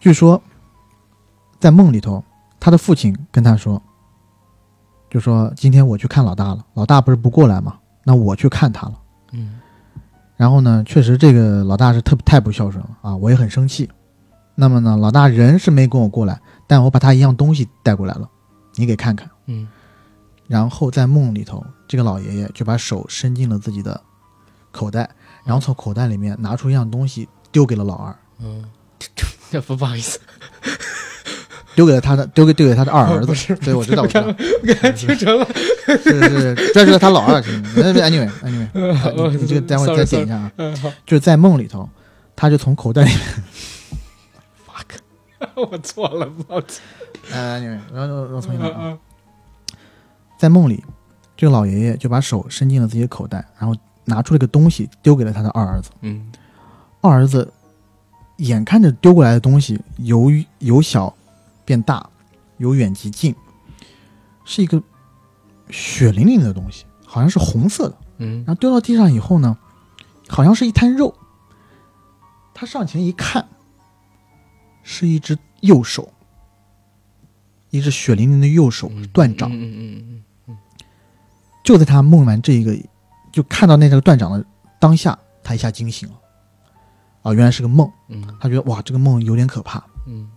[0.00, 0.40] 据说，
[1.60, 2.22] 在梦里头，
[2.58, 3.82] 他的父亲跟他说，
[5.10, 7.78] 就说今天我去看老大了，老大不是不过来吗？
[8.04, 8.98] 那我去看他了。
[9.32, 9.60] 嗯
[10.36, 13.90] 然后呢，确实这个老大是特太不孝顺了啊，我也很生气。
[14.54, 18.28] 那么呢，老大人是没跟我过来，但我把他一样东西带过来了，
[18.76, 19.28] 你给看看。
[19.46, 19.68] 嗯
[20.46, 24.00] 然后在梦里头，这个老爷爷就把手伸进了自己的
[24.70, 25.10] 口袋，
[25.48, 28.62] 然后从口袋里面拿出一样东西丢给了老二，嗯，
[29.50, 30.20] 这不不好意思，
[31.74, 33.56] 丢给了他的，丢给丢给他的二儿子。
[33.56, 34.30] 对，我知道，我知道，
[34.62, 35.48] 给他听成了。
[35.86, 37.70] 是是是，这是他老二听的。
[37.76, 40.52] 那那 anyway anyway，你你这个待会再点一下啊。
[40.56, 41.88] 嗯，好就是在梦里头，
[42.36, 43.20] 他就从口袋里面
[44.66, 44.98] ，，fuck，
[45.70, 46.82] 我错了，抱歉。
[47.32, 48.76] 呃，anyway，然后我我重新来啊。
[48.80, 48.98] 嗯
[50.38, 50.84] 在梦里，
[51.36, 53.74] 这个老爷爷就把手伸进了自己的口袋，然后
[54.08, 55.90] 拿出了个东西丢给了他的二儿子。
[56.00, 56.32] 嗯
[57.00, 57.52] 二儿子
[58.38, 61.14] 眼看着丢过来的东西由由小
[61.64, 62.08] 变大，
[62.56, 63.34] 由远及近，
[64.44, 64.82] 是一个
[65.70, 67.96] 血淋淋的东西，好像是红色的。
[68.18, 69.56] 嗯然后丢到地上以后呢，
[70.28, 71.14] 好像是一滩肉。
[72.54, 73.46] 他上前一看，
[74.82, 76.12] 是一只右手，
[77.70, 79.48] 一只血淋淋的右手嗯，断掌。
[79.52, 80.58] 嗯嗯嗯
[81.62, 82.76] 就在他梦完这一个，
[83.32, 84.44] 就看到那个断掌的
[84.78, 86.14] 当下，他一下惊醒了。
[87.22, 87.90] 啊，原来是个梦。
[88.08, 88.22] 嗯。
[88.40, 89.84] 他觉得哇，这个梦有点可怕。
[90.06, 90.28] 嗯。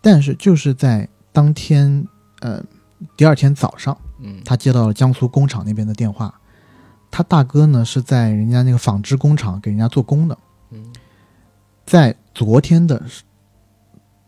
[0.00, 2.06] 但是就是在当天，
[2.40, 2.62] 呃，
[3.16, 6.32] 第二天早上，嗯，他接到了江苏工厂那边的电话，
[7.10, 10.38] 他大哥呢是在人家那个纺织工厂给人家做工的，
[10.70, 10.92] 嗯。
[11.84, 13.02] 在昨天的，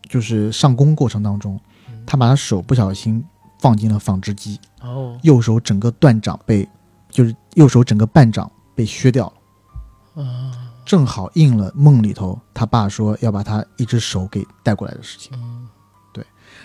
[0.08, 1.58] 就是上工过程当中，
[2.04, 3.24] 他把他手不小心
[3.60, 5.18] 放进了纺织机，哦。
[5.22, 6.68] 右手整个断掌被，
[7.14, 9.32] 就是右手整个半掌被削掉
[10.16, 10.22] 了。
[10.24, 10.50] 啊
[10.84, 15.32] 正好应了梦里头他爸说要把他一只手给带过来的事情。
[16.12, 16.22] 对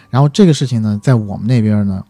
[0.10, 2.04] 然后这个事情呢，在我们那边呢，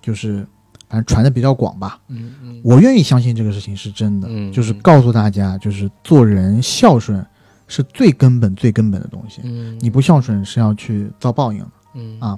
[0.00, 0.44] 就是
[0.88, 2.00] 反正传的比较广吧。
[2.08, 7.24] 嗯嗯，我愿意相信这个事情是真的，嗯就是告诉大家，就是做人孝顺
[7.68, 9.40] 是最根本、最根本的东西。
[9.44, 11.70] 嗯你不孝顺是要去遭报应的。
[11.94, 12.36] 嗯啊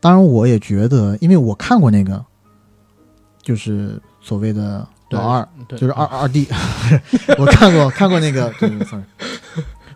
[0.00, 2.24] 当然，我也觉得，因为我看过那个，
[3.46, 6.48] 就是所谓的老二，就是二二弟，
[7.38, 9.04] 我看过看过那个，对对 sorry，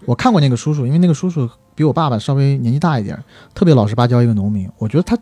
[0.04, 3.20] 我看过那个叔叔，因为那个叔叔比我爸爸稍微年纪大一点，
[3.52, 4.70] 特别老实巴交一个农民。
[4.78, 5.18] 我觉得他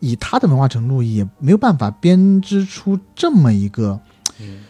[0.00, 4.00] 以他的文化程度，也没有办法编织出这么一个
[4.40, 4.60] 嗯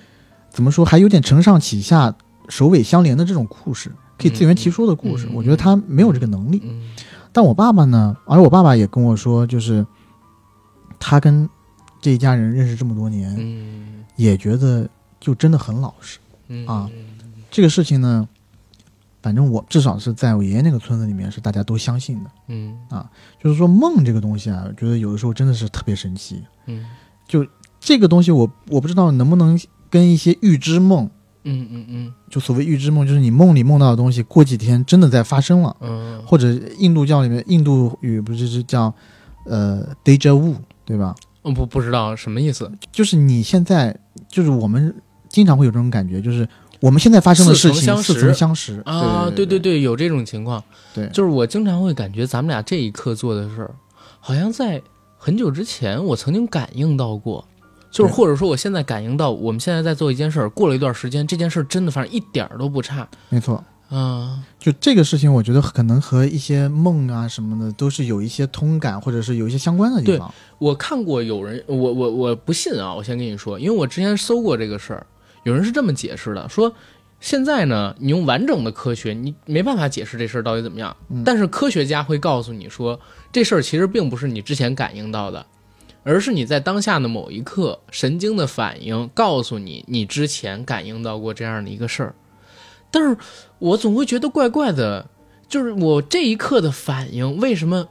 [0.51, 2.13] 怎么说，还有点承上启下、
[2.49, 5.29] 首尾相连的这种故事，可以自圆其说的故事。
[5.33, 6.61] 我觉得他没有这个能力。
[6.65, 6.91] 嗯
[7.33, 9.87] 但我爸爸呢，而我爸爸也跟我说，就是
[10.99, 11.47] 他跟
[12.07, 14.89] 这一家人认识这么多年，嗯也觉得
[15.19, 16.21] 就真的很老实。
[16.47, 16.89] 嗯啊
[17.51, 18.29] 这个事情呢，
[19.21, 22.31] 反正我至少是在我爷爷那个村子里面是大家都相信的。
[22.47, 22.79] 嗯
[23.43, 26.45] 就是说梦这个东西啊，我觉得有的时候真的是特别神奇。
[26.67, 26.87] 嗯
[27.81, 29.59] 这个东西我我不知道能不能
[29.91, 31.11] 跟一些预知梦，
[31.43, 38.95] 嗯嗯嗯就所谓预知梦，就是你梦里梦到的东西，过几天真的在发生了，嗯，或者印度教里面印度语不是是叫
[39.45, 40.55] 呃 deja vu
[40.85, 41.13] 对吧？
[41.47, 42.69] 我不不知道什么意思。
[42.91, 43.97] 就是你现在
[44.29, 44.93] 就是我们
[45.29, 46.47] 经常会有这种感觉，就是
[46.81, 50.63] 我们现在发生的事情似曾相识啊，对对对对，有这种情况。
[50.93, 53.71] 对就是我经常会感觉咱们俩这一刻做的事儿，
[54.19, 54.83] 好像在
[55.17, 57.47] 很久之前我曾经感应到过，
[57.93, 63.63] 就是或者说我现在感应到，我们现在在做一件事儿，过了一段时间，这件事儿真的反正一点儿都不差没错。
[63.89, 64.43] 啊。
[64.59, 70.33] 就这个事情，我觉得可能和一些梦啊什么的都是有一些通感，或者是有一些相关的地方。
[70.59, 75.07] 我看过有人，我我我不信啊，我先跟你说，因为我之前搜过这个事儿，
[75.45, 76.73] 有人是这么解释的，说
[77.21, 82.99] 现在呢，你用完整的科学，你没办法解释这事儿到底怎么样，嗯但是科学家会告诉你说，
[83.33, 85.47] 这事儿其实并不是你之前感应到的，
[86.03, 92.15] 而是你在当下的某一刻神经的反应告诉你，你之前感应到过这样的一个事儿，
[92.97, 93.15] 但是
[93.59, 95.11] 我总会觉得怪怪的，
[95.47, 97.89] 就是我这一刻的反应为什么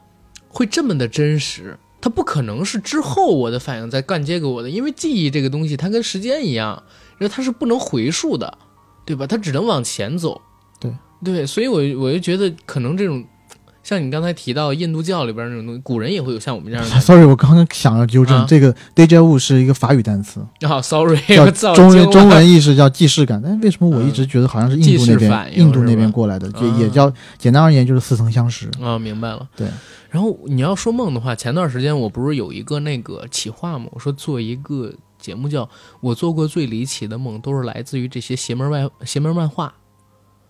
[0.48, 1.78] 会这么的真实？
[2.00, 6.82] 它不可能是之后我的反应再干接给我的，因为记忆这个东西它跟时间一样，
[7.18, 8.58] 然后它是不能回溯的，
[9.04, 9.28] 对吧？
[9.28, 10.42] 它只能往前走。
[10.80, 10.92] 对
[11.22, 13.24] 对，所以我我就觉得可能这种
[13.86, 23.40] 像你刚才提到印度教里边那种东西，古人也会有像我们这样的 Sorry，我刚刚想要纠正，啊这个 deja vu 是一个法语单词，啊、s o r r y 叫中文中文意思叫既视感。
[23.40, 28.68] 但为什么我一直觉得好像是印度那边印度那边过来的，就啊也叫简单而言就是似曾相识。
[28.82, 29.48] 啊，明白了。
[29.54, 29.68] 对，
[30.10, 33.86] 然后你要说梦的话，前段时间我不是有一个那个企划吗？
[33.92, 35.64] 我说做一个节目叫
[36.00, 39.72] 《我做过最离奇的梦》，都是来自于这些邪门外邪门漫画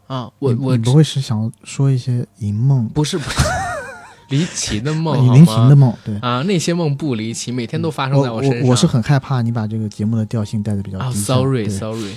[0.07, 0.31] 啊。
[0.39, 3.37] 我我你你不会是想说一些淫梦、不是不是
[4.31, 5.95] 离奇的梦， 你好吗临行的梦？
[6.05, 8.69] 对，啊，那些梦不离奇，每天都发生在我身上。
[8.69, 11.23] 我是很害怕你把这个节目的调性带的比较啊低沉。
[11.23, 12.17] ，sorry 对 sorry，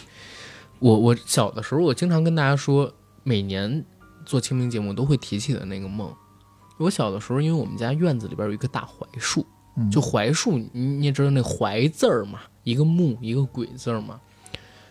[0.80, 2.92] 我我小的时候，我经常跟大家说，
[3.24, 3.86] 每年
[4.26, 6.12] 做清明节目都会提起的那个梦。
[6.80, 9.46] 我小的时候，因为我们家院子里边有一棵大槐树，
[9.78, 14.20] 嗯就槐树，你你也知道那槐字儿嘛，一个木一个鬼字儿嘛。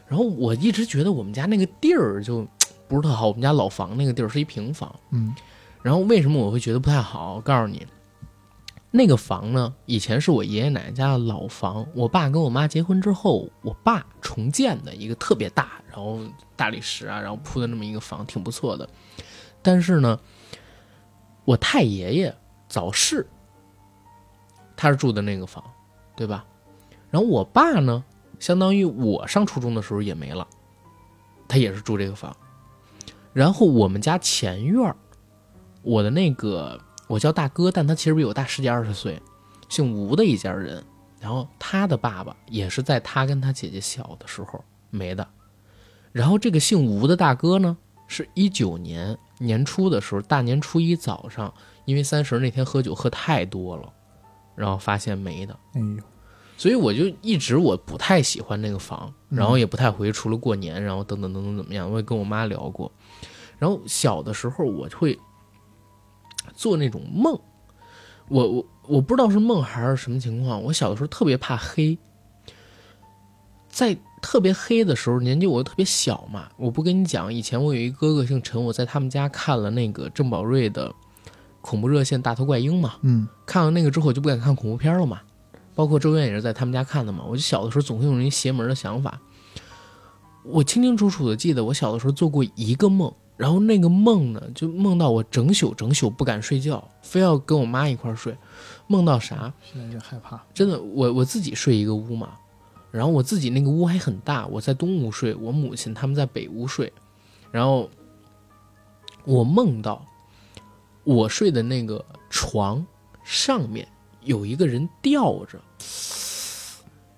[0.06, 2.46] 然后我一直觉得我们家那个地儿就
[2.88, 5.34] 不是特好，我们家老房那个地儿是一平房，嗯
[5.82, 7.34] 然后为什么我会觉得不太好？
[7.34, 7.86] 我告诉你，
[8.90, 16.20] 那个房呢，以前是我爷爷奶奶家的老房，我爸跟我妈结婚之后，我爸重建的一个特别大，然后
[16.56, 18.88] 大理石啊，然后铺的那么一个房，挺不错的。
[19.62, 20.18] 但是呢，
[21.44, 22.34] 我太爷爷
[22.68, 23.26] 早逝，
[24.76, 25.62] 他是住的那个房，
[26.16, 26.44] 对吧？
[27.10, 28.02] 然后我爸呢，
[28.38, 30.46] 相当于我上初中的时候也没了，
[31.46, 32.36] 他也是住这个房。
[33.38, 34.96] 然后我们家前院儿
[35.82, 36.76] 我的那个
[37.06, 39.22] 我叫大哥，但他其实比我大十几二十岁，
[39.68, 40.84] 姓吴的一家人。
[41.20, 45.24] 然后他的爸爸也是在他跟他姐姐小的时候没的。
[46.10, 47.76] 然后这个姓吴的大哥呢，
[48.08, 53.92] 是一九年年初的时候，大年初一早上，因为三十那天喝酒喝太多了，
[54.56, 55.56] 然后发现没的。
[55.74, 56.02] 哎呦，
[56.56, 62.90] 所以我就一直我不太喜欢那个房，嗯然后也不太回去，除了过年，然后等等等等怎么样，我也跟我妈聊过。
[63.58, 65.18] 然后小的时候我会
[66.54, 67.38] 做那种梦，
[68.28, 71.98] 我我我不知道是梦还是什么情况，我小的时候特别怕黑，
[73.68, 80.94] 在特别黑的时候，年纪我又特别小嘛，我不跟你讲，以前我有一哥哥姓陈，我在他们家看了那个郑宝瑞的
[81.60, 85.20] 恐怖热线《大头怪婴》嘛，嗯看了那个之后就不敢看恐怖片了嘛，
[85.74, 87.24] 包括周渊也是在他们家看的嘛。
[87.28, 89.20] 我就小的时候总会有一邪门的想法。
[90.44, 98.36] 我清清楚楚的记得，我小的时候做过一个梦，然后那个梦呢，就梦到我整宿整宿不敢睡觉，非要跟我妈一块儿睡。
[98.88, 99.52] 梦到啥？
[99.72, 100.42] 现在就害怕。
[100.52, 102.30] 真的，我我自己睡一个屋嘛，
[102.90, 106.92] 然后我自己那个屋还很大，我在东屋睡，我母亲他们在北屋睡，
[107.52, 107.88] 然后
[109.24, 110.04] 我梦到
[111.04, 112.84] 我睡的那个床
[113.22, 113.86] 上面
[114.24, 115.60] 有一个人吊着，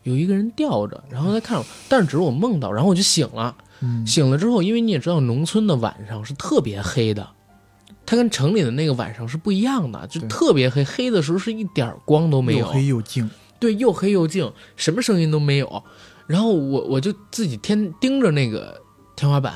[0.02, 4.06] 有一个人吊着，然后在看我，但是只是我梦到，然后我就醒了，嗯。
[4.06, 7.28] 醒了之后，因为你也知道，农村的晚上是特别黑的，
[8.06, 13.28] 它跟城里的那个晚上是不一样的，就特别黑，黑的时候是一点光都没有，又黑又静。
[13.58, 15.82] 对，又黑又静，什么声音都没有。
[16.26, 18.80] 然后我我就自己天盯着那个
[19.16, 19.52] 天花板，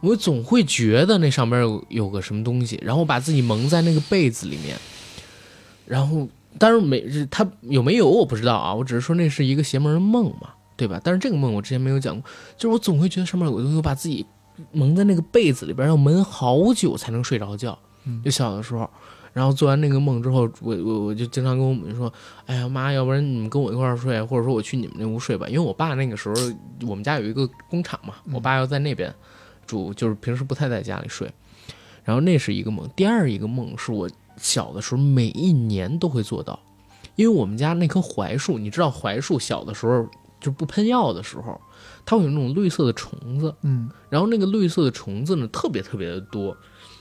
[0.00, 4.76] 我总会觉得那上边有有个什么东西，然后我把自己蒙在那个被子里面，
[5.86, 6.26] 然后
[6.58, 11.00] 但是没是它有没有我不知道啊，我只是说那是一个邪门的梦嘛，对吧？
[11.02, 14.24] 但是这个梦我之前没有讲过，就是我总会觉得上面有个东西，我把自己
[14.72, 17.78] 蒙在那个被子里边，要蒙好久才能睡着觉。
[18.22, 18.88] 就小的时候，
[19.32, 22.12] 然后做完那个梦之后，我我我就经常跟我母亲说
[22.46, 26.34] ：“哎呀妈，要不然你们跟我一块儿睡，或者说我去你们那屋睡吧。”因为我爸那个时候
[26.86, 29.12] 我们家有一个工厂嘛，我爸要在那边
[29.66, 31.30] 住，就是平时不太在家里睡。
[32.04, 34.06] 然后那是一个梦，第二一个梦是我
[34.36, 36.60] 小的时候每一年都会做到，
[37.16, 40.06] 因为我们家那棵槐树，你知道槐树小的时候
[40.44, 41.58] 就不喷药的时候，
[42.04, 46.54] 它会有那种绿色的虫子，嗯然后那个绿色的虫子呢，特别特别的多，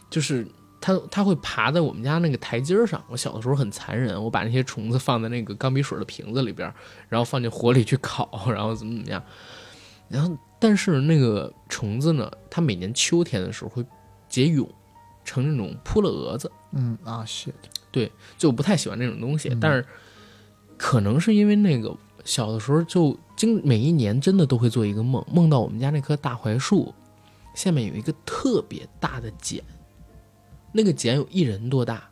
[0.10, 0.48] 就是
[0.80, 3.04] 它它会爬在我们家那个台阶上。
[3.10, 6.74] 我小的时候很残忍，我把那些虫子放在那个钢笔水的瓶子里边，
[7.10, 9.22] 然后放进火里去烤，然后怎么怎么样。
[10.08, 13.86] 然后但是那个虫子呢，它每年秋天的时候会
[14.30, 14.68] 结蛹，
[15.26, 16.50] 成那种扑了蛾子。
[16.72, 17.52] 嗯啊，shit，
[18.38, 19.86] 就我不太喜欢那种东西，嗯但是
[20.78, 26.94] 可能是因为那个小的时候就经每一年真的都会做一个梦，梦到我们家那棵大槐树
[27.54, 29.64] 下面有一个特别大的茧，
[30.72, 32.04] 那个茧有一人多大，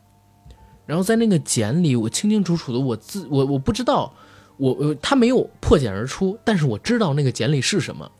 [0.86, 4.12] 然后在那个茧里，我清清楚楚的我自我我不知道
[4.56, 8.10] 我我它没有破茧而出，但是我知道那个茧里是什么。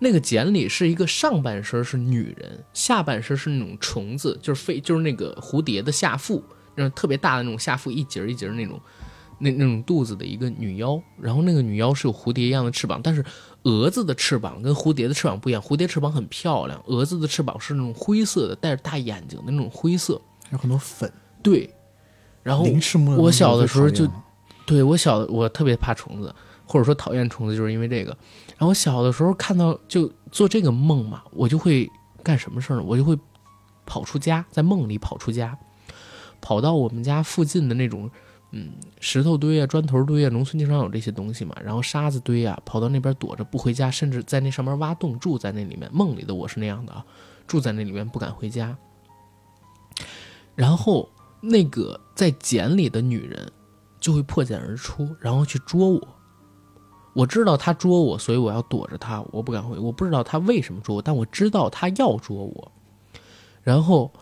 [0.00, 6.42] 那个茧里是一个上半身是女人，下半身是那种虫子，就是飞，就是那个蝴蝶的下腹，
[6.74, 8.78] 那种特别大的那种下腹一节一节那种，
[9.38, 11.00] 那那种肚子的一个女妖。
[11.20, 13.24] 然后那个女妖是有蝴蝶一样的翅膀，但是
[13.62, 20.20] 蛾子的翅膀跟蝴蝶的翅膀不一样，蝴蝶翅膀很漂亮，蛾子的翅膀是那种灰色的，带着大眼睛的那种灰色。
[20.44, 21.10] 还有很多粉，
[21.42, 21.74] 对，
[22.42, 22.66] 然后
[23.16, 24.06] 我小的时候就
[24.66, 26.34] 对我小的我特别怕虫子，
[26.66, 28.10] 或者说讨厌虫子，就是因为这个。
[28.50, 31.90] 然后我小的时候看到就做这个梦嘛，我就会
[32.22, 32.82] 干什么事儿呢？
[32.86, 33.18] 我就会
[33.86, 35.56] 跑出家，在梦里跑出家，
[36.42, 38.10] 跑到我们家附近的那种
[38.56, 45.90] 嗯石头堆啊、砖头堆啊，农村经常有这些东西嘛，然后沙子堆啊，跑到那边躲着不回家，甚至在那上面挖洞住在那里面。
[45.92, 47.04] 梦里的我是那样的啊，
[47.48, 48.76] 住在那里面不敢回家。
[50.54, 51.08] 然后
[51.40, 53.50] 那个在茧里的女人
[53.98, 56.08] 就会破茧而出，然后去捉我。
[57.12, 59.76] 我知道她捉我，所以我要躲着她，我不敢回。
[59.78, 62.72] 我不知道她为什么捉我，但我知道她要捉我。
[63.62, 64.12] 然后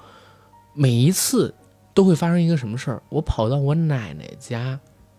[0.73, 1.55] 每一次
[1.95, 3.03] 都会发生一个什么事儿？
[3.09, 4.79] 我跑到我奶奶家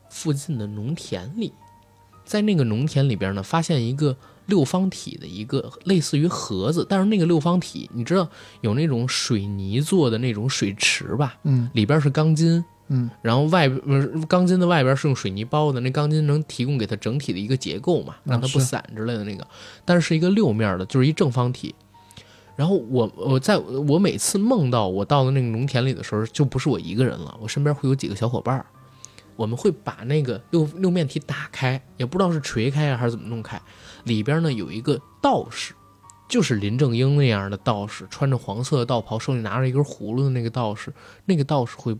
[0.10, 1.54] 附近的农田里，
[2.26, 4.16] 在那个农田里边呢，发现一个
[4.46, 8.28] 六方体的一个类似于盒子，但是那个六方体，你知道
[8.62, 11.38] 有那种水泥做的那种水池吧？
[11.44, 19.48] 嗯里边是钢筋，嗯，然后外边不是钢筋的外边是用水泥包的，那钢筋能提供给它整体的一个结构嘛，让它不散之类的那个，
[19.86, 21.74] 但是是一个六面的，就是一正方体。
[22.56, 28.66] 然后我我在我每次梦到我到了那个农田里的时候，就不是我一个人了，我身边会有几个小伙伴儿，
[29.36, 33.60] 我们会把那个六六面体打开，也不知道是锤开还是怎么弄开，
[34.04, 35.74] 里边呢有一个道士，
[36.30, 40.94] 就是林正英那样的道士，穿着黄色的道袍，手里拿着一根葫芦的那个道士，
[41.26, 41.98] 那个道士会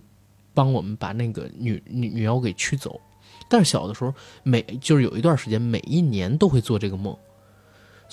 [0.54, 3.02] 帮我们把那个女女女妖给驱走。
[3.50, 7.16] 但是小的时候，每就是有一段时间，每一年都会做这个梦，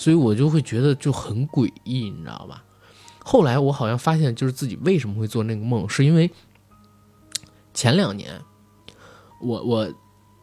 [0.01, 2.63] 所以我就会觉得就很诡异，你知道吧？
[3.19, 6.27] 后来我好像发现，就是自己为什么会做那个梦，是因为
[7.71, 8.41] 前两年
[9.39, 9.93] 我我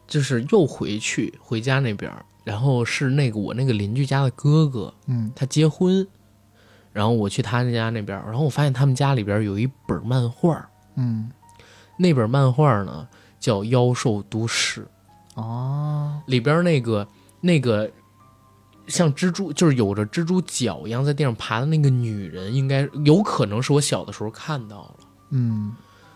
[0.07, 2.09] 就是又回去回家那边，
[2.45, 5.29] 然后是那个我那个邻居家的哥哥，嗯。
[5.35, 6.07] 他结婚，
[6.93, 11.29] 然后我去他家那边，然后我发现他们家里边有一本漫画，嗯。
[11.97, 13.05] 那本漫画呢
[13.41, 14.87] 叫《妖兽都市》，
[15.41, 17.05] 哦，里边那个
[17.41, 17.91] 那个
[18.89, 24.95] 像蜘蛛，就是有着蜘蛛脚一样在地上爬的那个女人，应该有可能是我小的时候看到了，
[25.29, 25.71] 嗯，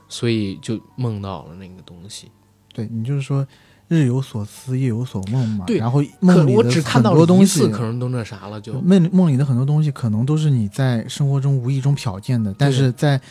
[0.09, 2.29] 所以就梦到了那个东西。
[2.73, 3.47] 对你就是说
[3.87, 13.21] 日有所思夜有所梦嘛，对然后梦里的我只看到很多东西可能都那啥了，就梦梦里的很多东西可能都是你在生活中无意中瞟见的，但是在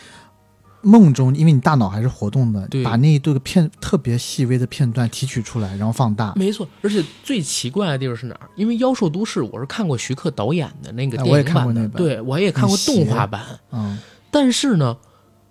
[0.83, 6.33] 梦中，因为你大脑还是活动的对，把那一对个片特别细微的片段提取出来，然后放大。
[6.37, 6.68] 没错。
[6.83, 8.51] 而且最奇怪的地方是哪儿？
[8.57, 13.43] 因为《妖兽都市》我是看过徐克导演的那个电影版的，看过那对我也看过动画版。
[13.70, 13.99] 嗯，
[14.30, 14.97] 但是呢，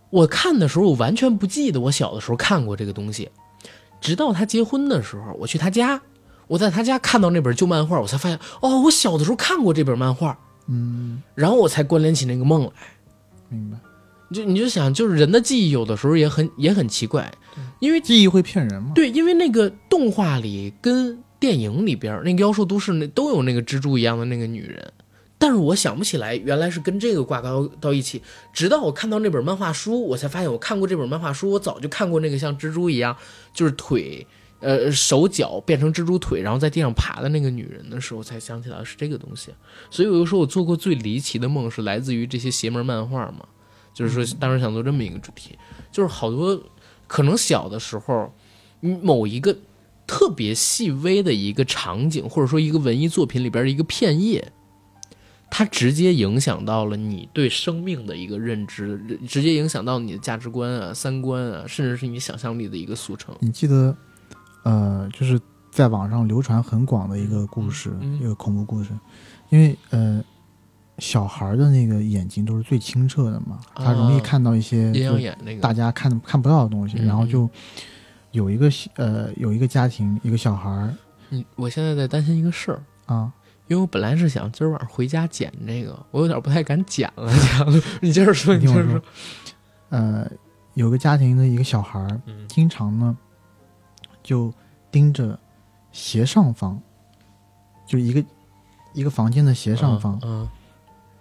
[0.10, 3.30] 我看的时候我完全不记得我小的时候看过这个东西，
[4.02, 6.02] 直到他结婚的时候，我去他家，
[6.48, 12.72] 我在他家看到那本旧漫画，我才发现哦，我小的时候看过这本漫画，嗯，然后我才关联起那个梦来。
[13.48, 13.78] 明白。
[14.34, 17.32] 就你就想，就是人的记忆有的时候也很也很奇怪，
[17.80, 18.92] 因为记忆会骗人吗？
[18.96, 24.94] 对，因为那个动画里跟电影里边那个妖兽都市那都有那个蜘蛛一样的那个女人，
[25.38, 28.22] 但是我想不起来原来是跟这个挂钩到一起。
[28.54, 33.16] 直到我看到那本漫画书，我才发现我看过这本漫画书，我早就看过那个像蜘蛛一样，
[33.54, 34.26] 就是腿。
[34.64, 39.50] 呃，手脚变成蜘蛛腿，然后在地上爬的那个女人的时候，才想起来是这个东西。
[39.90, 43.44] 所以我就说我做过最离奇的梦是来自于这些邪门漫画嘛，
[43.94, 45.58] 就是说当时想做这么一个主题，
[45.92, 46.62] 就是好多
[47.08, 48.34] 可能小的时候，
[48.82, 49.56] 嗯某一个
[50.08, 54.52] 特别细微的一个场景，或者说一个文艺作品里边的一个片叶，
[55.50, 63.36] 它直接影响到了你对生命的一个认知，直接影响到你的价值观啊、三观啊，甚至是你想象力的一个速成。
[63.40, 63.96] 你记得，
[64.64, 65.40] 呃，就是
[65.70, 68.20] 在网上流传很广的一个故事，嗯。
[68.22, 68.90] 一个恐怖故事，
[69.50, 70.24] 因为呃，
[71.02, 77.50] 小孩的那个眼睛都是最清澈的嘛，他容易啊看到一些阴就阳眼那个，大家看看不到的东西，嗯然后就
[78.30, 80.94] 有一个呃有一个家庭一个小孩儿
[81.32, 82.84] 嗯，我现在在担心一个事儿。
[83.08, 83.34] 啊，
[83.68, 87.34] 因为我本来是想今儿晚上回家剪这个，我有点不太敢剪了。
[87.58, 89.02] 讲，你接着说，你接着说。，
[89.90, 90.30] 呃，
[90.76, 93.18] 有个家庭的一个小孩儿嗯经常呢
[94.22, 94.54] 就
[94.92, 95.38] 盯着
[95.92, 96.80] 斜上方，
[97.88, 98.24] 就一个
[98.94, 100.48] 一个房间的斜上方，嗯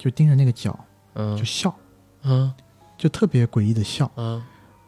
[0.01, 0.79] 就盯着那个脚
[1.13, 1.75] 嗯就笑，
[2.23, 2.51] 嗯
[2.97, 4.11] 就特别诡异的笑。
[4.17, 4.43] 嗯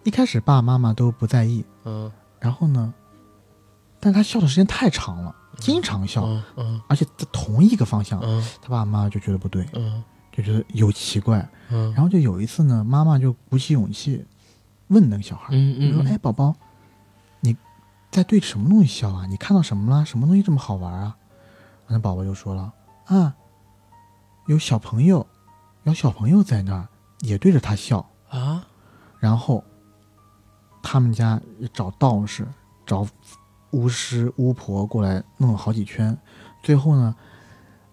[0.05, 2.11] 一开始爸爸妈妈都不在意，嗯
[2.41, 2.93] 然后呢，
[4.01, 10.03] 但是他笑的时间太长了，经常笑，嗯嗯而且在同一个方向，嗯他爸爸妈妈就觉得不对，嗯
[10.33, 11.47] 就觉得有奇怪。
[11.69, 14.25] 嗯，然后就有一次呢，妈妈就鼓起勇气
[14.89, 15.59] 问那个小孩，就
[15.93, 16.55] 说：“嗯嗯哎，宝宝，
[17.41, 17.57] 你
[18.11, 19.27] 在对什么东西笑啊？
[19.27, 20.05] 你看到什么了？
[20.05, 21.17] 什么东西这么好玩啊？”
[21.87, 22.73] 那宝宝就说了
[23.07, 23.35] ：“啊，
[24.53, 25.27] 有小朋友，
[25.85, 26.87] 有小朋友在那儿
[27.21, 28.07] 也对着他笑。
[28.29, 28.67] 啊，”
[29.19, 29.65] 然后
[30.83, 31.41] 他们家
[31.73, 32.47] 找道士、
[32.87, 33.07] 找
[33.73, 36.17] 巫师、巫婆过来弄了好几圈，
[36.63, 37.15] 最后呢，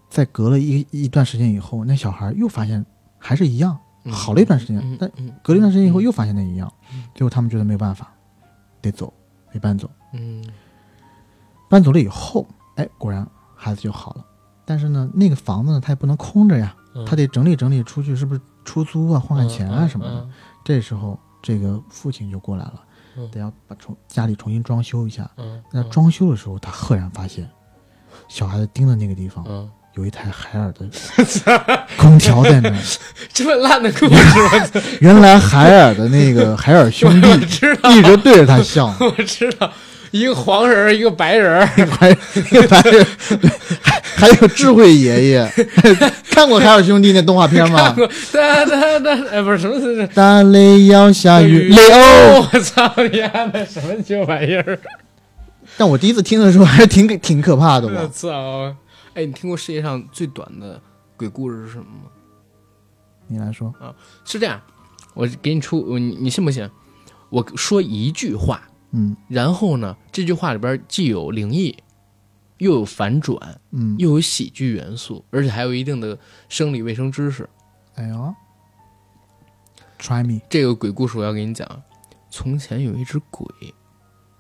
[0.10, 2.86] 在隔了一一段时间以后，那小孩又发现
[3.18, 6.72] 还是一样，嗯好了一段时间嗯，但嗯隔了一段时间以后嗯又发现那一样，
[7.16, 8.12] 最后他们觉得没有办法，
[8.82, 9.14] 得走，
[9.54, 9.90] 得搬走。
[10.14, 10.44] 嗯
[11.70, 14.26] 搬走了以后，哎，果然孩子就好了。
[14.70, 20.12] 但是呢，那个房子呢，他也不能空着呀，嗯，他得整理整理出去，是不是出租啊，换换钱啊什么的。
[20.12, 20.30] 嗯
[20.64, 22.74] 这时候，这个父亲就过来了，
[23.18, 23.28] 嗯。
[23.32, 25.28] 得要把重家里重新装修一下。
[25.38, 27.50] 嗯，那装修的时候，他赫然发现，
[28.28, 30.88] 小孩子盯的那个地方嗯，有一台海尔的
[31.98, 32.76] 空调在那儿。
[33.34, 34.40] 这么烂的故事，
[34.76, 39.72] 我 原来海尔的那个海尔兄弟，一直对着他笑，我知道，
[40.12, 43.08] 一个黄人儿，一个白人儿，还那个白人
[43.42, 43.50] 对，
[44.20, 45.52] 还还有智慧爷爷，
[46.30, 47.96] 看过海尔兄弟那动画片吗？
[48.34, 54.80] 哒哒哒，哎，不是什么是大雷要下雨，雷欧，我操你丫的什么旧玩意儿！
[55.78, 58.08] 但我第一次听的时候还是挺挺可怕的我？
[58.10, 58.76] 操！
[59.14, 60.80] 哎，你听过世界上最短的
[61.16, 62.12] 鬼故事是什么吗？
[63.28, 63.94] 你来说啊，
[64.26, 64.60] 是这样，
[65.14, 66.70] 我给你出，你你信不信？
[67.30, 68.62] 我说一句话，
[68.92, 71.76] 嗯然后呢，这句话里边既有灵异，
[72.60, 77.50] 又有反转，嗯，又有喜剧元素，而且还有一定的生理卫生知识。
[77.96, 78.34] 哎呦
[80.00, 81.68] ，try me，这个鬼故事我要给你讲。
[82.30, 83.46] 从前有一只鬼，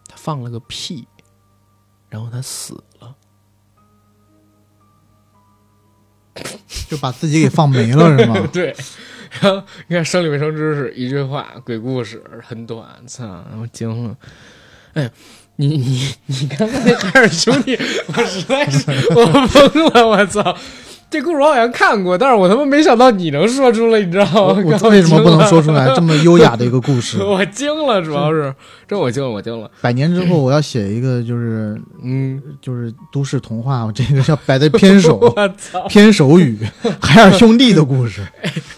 [0.07, 1.07] 他放了个屁，
[2.07, 3.15] 然后他死了。
[6.88, 8.36] 就把自己给放没了是吗？
[8.53, 8.76] 对，
[9.41, 14.17] 然后你看生理卫生知识，一句话，鬼故事很短，操，我惊了。
[14.93, 15.11] 哎，
[15.60, 20.55] 你你你刚才那 海尔兄弟，我实在是我疯了，我操！
[21.12, 24.32] 这故事我好像看过，但是我他妈没想到你能说出来，你知道吗？
[24.64, 27.18] 我我为什么不能说出来 这么优雅的一个故事？
[27.22, 28.55] 我惊了，主要是
[28.88, 29.70] 这我惊了，我惊了。
[29.82, 36.57] 百年之后我要写一个，就是 嗯，就是都市童话，我这个叫摆在偏首我操偏首语，
[37.01, 38.26] 海尔兄弟的故事。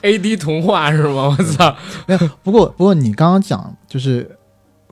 [0.01, 1.36] ，A D 童话是吗？
[1.38, 1.75] 我操，
[2.07, 4.38] 没有，不过不过你刚刚讲就是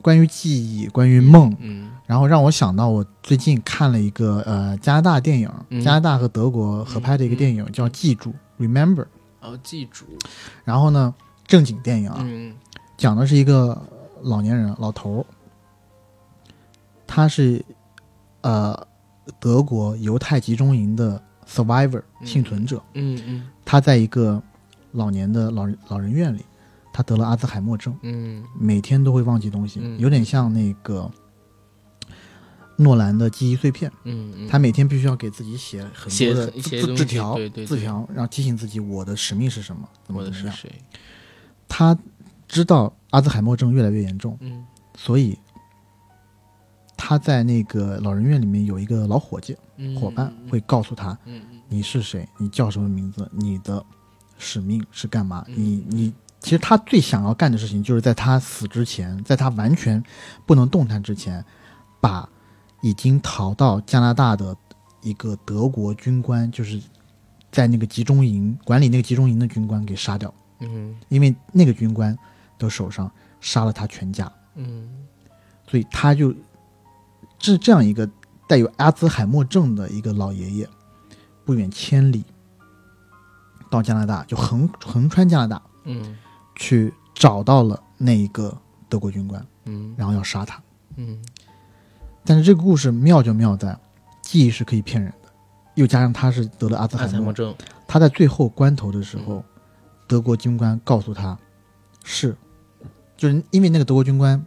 [0.02, 1.90] 关于记忆，关于梦，嗯。
[2.06, 5.80] 然后让我想到我最近看了一个呃加拿大电影，嗯。
[5.80, 8.34] 加拿大和德国合拍的一个电影、叫《记住》
[8.64, 9.06] （Remember）。
[9.40, 10.04] 哦，记住，
[10.64, 11.14] 然后呢，
[11.46, 12.54] 正经电影啊，嗯。
[12.96, 13.80] 讲的是一个
[14.22, 15.24] 老年人老头儿，
[17.06, 17.64] 他是
[18.42, 18.86] 呃
[19.38, 22.26] 德国犹太集中营的 survivor 嗯。
[22.26, 23.48] 幸存者，嗯嗯。
[23.64, 24.42] 他在一个
[24.92, 26.44] 老年的老人老人院里，
[27.00, 31.10] 他得了阿兹海默症，嗯每天都会忘记东西，嗯有点像那个
[32.76, 33.90] 诺兰的记忆碎片。
[34.04, 40.46] 嗯嗯，他每天必须要给自己写很多的字很写东西字条对对对字条，然后提醒自己我的使命是什么，怎么怎么样。
[40.46, 40.70] 我的是谁？
[41.66, 41.96] 他
[42.46, 44.62] 知道阿兹海默症越来越严重，嗯
[44.94, 45.38] 所以
[46.98, 51.18] 他在那个老人院里面有一个老伙计嗯，伙伴，会告诉他
[51.66, 53.82] 你是谁，你叫什么名字，你的
[54.36, 55.42] 使命是干嘛。
[55.48, 60.02] 嗯你你其实他最想要干的事情，就是在他死之前，在他完全
[60.46, 61.44] 不能动弹之前，
[62.00, 62.26] 把
[62.80, 64.56] 已经逃到加拿大的
[65.02, 66.80] 一个德国军官，就是
[67.52, 70.96] 在那个集中营管理那个集中营的军官给杀掉，嗯。
[71.08, 72.16] 因为那个军官
[72.58, 73.10] 的手上
[73.40, 74.30] 杀了他全家。
[74.54, 74.88] 嗯。
[75.68, 76.34] 所以他就
[77.38, 78.08] 这这样一个
[78.48, 80.68] 带有阿兹海默症的一个老爷爷，
[81.44, 82.24] 不远千里
[83.70, 85.62] 到加拿大，就横横穿加拿大。
[85.84, 86.16] 嗯
[86.56, 88.56] 去找到了那一个
[88.88, 89.94] 德国军官，嗯。
[89.96, 90.62] 然后要杀他。
[90.96, 91.18] 嗯。
[92.24, 93.76] 但是这个故事妙就妙在，
[94.22, 95.28] 记忆是可以骗人的，
[95.74, 97.54] 又加上他是得了阿兹海默，症，
[97.88, 99.42] 他在最后关头的时候，
[100.06, 101.36] 德国军官告诉他，
[102.04, 102.36] 是，
[103.16, 104.44] 就是因为那个德国军官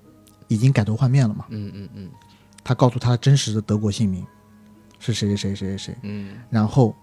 [0.48, 1.46] 已经改头换面了嘛。
[1.50, 2.10] 嗯嗯嗯。
[2.64, 4.26] 他告诉他真实的德国姓名
[5.00, 6.38] 是谁谁谁谁谁谁，嗯。
[6.50, 6.96] 然后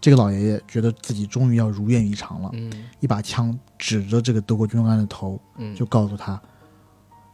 [0.00, 2.72] 这个老爷爷觉得自己终于要如愿以偿了，嗯。
[3.00, 6.40] 一把枪指着这个德国军官的头，嗯，就告诉他：“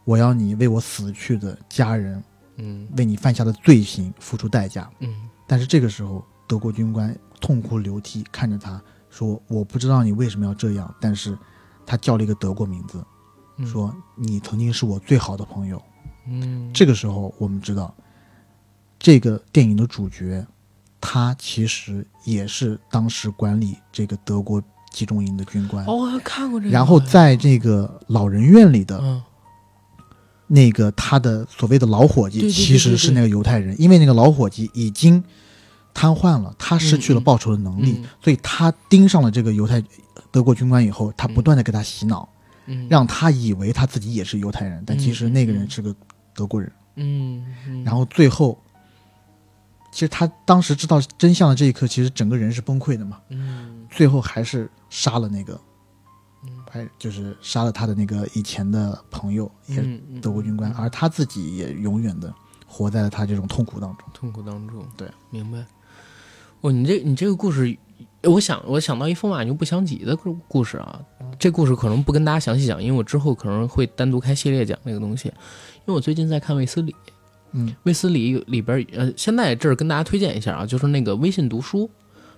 [0.03, 2.21] 我要你为我死去的家人，
[2.57, 2.87] 嗯。
[2.97, 4.89] 为你犯下的罪行付出代价。
[4.99, 11.37] 嗯”但是这个时候，德国军官痛哭流涕看着他说：“我不知道你为什么要这样，但是
[11.85, 13.01] 他叫了一个德国名字，
[13.55, 13.65] 嗯。
[13.65, 15.81] 说你曾经是我最好的朋友。”
[16.27, 16.69] 嗯。
[16.73, 17.95] 这个时候，我们知道，
[18.99, 20.45] 这个电影的主角，
[20.99, 24.61] 他其实也是当时管理这个德国
[24.91, 25.85] 集中营的军官。
[25.85, 29.21] 哦，我看过这个，然后在这个老人院里的嗯。
[30.49, 35.21] 那个他的所谓的老伙计，其实是那个犹太人，因为那个老伙计已经
[35.93, 38.09] 瘫痪了，他失去了报仇的能力，嗯。
[38.23, 39.83] 所以他盯上了这个犹太
[40.31, 42.29] 德国军官以后，他不断的给他洗脑，
[42.65, 45.93] 嗯，让他以为他自己也是犹太人，但其实嗯那个人是个
[46.33, 46.71] 德国人。
[46.95, 47.83] 嗯，嗯。
[47.83, 48.57] 然后最后，
[49.97, 53.19] 其实他当时知道真相的这一刻，其实整个人是崩溃的嘛。
[53.29, 55.59] 嗯最后还是杀了那个，
[56.43, 62.31] 嗯还就是杀了他的那个以前的朋友，也是德国军官，而他自己也永远的
[62.67, 64.07] 活在了他这种痛苦当中。
[64.13, 65.65] 痛苦当中，对，明白。
[66.61, 67.75] 哦，你这你这个故事，
[68.21, 71.01] 我想我想到一风马牛不相及的故故事啊。
[71.39, 75.27] 这故事可能不跟大家详细讲，因为我之后可能会单独开系列讲那个东西。
[75.29, 76.95] 因为我最近在看卫斯理，
[77.51, 81.89] 嗯，卫斯理里边呃，现在这儿跟大家推荐一下啊，就是那个微信读书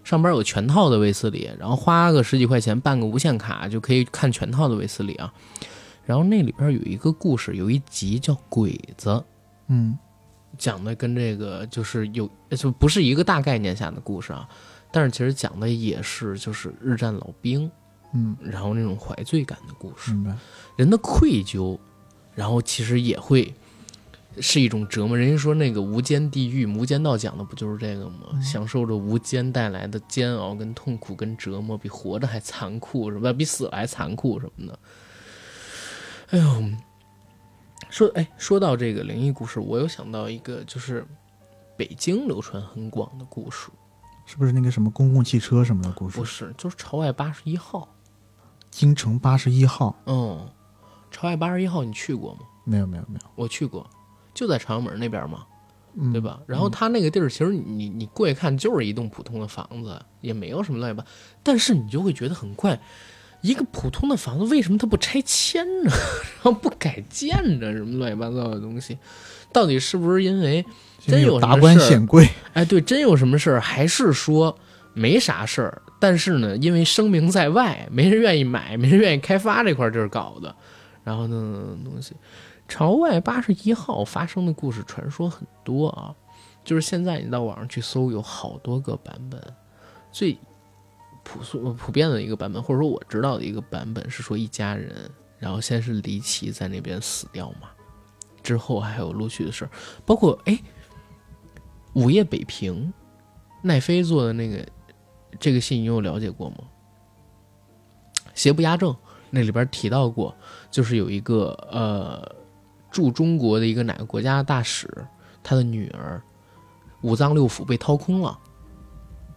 [0.03, 5.33] 上边有全套的卫斯理，然后花个十几块钱办个无限卡就可以看全套的卫斯理啊。
[6.05, 9.09] 然后那里边有一个故事，有一集叫《鬼子》，
[9.67, 9.97] 嗯
[10.57, 14.49] 讲的跟这个就是有就不是一个大概念下的故事啊，
[14.91, 17.69] 但是其实讲的也是就是日战老兵，
[18.13, 20.35] 嗯，然后那种怀罪感的故事，明白。
[20.75, 21.77] 人的愧疚，
[22.33, 23.53] 然后其实也会
[24.41, 25.17] 是一种折磨。
[25.17, 28.41] 人家说那个无间地狱，《无间道》讲的不就是这个吗？
[28.41, 34.79] 享受着无间带来的煎熬、跟痛苦、跟折磨，比活着还残酷，什么比死了还残酷什么的。
[36.31, 36.63] 哎呦，
[37.89, 41.05] 说哎，说到这个灵异故事，我有想到一个，就是
[41.75, 43.69] 北京流传很广的故事，
[44.25, 46.25] 是不是那个什么公共汽车什么的故事不？
[46.25, 47.87] 是，就是朝外八十一号。
[48.69, 49.95] 京城八十一号？
[50.05, 50.47] 嗯，
[51.09, 52.41] 朝外八十一号你去过吗？
[52.63, 53.89] 没有没有没有，我去过，
[54.33, 55.45] 就在朝阳门那边嘛，
[55.95, 56.21] 嗯，对？
[56.21, 56.39] 吧？
[56.47, 61.05] 然后他那个地儿，其实你你过去看就是一栋普通的房子，也没有什么乱七八，
[61.43, 62.79] 但是你就会觉得很怪，
[63.41, 65.91] 一个普通的房子为什么它不拆迁呢？
[66.41, 67.71] 然后不改建呢？
[67.73, 68.97] 什么乱七八糟的东西，
[69.51, 70.63] 到底是不是因为
[71.05, 74.55] 真有达官事儿显贵，哎，对，真有什么事儿，还是说
[74.93, 75.81] 没啥事儿？
[75.99, 80.55] 但是呢，因为声名在外，没人愿意买，没人愿意开发这块地儿搞的，
[81.03, 82.13] 然后呢，东西，
[82.69, 86.15] 朝外八十一号发生的故事传说很多啊，
[86.63, 89.41] 就是现在你到网上去搜，有好多个版本，
[90.11, 90.37] 最
[91.23, 97.69] 朴素普遍的一个版本，或者说我知道的一个版本是说一家人，然后先是离奇在那边死掉嘛，
[98.41, 99.71] 之后还有陆续的事儿，
[100.05, 100.57] 包括哎。
[101.93, 102.93] 午夜北平，
[103.63, 104.63] 奈飞做的那个
[105.39, 106.57] 这个戏，你有了解过吗？
[108.35, 108.95] 邪不压正
[109.31, 110.33] 那里边提到过，
[110.69, 112.35] 就是有一个呃
[112.91, 114.87] 驻中国的一个哪个国家的大使，
[115.43, 116.21] 他的女儿
[117.01, 118.37] 五脏六腑被掏空了，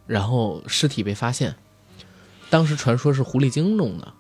[0.07, 1.55] 然后尸体被发现，
[2.51, 4.13] 当时传说是狐狸精弄的，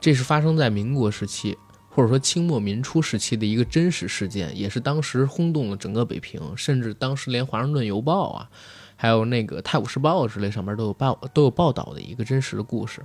[0.00, 1.56] 这是发生在民国时期。
[1.88, 8.50] 或者说清末民初时期的一个真实事件，也是当时轰动了整个北平，甚至当时连《华盛顿邮报》啊，
[8.96, 13.00] 还有那个《泰晤士报》之类上面都有报都有报道的一个真实的故事。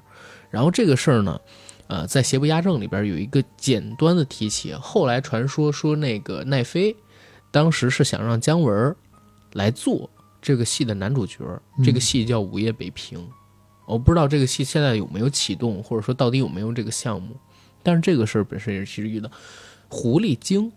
[0.49, 1.39] 然后这个事儿呢，
[1.91, 4.73] 呃，在《邪不压正》里边有一个简单的提起。
[4.73, 6.95] 后来传说说那个奈飞
[7.51, 8.95] 当时是想让姜文
[9.51, 10.09] 来做
[10.41, 11.39] 这个戏的男主角，
[11.84, 13.19] 这个戏叫《午夜北平》。
[13.85, 17.35] 我不知道这个戏现在有没有启动，或者说到底有没有这个项目。
[17.84, 19.30] 但是这个事儿本身也是其实遇到
[19.89, 20.72] 狐狸精，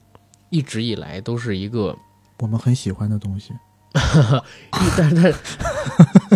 [0.50, 1.96] 一直以来都是一个，
[2.38, 3.52] 我们很喜欢的东西。
[4.96, 5.34] 但是但是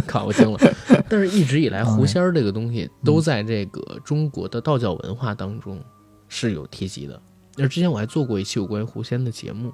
[0.07, 0.59] 靠我惊了，
[1.09, 5.83] 但是一直以来狐仙儿这个东西都在这个中国的道教文化当中
[6.29, 7.21] 是有提及的。
[7.57, 9.73] 那之前我还做过一期有关于狐仙的节目，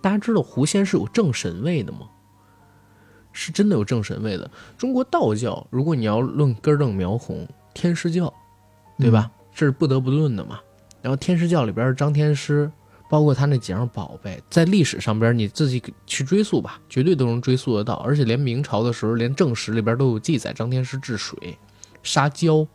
[0.00, 2.00] 大家知道狐仙是有正神位的吗？
[3.32, 4.50] 是真的有正神位的。
[4.76, 8.32] 中国道教，如果你要论根正苗红，天师教，
[8.98, 9.30] 对吧？
[9.54, 10.58] 这是不得不论的嘛。
[11.02, 12.70] 然后天师教里边张天师，
[13.08, 17.94] 包括他那几样宝贝，在历史上边你自己去追溯吧，绝对都能追溯得到。
[17.94, 21.56] 而且连明朝的时候，连正史里边都有记载，张天师治水、
[22.02, 22.66] 杀蛟。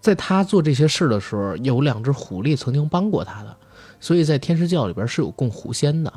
[0.00, 3.56] 在他做这些事的时候，有两只狐狸曾经帮过他的，
[4.00, 6.12] 所以在天师教里边是有供狐仙的。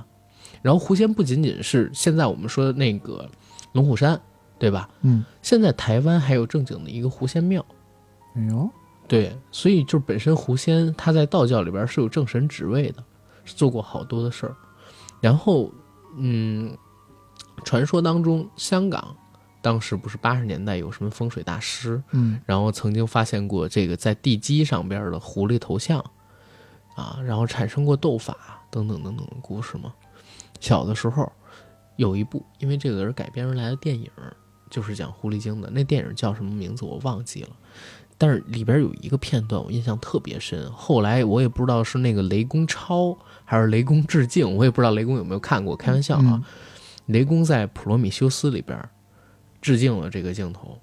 [0.61, 3.27] 然后狐仙不仅仅是现在我们说的那个
[3.73, 4.21] 龙虎山，
[4.59, 4.87] 对吧？
[5.01, 7.65] 嗯，现在台湾还有正经的一个狐仙庙。
[8.35, 8.69] 哎呦，
[9.07, 13.03] 对，所以就是本身狐仙他在道教里边是有正神职位的，是
[13.55, 14.55] 做过好多的事儿。
[15.19, 15.71] 然后，
[16.17, 16.75] 嗯，
[17.63, 19.15] 传说当中香港
[19.61, 25.99] 当时不是八十年代有什么风水大师，嗯然后曾经发现过这个在地基上边的狐狸头像，
[26.95, 28.35] 啊，然后产生过斗法
[28.71, 29.93] 等等等等的故事嘛。
[30.59, 31.31] 小的时候
[31.97, 34.09] 有一部因为这个人改编而来的电影，
[34.69, 37.49] 就是讲狐狸精的，那电影叫什么名字我忘记了。
[38.21, 46.23] 但是里边有一个片段我印象特别深，后来我也不知道是那个雷公抄还是雷公致敬，我也不知道雷公有没有看过，开玩笑啊。
[46.25, 46.43] 嗯
[47.07, 48.79] 雷公在《普罗米修斯》里边
[49.59, 50.79] 致敬了这个镜头，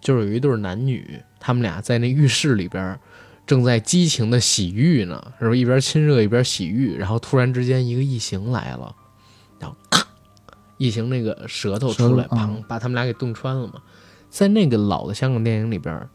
[0.00, 2.98] 就是有一对男女，他们俩在那浴室里边
[3.46, 6.96] 正在激情的洗浴呢，是不是一边亲热一边洗浴？
[6.96, 8.96] 然后突然之间一个异形来了，
[9.60, 10.04] 然后咔，
[10.78, 13.74] 异形那个舌头出来，砰，把他们俩给洞穿了嘛。
[14.28, 16.08] 在那个老的香港电影里边，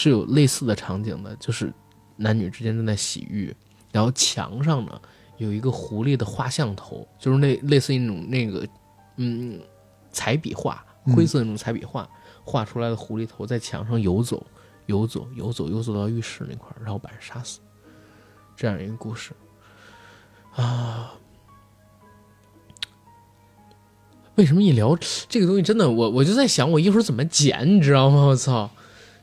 [0.00, 1.72] 是有类似的场景的，就是
[2.14, 3.52] 男女之间正在洗浴，
[3.90, 5.00] 然后墙上呢
[5.38, 8.64] 有一个狐狸的画像头，就是那类似于那种那个
[9.16, 9.60] 嗯
[10.12, 12.08] 彩笔画，嗯灰色那种彩笔画。
[12.44, 14.46] 画出来的狐狸头在墙上游走，
[14.86, 17.58] 游走，游走，游走到浴室那块儿，然后把人杀死，
[18.56, 19.32] 这样一个故事
[20.54, 21.12] 啊。
[24.36, 24.96] 为什么一聊
[25.28, 28.26] 这个东西，真的我我就在想，我一会儿怎么剪，你知道吗？
[28.26, 28.70] 我操，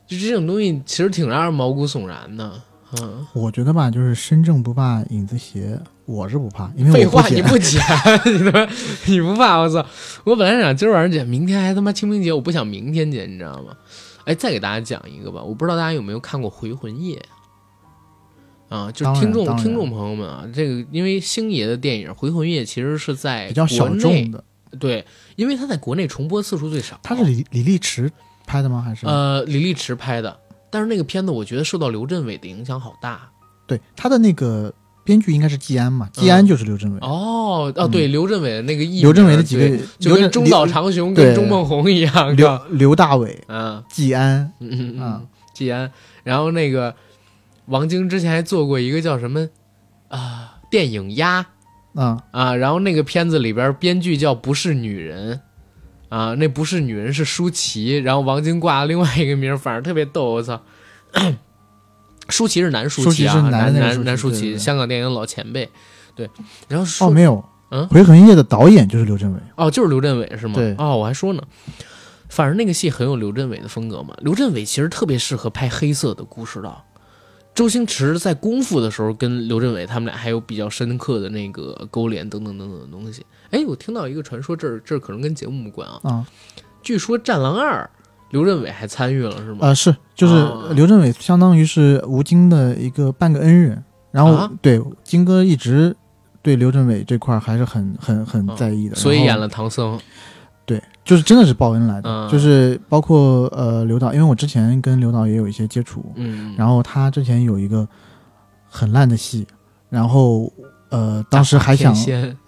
[0.06, 2.62] 就这种东西其实挺让人毛骨悚然的。
[3.00, 7.26] 嗯，我觉得吧，就是身正不怕影子斜，我是不怕，因为废话。
[7.28, 7.82] 你不剪，
[8.24, 8.72] 你他妈
[9.06, 9.56] 你不怕？
[9.56, 9.84] 我操！
[10.24, 13.76] 我本来想今儿晚上剪，明天还他妈清明节，我不想明天剪，你知道吗？
[14.24, 17.20] 哎，再给大家讲一个吧，我不知道大家有没有看过《回魂夜》
[18.74, 18.90] 啊？
[18.92, 24.44] 就是听众听众朋友们啊，这个因为星爷的电影《回魂夜》其实是在比较小众的，
[24.78, 25.04] 对，
[25.34, 26.98] 因为他在国内重播次数最少。
[27.02, 28.10] 他是李李立池
[28.46, 28.80] 拍的吗？
[28.80, 29.06] 还是？
[29.06, 30.38] 呃李立池拍的，
[30.70, 33.28] 但是那个片子我觉得受到刘镇伟的影响好大。
[33.66, 34.72] 对，他的那个
[35.04, 36.98] 编剧应该是季安嘛，季安就是刘镇伟。
[37.00, 42.60] 嗯哦哦，对，刘镇伟的那个艺名，刘镇伟的几个，就跟中岛长雄跟钟梦红一样，刘？
[42.70, 45.90] 刘大伟、嗯季安，嗯嗯嗯嗯，季安，
[46.22, 46.94] 然后那个
[47.66, 49.48] 王晶之前还做过一个叫什么
[50.08, 51.46] 啊、电影鸭
[51.94, 55.40] 啊，啊，然后那个片子里边编剧叫不是女人
[56.08, 60.60] 啊，那不是女人是舒淇，然后王晶挂了另外一个名，反正特别逗，我操。
[62.28, 65.68] 舒淇是男舒淇啊，是男男男舒淇，香港电影老前辈。
[66.14, 66.28] 对，
[66.68, 69.38] 然后说哦，没有，嗯回魂夜》的导演就是刘镇伟。
[69.56, 70.54] 哦，就是刘镇伟是吗？
[70.54, 71.42] 对哦，我还说呢，
[72.28, 74.14] 反正那个戏很有刘镇伟的风格嘛。
[74.20, 76.76] 刘镇伟其实特别适合拍黑色的故事的。
[77.56, 83.24] 周星驰在《功夫》的时候跟刘镇伟他们俩还有比较深刻的那个勾连等等等等的东西。
[83.50, 85.98] 哎，我听到一个传说，这儿这儿可能跟节目无关啊。
[86.02, 86.26] 啊，
[86.82, 87.82] 据说《战狼二》
[88.28, 89.60] 刘镇伟还参与了是吗？
[89.62, 95.96] 呃，是，就是哦刘镇伟相当于是吴京的一个半个恩人，然后、啊对金哥一直
[96.42, 99.98] 对刘镇伟这块儿还是很很很在意的，所以演了唐僧。
[101.06, 102.28] 对，就是真的是报恩来的，嗯。
[102.28, 107.86] 就是包括呃刘导，因为我之前跟刘导也有一些接触，嗯，然后他之前有一个
[108.68, 109.46] 很烂的戏，
[109.88, 110.52] 然后
[110.90, 111.94] 呃当时还想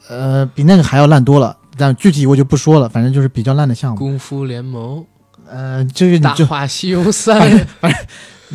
[0.09, 3.97] 呃比那个还要烂多了，但具体我就不说了，反正就是比较烂的项目。
[3.99, 5.05] 功夫联盟、
[5.47, 7.95] 呃，这个《大你就话西游三》你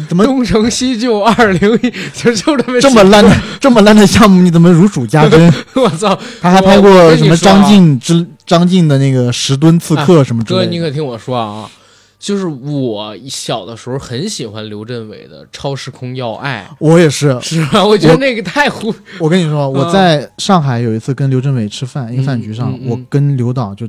[0.09, 5.53] 怎么东成西就二零一， 就就这么这么烂的这么烂的项目，你怎么如数家珍？
[5.75, 6.17] 我操！
[6.41, 10.71] 他还拍过什么张晋之张晋的那个十吨刺客什么之哥，类的。
[10.71, 11.69] 你可听我说啊，
[12.19, 17.85] 就是我小的时候很喜欢刘镇伟的《超时空要爱我也是》，，是吧？
[17.85, 23.87] 我觉得那个太胡，我跟你说，我在上海有一次跟刘镇伟吃饭，一个饭局上嗯，嗯我跟刘导就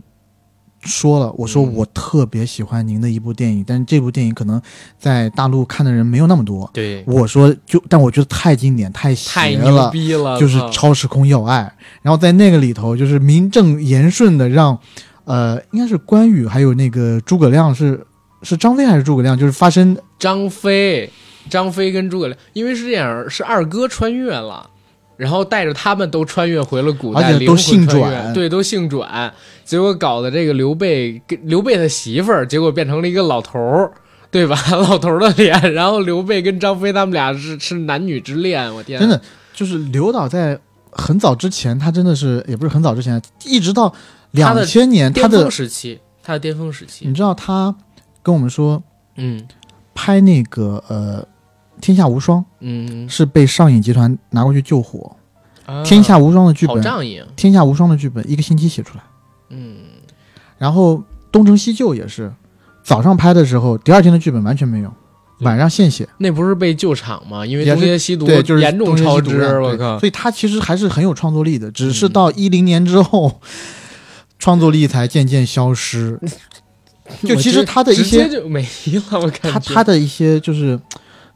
[0.85, 4.61] 说了，我说嗯我特别喜欢您的一部电影，但是这部电影可能
[4.98, 6.69] 在大陆看的人没有那么多。
[6.73, 9.90] 对，我说就，但我觉得太经典，太太牛邪了。
[9.90, 14.78] 逼了，就是超时空要爱，然后在那个里头，就是名正言顺的让，
[15.24, 18.06] 呃，应该是关羽还有那个诸葛亮是
[18.43, 21.11] 是张飞还是诸葛亮，就是发生张飞，
[21.48, 24.70] 张飞跟诸葛亮，因为是这样，是二哥穿越了。
[25.16, 28.32] 然后带着他们都穿越回了古代，都姓转。
[28.32, 29.32] 对，都姓转。
[29.64, 33.92] 结果搞的这个刘备跟刘备的媳妇儿，结果变成了一个老头儿，
[34.30, 34.56] 对吧？
[34.70, 39.20] 老头儿的脸，然后刘备跟张飞他们俩是是男女之恋，我天，真的
[39.52, 40.58] 就是刘导在
[40.90, 43.94] 很早之前，他真的是也不是很早之前，一直到
[44.32, 47.06] 两千年，他巅峰的时期，他的巅峰时期。
[47.06, 47.74] 你，知道他
[48.22, 48.82] 跟我们说
[49.16, 49.46] 嗯。
[49.96, 51.22] 拍那个呃
[51.85, 55.15] 《天下无双》嗯，是被上影集团拿过去救火，
[55.66, 59.05] 啊天下无双》的剧本，《仗义，天下无双》的剧本一个星期写出来。
[59.51, 59.77] 嗯，
[60.56, 60.94] 然后
[61.31, 62.32] 《东成西就》也是，
[62.82, 64.90] 早上拍的时候，第二天的剧本完全没有，
[65.40, 66.09] 晚上现写。
[66.16, 67.44] 那不是被救场吗？
[67.44, 69.98] 因为东邪西毒对，就是严重超支，我靠！
[69.98, 73.43] 所以他其实还是很有创作力的，只是嗯到一零年之后，
[74.39, 76.19] 创作力才渐渐消失。
[77.23, 80.81] 就其实他的一些，就没了，我感觉他他的一些就是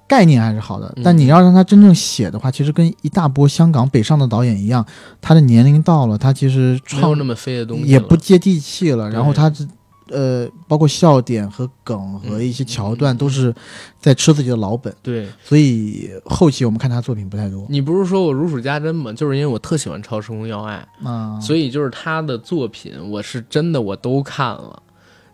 [0.09, 4.85] 概念还是好的，嗯但你要让他真正写的话，其实跟一大波香港北上的导演一样，
[5.21, 9.65] 他的年龄到了，他其实创那么飞的东西，也不接地气了，然后他这
[10.11, 13.55] 呃，包括笑点和梗和一些桥段都是
[14.01, 15.29] 在吃自己的老本，对。
[15.45, 19.13] 所以后期我们看他作品不太多你不是说我如数家珍吗？
[19.13, 21.39] 就是因为我特喜欢《超时空要爱》，啊。
[21.39, 24.83] 所以就是他的作品，我是真的我都看了，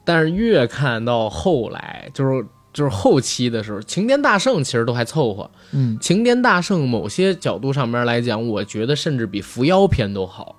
[0.05, 2.45] 但是越看到后来，就是
[2.75, 5.51] 就是后期的时候，晴天大圣其实都还凑合。
[5.73, 10.57] 嗯晴天大圣某些角度上面来讲，我觉得甚至比伏妖篇都好，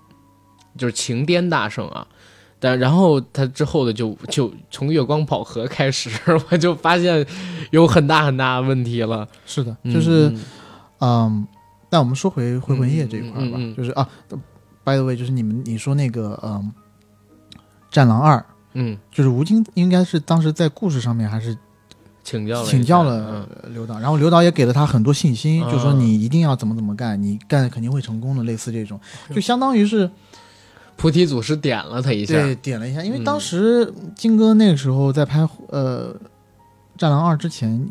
[0.77, 2.07] 就是晴天大圣啊。
[2.57, 6.09] 但然后他之后的就就从月光宝盒开始，
[6.49, 7.23] 我就发现
[7.71, 9.27] 有很大很大的问题了。
[9.45, 10.39] 是的，嗯就是嗯
[10.99, 11.47] 嗯，
[11.89, 14.07] 那我们说回回魂夜这一块儿吧，嗯嗯嗯就是啊
[14.85, 16.71] ，by the way，就是你们你说那个嗯，
[17.91, 18.43] 战狼二，
[18.73, 21.55] 嗯，就是吴京应该是当时在故事上面还是
[22.25, 28.99] 请教了请教了刘导，然后刘导也给了他很多信心，嗯就说你一定要怎么怎么干，你干肯定会成功的，类似这种，
[29.33, 30.09] 就相当于是
[30.97, 32.33] 菩提祖师点了他一下。
[32.33, 36.13] 对点了一下，因为嗯当时金哥那个时候在拍呃
[36.97, 37.89] 《战狼二》之前。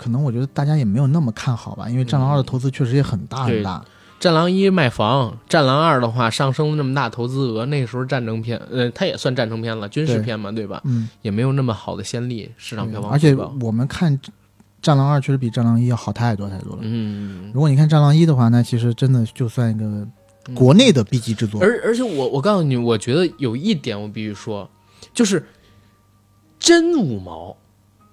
[0.00, 3.84] 可能我觉得大家也没有那么看好吧，因为《战狼二》的投资确实也很大很大。
[4.20, 10.82] 战狼一卖房，战狼二的话上升了那么大投资额，那个时候战争片，呃，它也算战争片了，军事片嘛，对吧？
[10.84, 14.18] 嗯，也没有那么好的先例，市场票房而且我们看
[14.82, 16.78] 《战狼二》确实比《战狼一》要好太多太多了。
[16.82, 20.06] 嗯，如果你看《战狼一》的话，那其实真的就算一个
[20.52, 21.62] 国内的 B 级制作。
[21.62, 24.68] 而而且我我告诉你，我觉得有一点我必须说，
[25.14, 25.46] 就是
[26.58, 27.56] 真五毛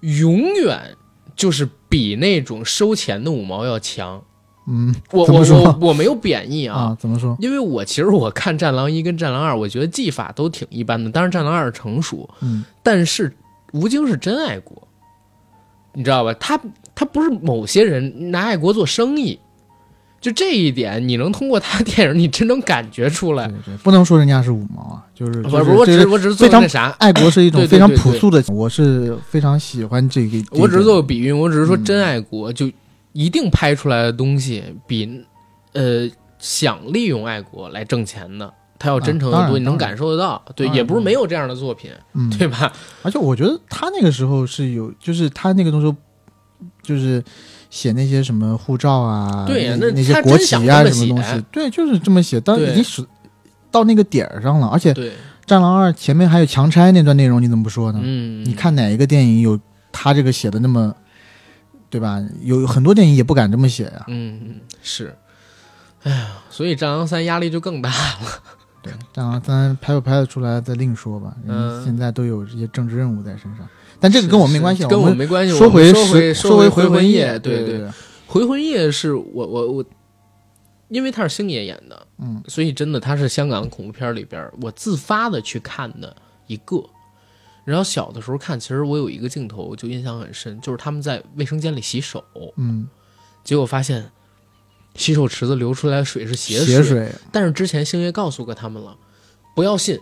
[0.00, 0.96] 永远
[1.34, 4.22] 就是比那种收钱的五毛要强。
[4.68, 7.36] 嗯我我说我我没有贬义啊，啊，怎么说？
[7.40, 13.32] 因为我其实我看《战狼一》跟《战狼二》，我觉得技法都挺一般的，当然《战狼二》成熟，嗯但是
[13.72, 14.86] 吴京是真爱国，
[15.92, 16.34] 你知道吧？
[16.34, 16.60] 他
[16.94, 19.38] 他不是某些人拿爱国做生意，
[20.20, 23.56] 就这一点，你能通过他电影，你真能感觉出来对。
[23.66, 30.42] 对，不能说人家是五毛啊，就是不，就是不，我只是我只是做非常那啥，爱国是一种非常朴素的，我是非常喜欢这个。
[30.58, 32.68] 我只是做个比喻，我只是说嗯真爱国，就
[33.16, 35.24] 一定拍出来的东西比
[35.72, 36.06] 呃
[36.38, 40.42] 想利用爱国来挣钱的，他要真诚的多，你能感受得到。
[40.54, 42.70] 对，也不是没有这样的作品，嗯，对吧？
[43.02, 45.94] 而且我觉得他那个时候是有，就是他那个时候
[46.82, 47.24] 就是
[47.70, 53.02] 写那些什么护照啊，对呀那那些国旗啊什么东西，对，就是这么写，但对已经是
[53.70, 54.66] 到那个点儿上了。
[54.66, 55.12] 而且《对，
[55.46, 58.00] 战狼二》前面还有强拆那段内容，你怎么不说呢？
[58.02, 59.58] 嗯，你看哪一个电影有
[59.90, 60.94] 他这个写的那么，
[61.88, 62.22] 对吧？
[62.42, 65.16] 有很多电影也不敢这么写呀、嗯，嗯是，
[66.02, 68.42] 哎呀，所以《战狼三》压力就更大了。
[68.82, 71.36] 对，《战狼三》拍不拍得出来再另说吧。
[71.46, 73.66] 人嗯现在都有这些政治任务在身上，
[74.00, 75.56] 但这个跟我没关系跟我没关系。
[75.56, 77.90] 说回我说回说回回魂夜，对对对，
[78.26, 79.84] 回魂夜是我我我，
[80.88, 86.14] 因为他是星爷演的，嗯所以真的他是香港恐怖片里边我自发的去看的
[86.46, 86.84] 一个。
[87.66, 92.22] 然后小的时候看，其实我有一个镜头就印象很深，就是他们在卫生间里洗手，
[92.56, 92.86] 嗯，
[93.42, 94.08] 结果发现
[94.94, 98.96] 洗手池子流出来的水是血血水，但是之前星爷告诉过他们了，
[99.56, 99.98] 不要信，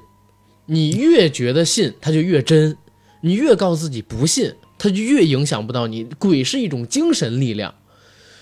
[0.67, 2.75] 你越觉得信，它就越真；
[3.23, 6.05] 你越告诉自己不信，它就越影响不到你。
[6.19, 7.75] 鬼是一种精神力量，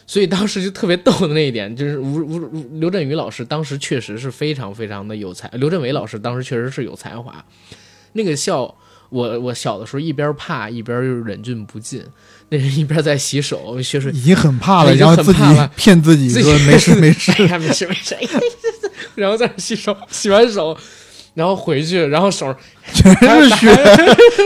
[0.05, 7.45] 所以当时就特别逗的那一点，就是吴吴吴刘振宇老师当时确实是非常非常的有才，刘镇伟老师当时确实是有才华，
[8.15, 8.77] 那个笑。
[9.13, 12.03] 我我小的时候一边怕一边又忍俊不禁，
[12.49, 15.41] 那人一边在洗手，血水已经很怕了，然后自己
[15.77, 17.31] 骗自己说没事 没事。
[17.33, 18.17] 哎呀，没事没事，
[19.15, 20.75] 然后在那洗手，洗完手，
[21.35, 22.55] 然后回去，然后手
[22.95, 23.77] 全是血，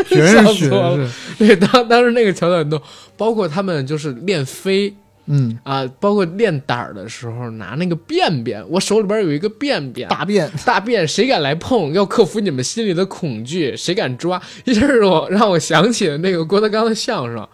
[0.08, 2.82] 全笑是血，对当当时那个桥段都，
[3.16, 4.92] 包括他们就是练飞
[5.26, 11.92] 嗯，啊，包括练胆儿的时候拿那个便便，我手里边有一个便便大便， 大便，谁敢来碰？
[11.92, 14.40] 要克服你们心里的恐惧，谁敢抓？
[14.64, 17.46] 一下让我让我想起了那个郭德纲的相声，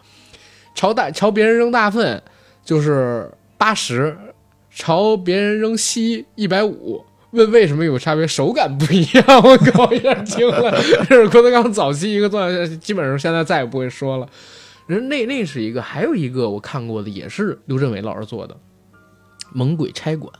[0.74, 2.22] 朝大朝别人扔大粪
[2.64, 4.16] 就是八十，
[4.74, 7.04] 朝别人扔稀一百五。
[7.30, 8.26] 问为什么有差别？
[8.26, 9.24] 手感不一样。
[9.42, 10.70] 我搞，一下惊了。
[11.08, 14.28] 这是郭德纲早期一个段子，基本上现在再也不会说了。
[14.86, 18.54] 人那那是一个，还有一个我看过的，也是刘镇伟老师做的
[19.52, 20.32] 《猛鬼差馆》。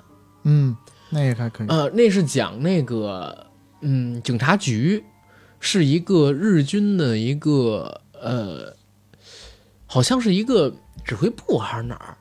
[0.45, 0.77] 嗯，
[1.11, 1.69] 那也还可以。
[1.69, 3.47] 呃，那是讲那个，
[3.81, 5.03] 嗯，警察局
[5.61, 8.75] 是一个日军的一个呃，
[9.87, 10.75] 好像是一个
[11.05, 12.17] 指挥部还是哪儿，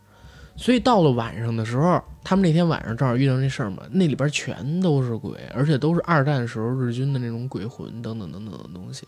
[0.56, 9.08] 所以到了晚上的时候，他们那天晚上正好遇到那事儿嘛，那里边全都是鬼，而且都是二战时候日军的那种鬼魂等等等等的东西，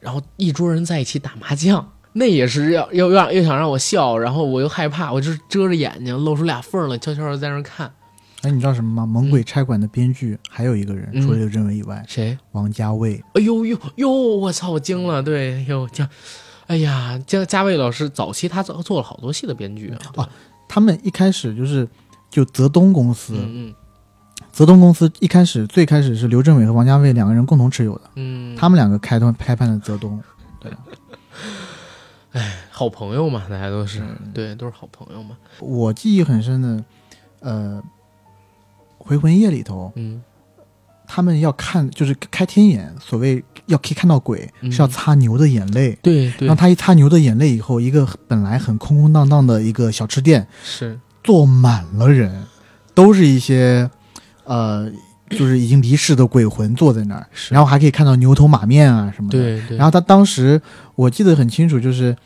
[0.00, 1.92] 然后一桌人在一起打麻将。
[2.18, 7.92] 那也是要要让又想让我笑，然后我又害怕，我就遮着眼睛露出俩缝来，悄悄的在那看。
[8.40, 9.02] 哎，你知道什么吗？
[9.06, 12.36] 《猛鬼差馆》的编剧还有一个人，嗯除了刘镇伟以外，谁？
[12.52, 13.22] 王家卫。
[13.34, 14.10] 哎呦呦呦！
[14.10, 15.22] 我操，我惊了。
[15.22, 16.08] 对， 哟姜，
[16.66, 19.98] 哎呀，姜家卫老师早期他做做了好多戏的编剧啊。
[20.22, 20.28] 啊
[20.68, 21.86] 他们一开始就是
[22.30, 23.74] 就泽东公司，嗯
[24.52, 30.18] 泽东公司一开始最开始是刘镇伟和王家卫两个人共同持有的，嗯嗯，他们两个开端开办的泽东。
[32.70, 34.32] 好朋友嘛，大家都是，嗯。
[34.32, 35.36] 对，都是好朋友嘛。
[35.60, 36.84] 我记忆很深的，
[37.40, 37.82] 呃，
[38.98, 40.22] 《回魂夜》里头，嗯。
[41.08, 44.72] 他们要看就是开天眼，所谓要可以看到鬼，嗯。
[44.72, 45.96] 是要擦牛的眼泪。
[46.02, 46.48] 对对。
[46.48, 52.44] 然后他一擦牛的眼泪以后，一个本来很空空荡荡的一个小吃店，是，坐满了人，
[52.92, 53.88] 都是一些
[54.44, 54.90] 呃，
[55.30, 59.38] 就是已经离世的鬼魂坐在那儿，然后还可以看到牛头马面啊什么的。
[59.38, 59.76] 对对。
[59.76, 60.60] 然后他当时
[60.94, 62.16] 我记得很清楚，就是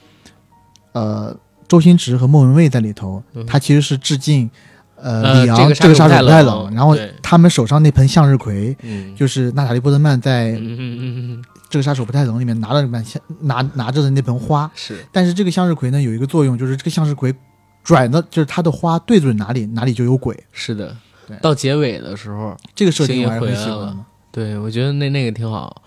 [0.92, 1.34] 呃，
[1.66, 4.50] 周星驰和莫文蔚在里头，嗯他其实是致敬
[4.96, 8.76] 呃呃李昂这个杀手这个杀手不太冷然后他们手上那盆向日葵。
[8.82, 10.52] 嗯，就是娜塔莉波特曼在
[11.70, 17.32] 《这个杀手不太冷》里面拿了满向拿拿着的那盆花，是但是这个向日葵呢有一个作用，就是这个向日葵
[17.84, 20.36] 转的，就是它的花对准哪里，哪里就有鬼。
[20.52, 20.94] 是的
[21.30, 21.38] 对。
[21.40, 24.04] 到结尾的时候，这个设定星爷我还是很回来了喜欢。
[24.32, 25.82] 对我觉得那那个挺好，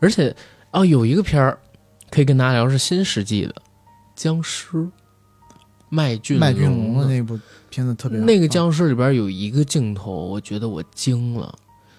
[0.00, 0.34] 而且
[0.70, 1.58] 哦，有一个片儿
[2.10, 3.54] 可以跟大家聊是新世纪的
[4.14, 4.88] 僵尸，
[5.88, 7.38] 麦浚麦浚龙龙的那部
[7.70, 11.52] 片子特别好那个僵尸里边有一个镜头，我觉得我惊了，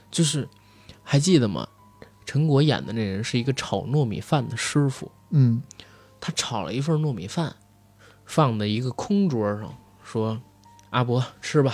[0.10, 0.48] 就是
[1.04, 1.68] 还记得吗？
[2.26, 5.62] 陈果演的那人是一个炒糯米饭的师傅，嗯
[6.22, 7.56] 他炒了一份糯米饭，
[8.26, 9.74] 放在一个空桌上，
[10.04, 10.40] 说
[10.92, 11.74] ：“阿伯吃吧。”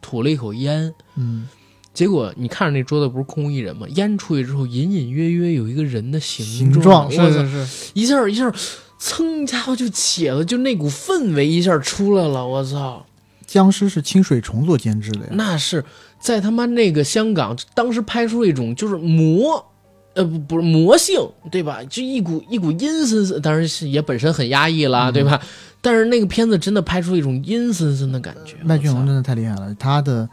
[0.00, 1.48] 吐了一口烟，嗯，
[1.94, 3.86] 结果你看着那桌子不是空无一人吗？
[3.90, 8.52] 烟出去之后，隐隐约约有一个人的形形状，是我操是是，一下一下，
[8.98, 13.06] 噌家伙就起了，就那股氛围一下出来了，我操！
[13.46, 15.28] 僵尸是清水虫做监制的呀。
[15.32, 15.84] 那是
[16.20, 19.71] 在他妈那个香港，当时拍出了一种就是魔，
[20.14, 21.18] 呃不不是魔性，
[21.50, 21.80] 对吧？
[21.88, 25.40] 就一股一股阴森森，当然是也本身很压抑啦，嗯对吧？
[25.80, 28.56] 但是那个片子真的拍出一种阴森森的感觉。
[28.62, 30.28] 麦浚龙真的太厉害了，他的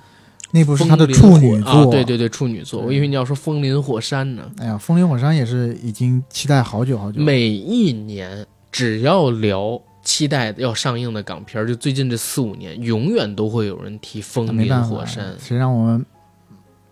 [0.52, 2.82] 那部是他的处女作，啊，对对对，处女作。
[2.82, 4.44] 对我以为你要说《风林火山》呢。
[4.58, 7.22] 哎呀，风林火山也是已经期待好久好久。
[7.22, 15.34] 每一年只要聊期待要上映的港片儿，就最近这四五年，永远都会有人提《风林火山》。
[15.40, 16.06] 谁让我们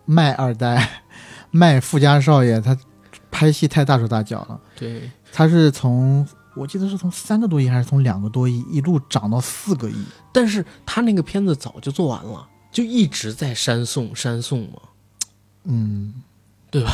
[0.06, 1.04] 卖二代、
[1.52, 2.78] 麦富家少爷他
[3.32, 4.60] 拍戏太大手大脚了。
[4.76, 10.06] 对，他是从我记得是从三个多亿还是从两个多亿一路涨到四个亿。
[10.32, 14.80] 但是他那个片子早就做完了，就一直在删送删送嘛。
[15.64, 16.14] 嗯，
[16.72, 16.92] 对吧？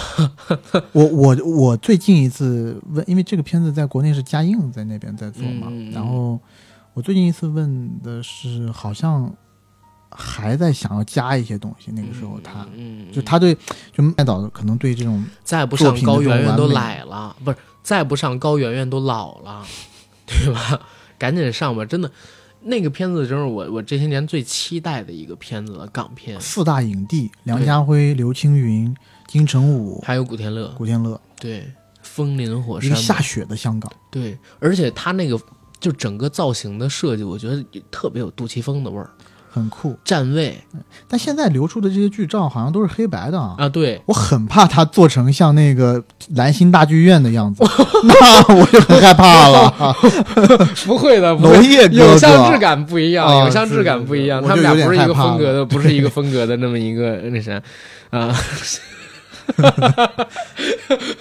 [0.94, 6.40] 我我我最近一次问，因为这个片子在国内是嘉映在那边在做嘛，然后
[6.94, 9.34] 我最近一次问的是，好像
[10.18, 11.92] 还在想要加一些东西。
[11.92, 13.56] 那个时候他、嗯，嗯就他对
[13.92, 19.66] 就麦导可能对这种再不上高圆圆都完美懒了，不是再不上高圆圆都老了，
[20.26, 20.80] 对吧？
[21.20, 21.86] 赶紧上吧！
[21.86, 22.12] 真的，
[22.64, 28.94] 那个片子就是我我这些年最期待的一个片子了，港片，四大影帝梁家辉、刘青云、
[29.28, 31.72] 金城武、还有古天乐，古天乐，对，
[32.02, 33.90] 风林火山，一个下雪的香港。
[34.12, 35.40] 对，而且他那个
[35.80, 39.10] 就整个造型的设计，我觉得特别有杜琪峰的味儿。
[39.54, 40.58] 很酷，站位
[41.08, 46.04] 但现在流出的这些剧照好像都是黑白的啊，啊，对，我很怕它做成像那个
[46.36, 47.64] 蓝星大剧院的样子，
[48.04, 49.96] 那我就很害怕了。
[50.88, 51.68] 不会的，不娄会。
[51.68, 57.62] 烨哥哥，影像质感不一样，哦影像质感不一样，他们俩不是一个风格的，不是一个风格的那么一个那啥
[58.10, 58.36] 啊。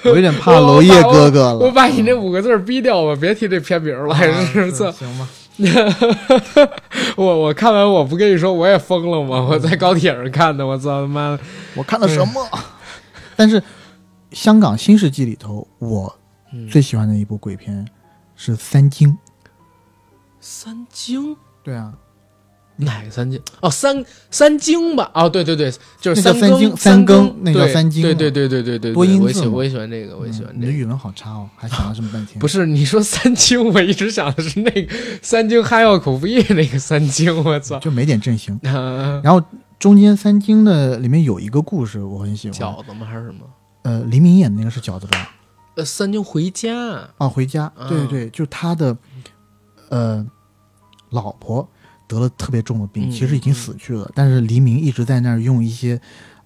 [0.05, 1.59] 我有点怕娄烨哥哥了。
[1.59, 4.91] 我把你那五个字儿逼掉吧，别提这片名了，还啊是这。
[4.93, 5.29] 行吧？
[7.17, 9.43] 我我看完我不跟你说我也疯了吗？
[9.49, 11.41] 我在高铁上看的，我操他妈的！
[11.77, 12.47] 我看的什么？
[13.37, 13.63] 但是
[14.33, 16.15] 香港新世纪里头，我
[16.53, 17.87] 嗯最喜欢的一部鬼片
[18.37, 19.09] 是《三惊》。
[20.41, 21.93] 三惊对啊，
[22.83, 23.41] 哪个三更？
[23.61, 25.11] 哦，三三更吧？
[25.15, 30.59] 哦，对对对，就是三更三三更那叫对三更嘛对对对对对对，我也喜多音字嘛我也喜欢这个，我也喜欢这个。
[30.59, 32.39] 嗯你的语文好差哦，还想了这么半天。
[32.41, 37.79] 不是你说三更，我一直想的是那个三更哈药口服液那个三更，我操！
[37.79, 38.59] 就没点阵型。
[38.65, 39.43] 啊然后
[39.79, 43.07] 中间三更的里面有一个故事我很喜欢，饺子吗？
[43.07, 43.41] 还是什么？
[43.83, 45.35] 呃，黎明演的那个是饺子吧？
[45.75, 47.09] 呃，三更回家。
[47.19, 48.97] 啊，回家，对对，就他的
[49.89, 50.25] 呃
[51.11, 51.69] 老婆
[52.13, 55.99] 得了特别重的病，嗯其实已经死去了，但是黎明一直在那儿用一些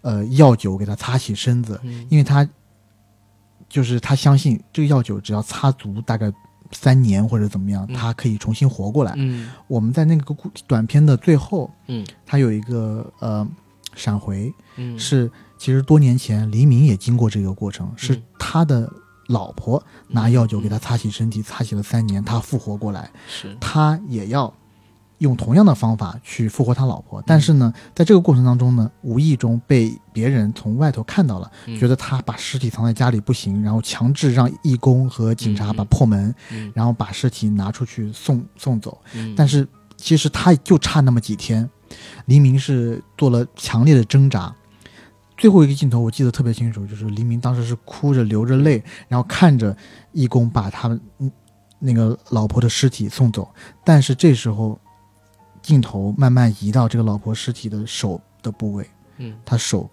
[0.03, 2.07] 呃药酒给他擦洗身子，嗯。
[2.09, 2.49] 因为他
[3.69, 6.33] 就是他相信这个药酒只要擦足大概
[6.71, 7.95] 三年或者怎么样，嗯。
[7.95, 9.13] 他可以重新活过来。
[9.17, 9.51] 嗯。
[9.67, 12.07] 我们在那个故短片的最后，嗯。
[12.25, 13.47] 他有一个呃
[13.95, 18.91] 闪回，嗯，是其实多年前黎明也经过这个过程，是嗯他的
[19.29, 23.57] 老婆拿药酒给他擦洗身体，擦洗了三年，他复活过来，是。
[23.61, 24.53] 他也要
[25.19, 31.79] 用同样的方法去复活他老婆，但是呢，在这个过程当中呢，无意中被别人从外头看到了，嗯。
[31.79, 35.77] 觉得他把尸体藏在家里不行，然后强制让义工和警察嗯。
[35.77, 36.71] 把破门，嗯。
[36.75, 38.99] 然后把尸体拿出去送送走。
[39.15, 39.67] 嗯，但是
[39.97, 41.69] 其实他就差那么几天，
[42.27, 44.55] 黎明是做了强烈的挣扎。
[45.39, 49.77] 最后一个镜头我记得特别清楚，就是黎明当时是哭着流着泪，然后看着
[50.13, 51.31] 义工把他们嗯
[51.79, 53.49] 那个老婆的尸体送走，
[53.85, 54.79] 但是这时候
[55.67, 58.89] 镜头慢慢移到这个老婆尸体的手的部位，
[59.19, 59.37] 嗯。
[59.45, 59.91] 他手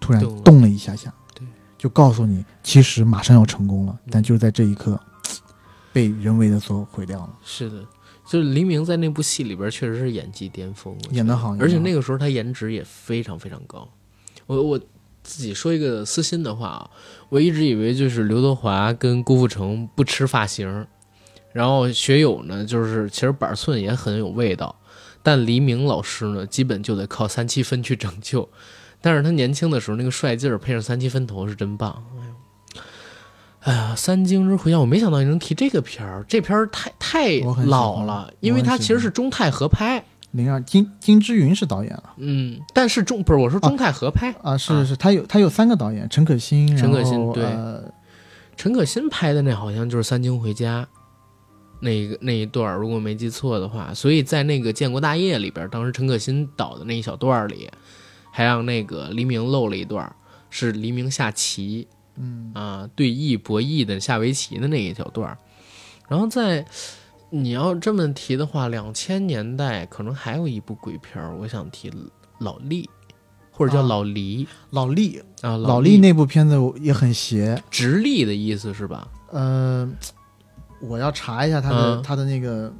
[0.00, 1.46] 突然动了一下下，对，
[1.76, 4.98] 就告诉你其实马上要成功了，但嗯就是在这一刻
[5.92, 7.38] 被人为的所毁掉了。
[7.44, 7.84] 是的，
[8.26, 11.36] 就是黎明在那部戏里边确实是演技巅峰，演得。
[11.36, 13.86] 好演得好而且那个时候他颜值也非常非常高。
[14.46, 14.78] 我我
[15.22, 16.90] 自己说一个私心的话啊，
[17.28, 20.86] 我一直以为就是刘德华跟郭富城不吃发型，
[21.52, 24.76] 然后学友呢就是其实板寸也很有味道，
[25.26, 28.48] 但黎明老师呢基本就得靠三七分去拯救。
[29.00, 32.00] 但是他年轻的时候那个帅劲儿配上三七分头是真棒，
[33.62, 42.14] 哎呀，《三更日回家》，我没想到你能提这个片儿，这片儿太太老了，因为它其实是中泰合拍，零二金金之云是导演了。
[42.18, 47.82] 嗯，但是中不是我说中泰合拍，啊，是是，他有他有三个导演，陈可辛，陈可辛对呃。
[48.56, 50.88] 陈可辛拍的那好像就是《三更回家》
[51.80, 57.70] 那个那一段儿，如果没记错的话，所以在那个《建国大业》里边，当时陈可辛导的那一小段里，
[58.32, 60.14] 还让那个黎明露了一段，
[60.50, 61.86] 是黎明下棋，
[62.16, 62.50] 嗯。
[62.54, 65.36] 啊对弈博弈的下围棋的那一小段，
[66.08, 66.64] 然后在
[67.30, 71.92] 你要这么提的话，两千年代可能还有一部鬼片儿，我想提
[72.38, 72.88] 老李，
[73.50, 73.86] 或者叫啊。
[73.86, 74.46] 老黎。
[74.70, 79.08] 老厉啊，老李厉那部片子也很邪，直立的意思是吧？
[79.32, 79.90] 呃，
[80.80, 82.72] 我要查一下他的、嗯他的那个，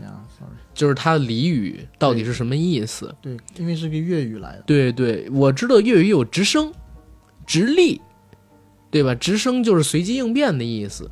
[0.00, 3.14] 呀，sorry，就是他的俚语到底是什么意思？
[3.20, 6.72] 对，因为是个粤语来的，对对，我知道粤语有直升、
[7.46, 8.00] 直立，
[8.90, 9.14] 对吧？
[9.14, 11.10] 直升就是随机应变的意思，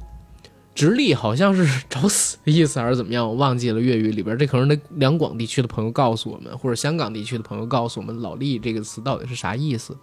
[0.75, 3.29] 直立好像是找死的意思还是怎么样？
[3.29, 9.97] 我忘记了粤语里边，这可能那两广地区的朋友告诉我们，或者香港地区的朋友告诉我们“老力”这个词到底是啥意思。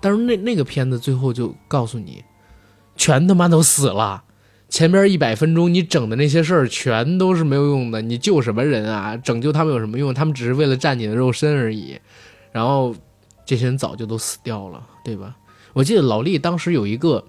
[0.00, 2.22] 但是那那个片子最后就告诉你，
[2.96, 4.22] 全他妈都死了。
[4.72, 9.14] 前边一百分钟你整的那些事儿全都是没有用的，你救什么人啊？
[9.18, 10.14] 拯救他们有什么用？
[10.14, 12.00] 他们只是为了占你的肉身而已。
[12.52, 12.96] 然后
[13.44, 15.36] 这些人早就都死掉了，对吧？
[15.74, 17.22] 我记得老力当时有一个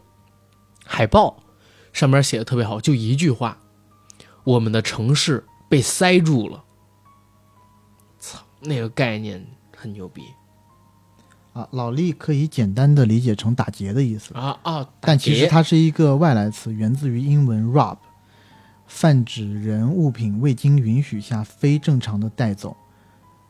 [0.86, 1.44] 海报，
[1.92, 3.58] 上面写的特别好，就一句话
[4.46, 6.64] ：“我们的城市被塞住了。”
[8.20, 9.46] 操，那个概念
[9.76, 10.22] 很牛逼
[11.54, 14.90] 啊，老力可以简单的理解成打劫的意思，啊啊！
[15.00, 17.98] 但其实它是一个外来词，源自于英文 rob，
[18.88, 22.76] 泛指人物品未经允许下非正常的带走，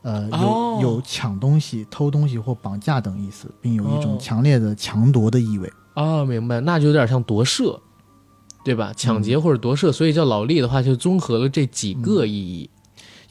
[0.02, 5.72] 呃，有、哦有抢东西、偷东西或绑架等意思，并有一种哦强烈的强夺的意味。
[5.94, 7.80] 哦，明白，那就有点像夺舍，
[8.64, 8.92] 对吧？
[8.94, 12.68] 抢劫或者夺舍，所以叫老力的话，就综合了这几个意义。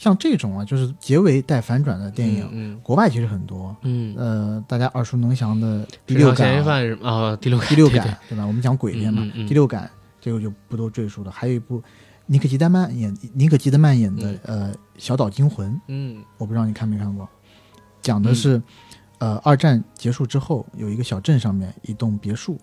[0.03, 3.73] 像这种啊，就是结尾带反转的电影，嗯国外其实很多。
[3.83, 7.33] 嗯，呃，大家耳熟能详的第六感嫌疑犯啊？
[7.37, 8.45] 第六感，第六对感，对吧？
[8.45, 9.89] 我们讲鬼片嘛，第六感
[10.19, 11.31] 这个就不多赘述了。
[11.31, 11.81] 还有一部
[12.25, 17.25] 尼可基德曼演尼可基德曼演的、呃《小岛惊魂》，嗯我不知道你看没看过，
[18.01, 18.61] 讲的是、
[19.19, 22.59] 呃二战结束之后，有一个小镇上面一栋别墅，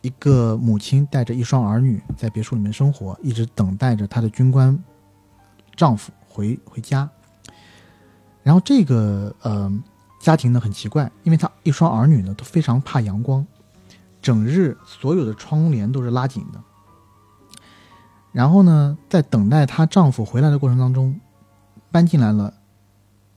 [0.00, 4.76] 一个母亲带着一双儿女在别墅里面生活，一直等待着她的军官
[5.80, 7.08] 丈夫回回家。
[8.42, 9.72] 然后这个呃
[10.20, 13.46] 家庭呢很奇怪，因为她一双儿女呢都非常怕阳光，
[14.20, 16.60] 整日所有的窗帘都是拉紧的。
[18.30, 21.18] 然后呢，在等待她丈夫回来的过程当中，
[21.90, 22.52] 搬进来了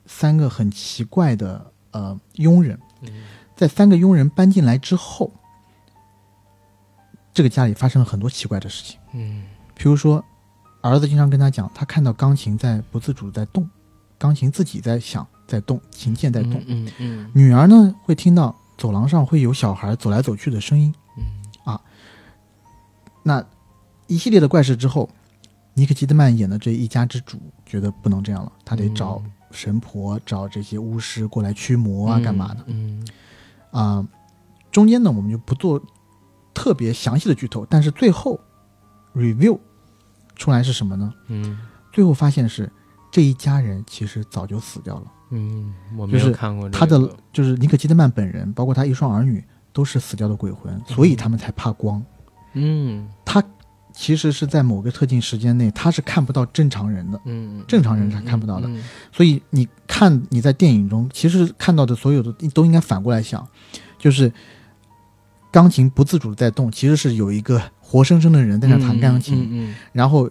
[0.06, 2.78] 三个很奇怪的呃佣人。
[3.04, 3.24] 嗯
[3.56, 5.32] 在三个佣人搬进来之后，
[7.34, 9.00] 这个家里发生了很多奇怪的事情。
[9.14, 9.46] 嗯
[9.76, 10.26] 比如说，
[10.84, 13.68] 儿子经常跟他讲，他看到钢琴在不自主地在动，
[14.18, 16.62] 钢琴自己在响，在动，琴键在动。
[16.68, 20.94] 嗯嗯女儿呢会听到走廊上会有小孩走来走去的声音。
[21.18, 21.80] 嗯
[23.26, 23.42] 那
[24.08, 25.10] 一系列的怪事之后，
[25.74, 32.66] 尼克基德曼演的这一家之主觉得不能这样了，他得找神婆、找这些巫师过来驱魔啊，干嘛的？
[32.68, 33.08] 嗯
[33.72, 34.06] 啊、
[34.70, 35.82] 中间呢我们就不做
[36.54, 38.38] 特别详细的剧透，但是最后
[39.16, 39.58] review
[40.36, 41.14] 出来是什么呢？
[41.28, 41.58] 嗯。
[41.92, 42.72] 最后发现是
[43.12, 52.04] 这一家人其实早就死掉了，嗯，我没有就是看过这他的就是尼可基德曼本人，包括他一双儿女都是死掉的鬼魂，所以他们才怕光。
[52.54, 53.08] 嗯。
[53.24, 53.44] 他
[53.94, 58.68] 其实是在某个特定时间内，他是看不到正常人的，嗯，正常人是看不到的。
[58.68, 58.84] 嗯。
[59.12, 63.48] 所以你看你在电影中，其实看到的所有的都应该反过来想，
[64.00, 64.34] 就是
[65.54, 70.28] 钢琴不自主的在动，其实是有一个活生生的人在那弹钢琴，嗯然后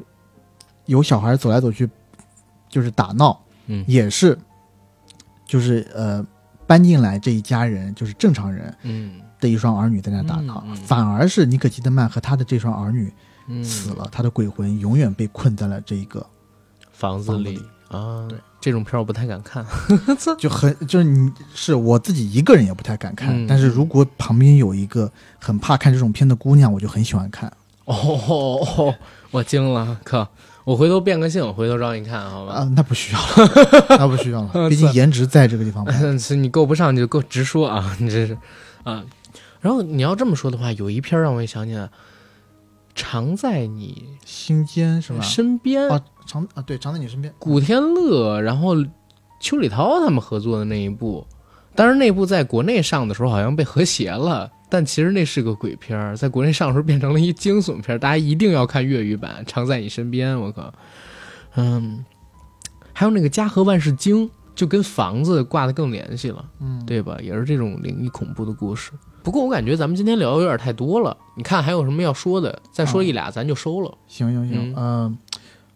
[0.86, 1.88] 有小孩走来走去，
[2.68, 3.84] 就是打闹，嗯。
[3.86, 4.36] 也是，
[5.46, 6.26] 就是呃
[6.66, 9.20] 搬进来这一家人就是正常人嗯。
[9.38, 13.12] 的一双儿女在那打闹，嗯嗯反而是尼可基德曼和他的这双儿女
[13.46, 16.24] 嗯，死了，他的鬼魂永远被困在了这一个，
[16.92, 17.66] 房子里房子里。
[17.88, 19.66] 啊，对，这种片儿我不太敢看。
[20.38, 27.52] 就很就是你是我自己一个人也不太敢看，嗯但是如果旁边有一个很怕看这种片的姑娘，我就很喜欢看
[27.84, 28.94] 哦
[29.32, 30.26] 我惊了，可
[30.64, 32.54] 我回头变个性，回头让你看好吧？
[32.54, 33.52] 啊，那不需要了，
[33.98, 35.92] 那不需要了，毕竟颜值在这个地方嘛。
[36.16, 38.38] 是你够不上你就够直说啊，你这是
[38.84, 39.02] 啊。
[39.60, 41.88] 然后你要这么说的话，有一片让我也想起来，
[42.94, 45.20] 常在你心间是吧？
[45.20, 47.32] 身边，啊，常啊，对，常在你身边。
[47.38, 48.74] 古天乐，然后
[49.40, 51.26] 邱礼涛他们合作的那一部，
[51.74, 60.36] 当然那部在国内上的时候好像被和谐了，但其实那是个鬼片儿，在国内上的时候变成了一惊悚片儿，大家一定要看粤语版《常在你身边》。
[60.38, 60.72] 我靠，
[61.56, 62.04] 嗯，
[62.92, 66.44] 还有那个《家和万事兴》，就跟房子挂的更联系了。
[66.60, 67.18] 嗯，对吧？
[67.22, 68.92] 也是这种灵异恐怖的故事。
[69.22, 72.60] 不过我感觉咱们今天聊的有点太多了，你看还有什么要说的？
[72.72, 73.96] 再说一俩咱就收了。
[74.06, 74.76] 行行行，嗯。
[74.76, 75.18] 呃，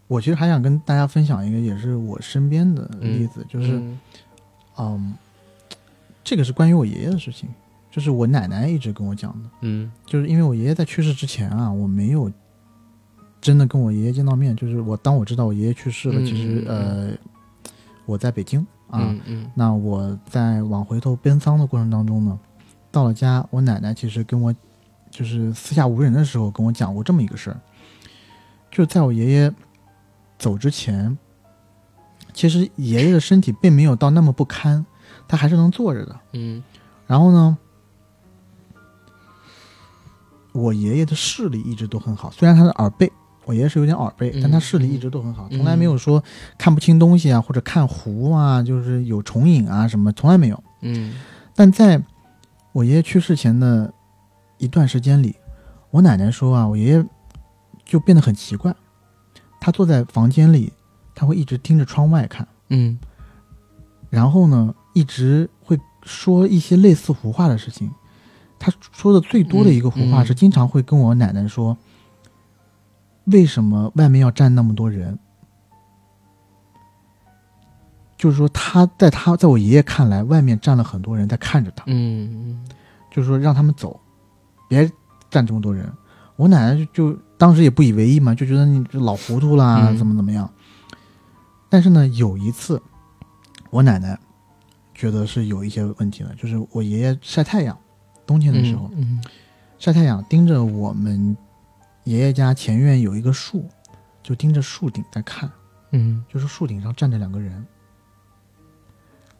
[0.09, 3.99] 我其实还想跟大家分享一个，也是我身边的例子，就是嗯。
[4.79, 5.15] 嗯，
[6.25, 7.49] 这个是关于我爷爷的事情，
[7.91, 9.91] 就是我奶奶一直跟我讲的，嗯。
[10.05, 12.31] 就是因为我爷爷在去世之前啊，我没有
[13.41, 17.09] 真的跟我爷爷见到面，就是我当我知道我爷爷去世了，嗯其实嗯。
[17.11, 17.13] 呃
[18.07, 19.51] 我在北京啊，嗯嗯。
[19.53, 22.39] 那我在往回头奔丧的过程当中呢，
[22.97, 24.55] 到了家，我奶奶其实跟我
[25.11, 27.61] 就是私下无人的时候跟我讲过这么一个事儿，
[28.71, 29.53] 就是在我爷爷
[30.39, 31.19] 走之前，
[32.33, 34.87] 其实爷爷的身体并没有到那么不堪，
[35.29, 36.19] 他还是能坐着的。
[36.33, 36.65] 嗯
[37.07, 37.59] 然后呢，
[40.53, 43.13] 我爷爷的视力一直都很好，虽然他的耳背，
[43.45, 46.25] 我爷爷是有点耳背，嗯但他视力一直都很好，嗯从来没有说
[46.57, 50.65] 看不清东西啊，或者看糊啊，就是有重影啊什么，从来没有。
[50.81, 51.13] 嗯
[51.55, 52.03] 但在
[52.77, 53.91] 我爷爷去世前的
[54.59, 55.35] 一段时间里，
[55.91, 57.03] 我奶奶说啊，我爷爷
[57.87, 58.75] 就变得很奇怪，
[59.59, 60.71] 他坐在房间里，
[61.15, 62.99] 他会一直盯着窗外看，嗯
[64.11, 67.91] 然后呢，一直会说一些类似胡话的事情。
[68.59, 71.79] 他说的最多的一个胡话是，经常会跟我奶奶说
[73.25, 75.19] ：“为什么外面要站那么多人？”
[78.17, 81.85] 就是说，他在他在我爷爷看来，外面站了很多人在看着他。
[81.87, 82.65] 嗯
[83.11, 83.99] 就是说让他们走，
[84.69, 84.91] 别
[85.31, 85.91] 站这么多人。
[86.37, 90.51] 我奶奶就就当时也不以为意嘛，就觉得你这老糊涂啦，嗯怎么怎么样。
[91.71, 92.81] 但是呢，有一次，
[93.71, 94.19] 我奶奶
[94.95, 97.77] 觉得是有一些问题的，就是我爷爷晒太阳，
[98.27, 99.23] 冬天的时候、嗯
[99.79, 101.37] 晒太阳，盯着我们
[102.05, 103.69] 爷爷家前院有一个树，
[104.23, 105.51] 就盯着树顶在看，
[105.93, 107.65] 嗯就是树顶上站着两个人，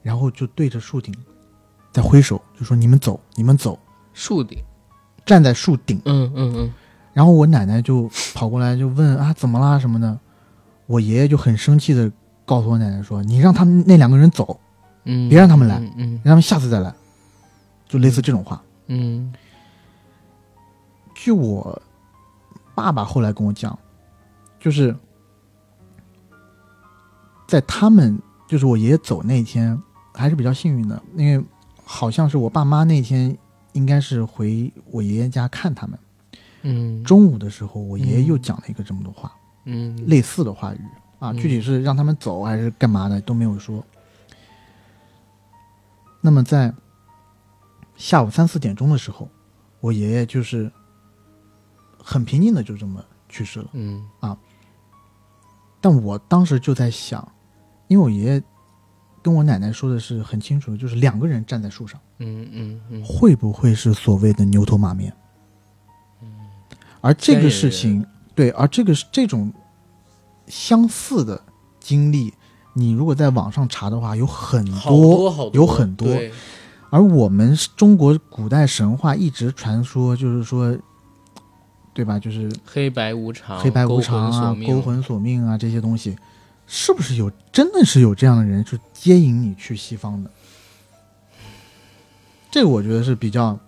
[0.07, 1.13] 然后就对着树顶
[1.91, 3.77] 在挥手，就说你们走，你们走。
[4.15, 4.57] 树顶，
[5.25, 6.75] 站在树顶，嗯嗯嗯
[7.13, 10.17] 然后我奶奶就跑过来就问啊怎么啦什么的，
[10.87, 12.09] 我爷爷就很生气的
[12.45, 14.61] 告诉我奶奶说，你让他们那两个人走，
[15.07, 16.95] 嗯，别让他们来嗯让他们下次再来，
[17.89, 18.63] 就类似这种话。
[18.87, 19.35] 嗯
[21.17, 21.83] 据我
[22.77, 23.77] 爸爸后来跟我讲，
[24.61, 24.95] 就是
[27.49, 28.17] 在他们
[28.47, 29.77] 就是我爷爷走那天
[30.17, 31.45] 还是比较幸运的，因为
[31.85, 33.37] 好像是我爸妈那天
[33.73, 35.99] 应该是回我爷爷家看他们，
[36.63, 39.31] 嗯中午的时候我爷爷又讲了一个这么多话。
[39.69, 40.81] 嗯类似的话语
[41.19, 43.85] 啊，嗯具体是让他们走还是干嘛的都没有说。
[46.21, 46.73] 那么在
[47.97, 49.29] 下午三四点钟的时候，
[49.81, 50.71] 我爷爷就是
[51.99, 53.69] 很平静的就这么去世了。
[53.73, 54.39] 嗯啊
[55.81, 57.27] 但我当时就在想，
[57.89, 58.43] 因为我爷爷
[59.27, 65.13] 跟我奶奶说的是很清楚的，就是两个人站在树上，嗯嗯嗯会不会是所谓的牛头马面？
[67.01, 69.53] 而这个事情，对，而这个是这种
[70.47, 71.43] 相似的
[71.81, 72.33] 经历，
[72.73, 76.07] 你如果在网上查的话，有很好多好多有很多。
[76.07, 76.31] 对
[76.91, 80.79] 而我们中国古代神话一直传说，就是说，
[81.93, 82.17] 对吧？
[82.17, 86.17] 就是黑白无常，黑白无常啊、勾魂索命啊这些东西，
[86.67, 90.31] 是不是有真的是有这样的人，就接引你去西方的？
[92.51, 93.59] 这个我觉得是比较，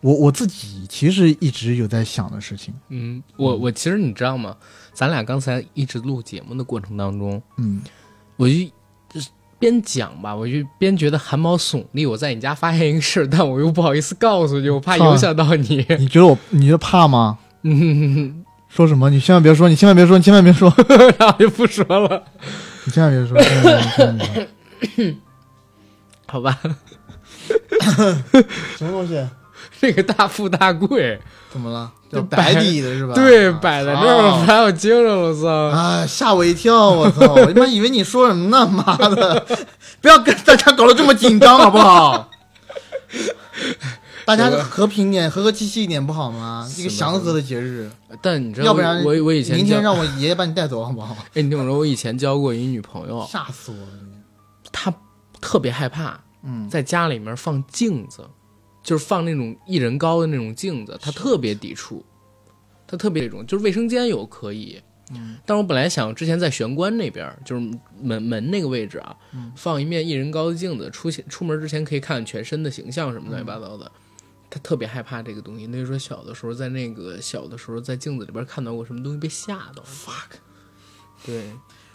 [0.00, 4.56] 我我自己其实一直有在想的事情，嗯，我我其实你知道吗？
[4.92, 7.80] 咱俩刚才一直录节目的过程当中，嗯，
[8.36, 8.54] 我就
[9.08, 9.28] 就是
[9.58, 12.04] 边讲吧，我就边觉得汗毛耸立。
[12.04, 15.86] 我在你家发现一个事儿，但我又不好意思告诉你，我怕影响到你。
[15.98, 17.38] 你觉得我你觉得怕吗？
[17.62, 18.44] 嗯，
[18.74, 19.10] 说什么？
[19.10, 20.72] 你千万别说，你千万别说，你千万别说，
[21.18, 22.22] 然后就不说了，
[22.84, 24.46] 你千万别说，千万别说
[24.96, 25.16] 别说
[26.26, 26.56] 好吧？
[28.78, 29.26] 什么东西？
[29.80, 31.18] 这个大富大贵，
[31.50, 31.90] 怎么了？
[32.12, 33.14] 就摆底的是吧？
[33.14, 35.48] 对，啊摆在这儿，了把我惊着了，我操！
[35.48, 36.04] 啊！
[36.06, 36.90] 吓我一跳！
[36.90, 37.34] 我操！
[37.34, 38.66] 我他妈 以为你说什么呢？
[38.66, 39.46] 妈的！
[40.00, 42.28] 不要跟大家搞得这么紧张，好不好？
[44.36, 46.68] 大家和平一点，和和气气一点，不好吗？
[46.76, 47.90] 一个祥和的节日，
[48.22, 51.16] 但你知道，要不然我我以前明天让我爷爷把你带走，好不好？
[51.34, 53.92] 哎，你听我说，我以前交过一女朋友，吓死我了！
[54.72, 54.94] 她
[55.40, 58.24] 特别害怕嗯，在家里面放镜子，
[58.82, 62.04] 就是放那种一人高的那种镜子，她特别抵触。
[62.86, 64.80] 她特别这种，就是卫生间有可以，
[65.12, 67.70] 嗯，但是我本来想之前在玄关那边，就是
[68.00, 73.90] 门门那个位置啊，嗯放一面一人高的镜子，出现出门之前可以看全身的形象什么乱七八糟的。
[74.50, 75.66] 她特别害怕这个东西。
[75.68, 79.82] 那时候小的时候，在那个小的时候，在镜子里边看到过什么东西，被吓到。
[79.84, 80.36] fuck，
[81.24, 81.50] 对，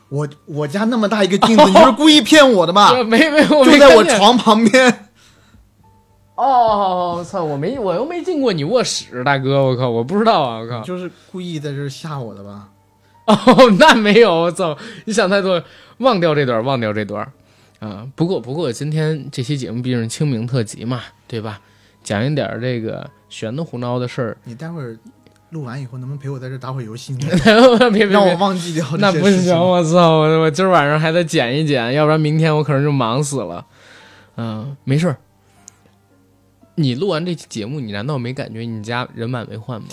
[0.10, 2.96] 我我家那么大一个镜子，你是故意骗我的吧？
[3.04, 5.10] 没没，我就没在我床旁边。
[6.36, 7.44] 哦，我操！
[7.44, 10.82] 我没，我又没进过你卧室，大哥，我靠，我不知道啊，我靠。
[10.82, 12.70] 就是故意在这吓我的吧？
[13.26, 14.78] 哦，那没有，我操！
[15.06, 15.64] 你想太多，
[16.00, 17.26] 忘掉这段，忘掉这段。
[17.80, 21.62] 啊，不过不过，今天这期节目毕竟是清明特辑嘛，对吧？
[22.06, 24.98] 讲一点这个玄的胡闹的事儿，你待会儿
[25.50, 27.28] 录完以后，能不能陪我在这打会儿游戏呢？
[27.92, 30.20] 别别让我，忘记掉那不行，我操！
[30.20, 33.66] 我我今儿晚上还得剪一剪，要不然明天我可能就忙死了。
[34.38, 35.18] 嗯，没事儿。
[36.76, 39.88] 你录完这期节目，你难道没感觉你家人满为患吗？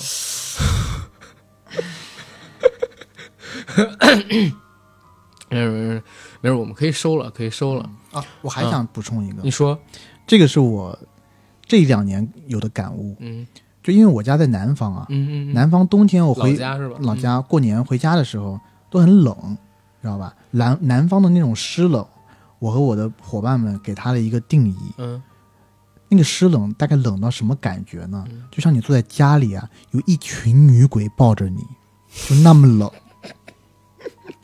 [5.48, 6.02] 没事没事
[6.40, 7.88] 没事，我们可以收了，可以收了。
[8.10, 8.22] 啊！
[8.42, 9.78] 我还想补充一个，你说，
[10.26, 10.98] 这个是我
[11.72, 13.46] 这两年有的感悟，嗯
[13.82, 16.96] 就因为我家在南方啊，嗯嗯嗯，南方冬天我老回家是吧？
[17.00, 19.56] 老家过年回家的时候都很冷，
[20.02, 20.34] 知道吧？
[20.50, 22.06] 南南方的那种湿冷，
[22.58, 25.22] 我和我的伙伴们给他的一个定义，嗯，
[26.10, 28.42] 那个湿冷大概冷到什么感觉呢嗯？
[28.50, 31.62] 就像你坐在家里啊，有一群女鬼抱着你，
[32.28, 32.90] 就那么冷。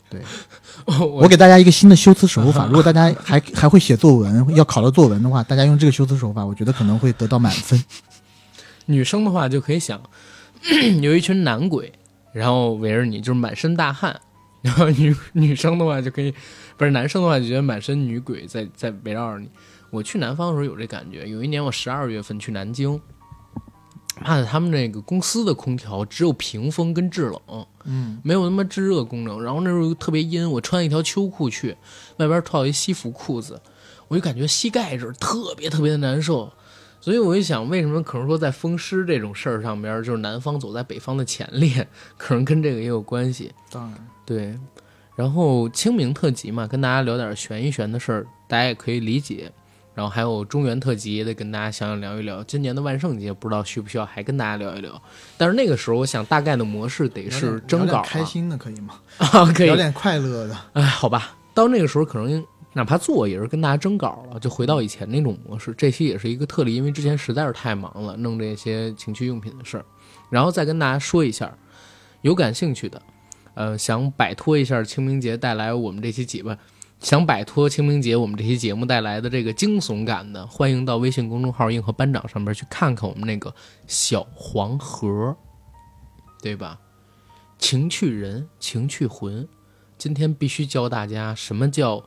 [0.09, 0.19] 对，
[0.87, 7.81] 嗯，我给大家一个新的修辞手法， 如果大家还还会写作文，要考到作文的话，大家用这个修辞手法，我觉得可能会得到满分。
[8.87, 10.01] 女生的话就可以想，
[11.01, 11.93] 有一群男鬼，
[12.33, 14.19] 然后围着你，就是满身大汗。
[14.61, 16.33] 然后女女生的话就可以，
[16.75, 19.49] 不是男生的话就觉得满身女鬼在在围绕着你。
[19.89, 22.99] 我去南方的时候有这感觉，有一年我十二月份去南京，
[24.21, 29.41] 妈的，他们那个公司的空调只有屏风跟制冷，嗯，没有他妈制热功能。
[29.43, 31.75] 然后那时候特别阴，我穿一条秋裤去，
[32.17, 33.61] 外边套一西服裤子，
[34.07, 36.51] 我就感觉膝盖这儿特别特别的难受。
[37.01, 41.87] 所以我就想，为什么可能说在风湿这种事儿上边，就是南方走在北方的前列，
[42.17, 43.53] 可能跟这个也有关系。
[43.71, 44.59] 当然，对，
[45.15, 49.49] 然后清明特辑嘛，跟大家聊点悬一悬的事儿，大家也可以理解。
[49.99, 52.41] 然后还有中原特辑也得跟大家想想聊一聊。
[52.45, 54.89] 今年的万圣节不知道需不需要还跟大家聊一聊。
[55.35, 58.97] 但是那个时候，我想大概的模式得是征稿、啊、开心的可以吗？
[59.19, 59.75] 啊，可以聊。
[59.75, 60.57] 点快乐的。
[60.71, 65.75] 哎，好吧，到那个时候可能哪怕做也是跟大家征稿了，就回到以前那种模式。
[65.77, 69.83] 这期也是一个特例，因为之前实在是太忙了，弄这些情趣用品的事儿。
[70.29, 71.53] 然后再跟大家说一下，
[72.21, 73.01] 有感兴趣的，
[73.53, 76.55] 呃，想摆脱一下清明节带来我们这期节目，
[76.99, 83.53] 想摆脱清明节我们这期节目带来的这个惊悚感的，欢迎到微信公众号“硬核班长”上面去看看我们那个
[83.87, 85.35] 小黄盒，
[86.41, 86.77] 对吧？
[87.57, 89.47] 情趣人，情趣魂。
[89.97, 92.03] 今天必须教大家什么叫，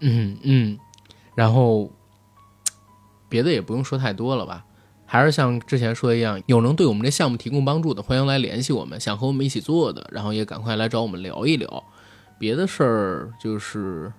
[0.00, 0.78] 嗯嗯，
[1.34, 1.90] 然后
[3.28, 4.64] 别的也不用说太多了吧，
[5.04, 11.84] 还是像之前说的一样，有能对我们这项目提供帮助的，欢迎来联系我们，想和我们一起做的，然后也赶快来找我们聊一聊。
[12.42, 14.12] 别的事儿就是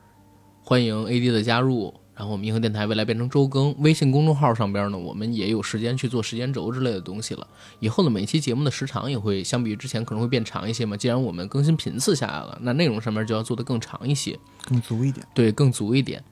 [0.62, 7.46] 欢迎 AD 的加入，然后我们银河电台未来变成周更，微信公众号上边呢，我们也有时间去做时间轴之类的东西了。
[7.82, 10.96] 以后的每期节目的时长也会相比于之前可能会变长一些嘛。
[10.96, 15.28] 既然我们更新频次下来了，那内容上面就要做得更长一些，更足一点。
[15.34, 16.24] 对，更足一点。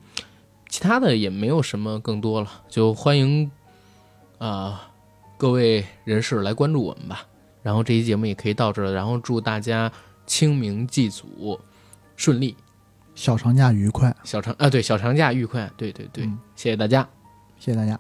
[0.70, 3.52] 其他的也没有什么更多了，就欢迎
[4.38, 4.90] 啊、
[5.38, 7.28] 各位人士来关注我们吧。
[7.62, 9.92] 然后这期节目也可以到这儿了，然后祝大家
[10.26, 11.60] 清明祭祖
[12.22, 12.56] 顺利，
[13.16, 17.02] 小长假愉快，小长啊对小长假愉快，对对对，嗯谢谢大家。
[17.58, 18.00] 谢谢大家。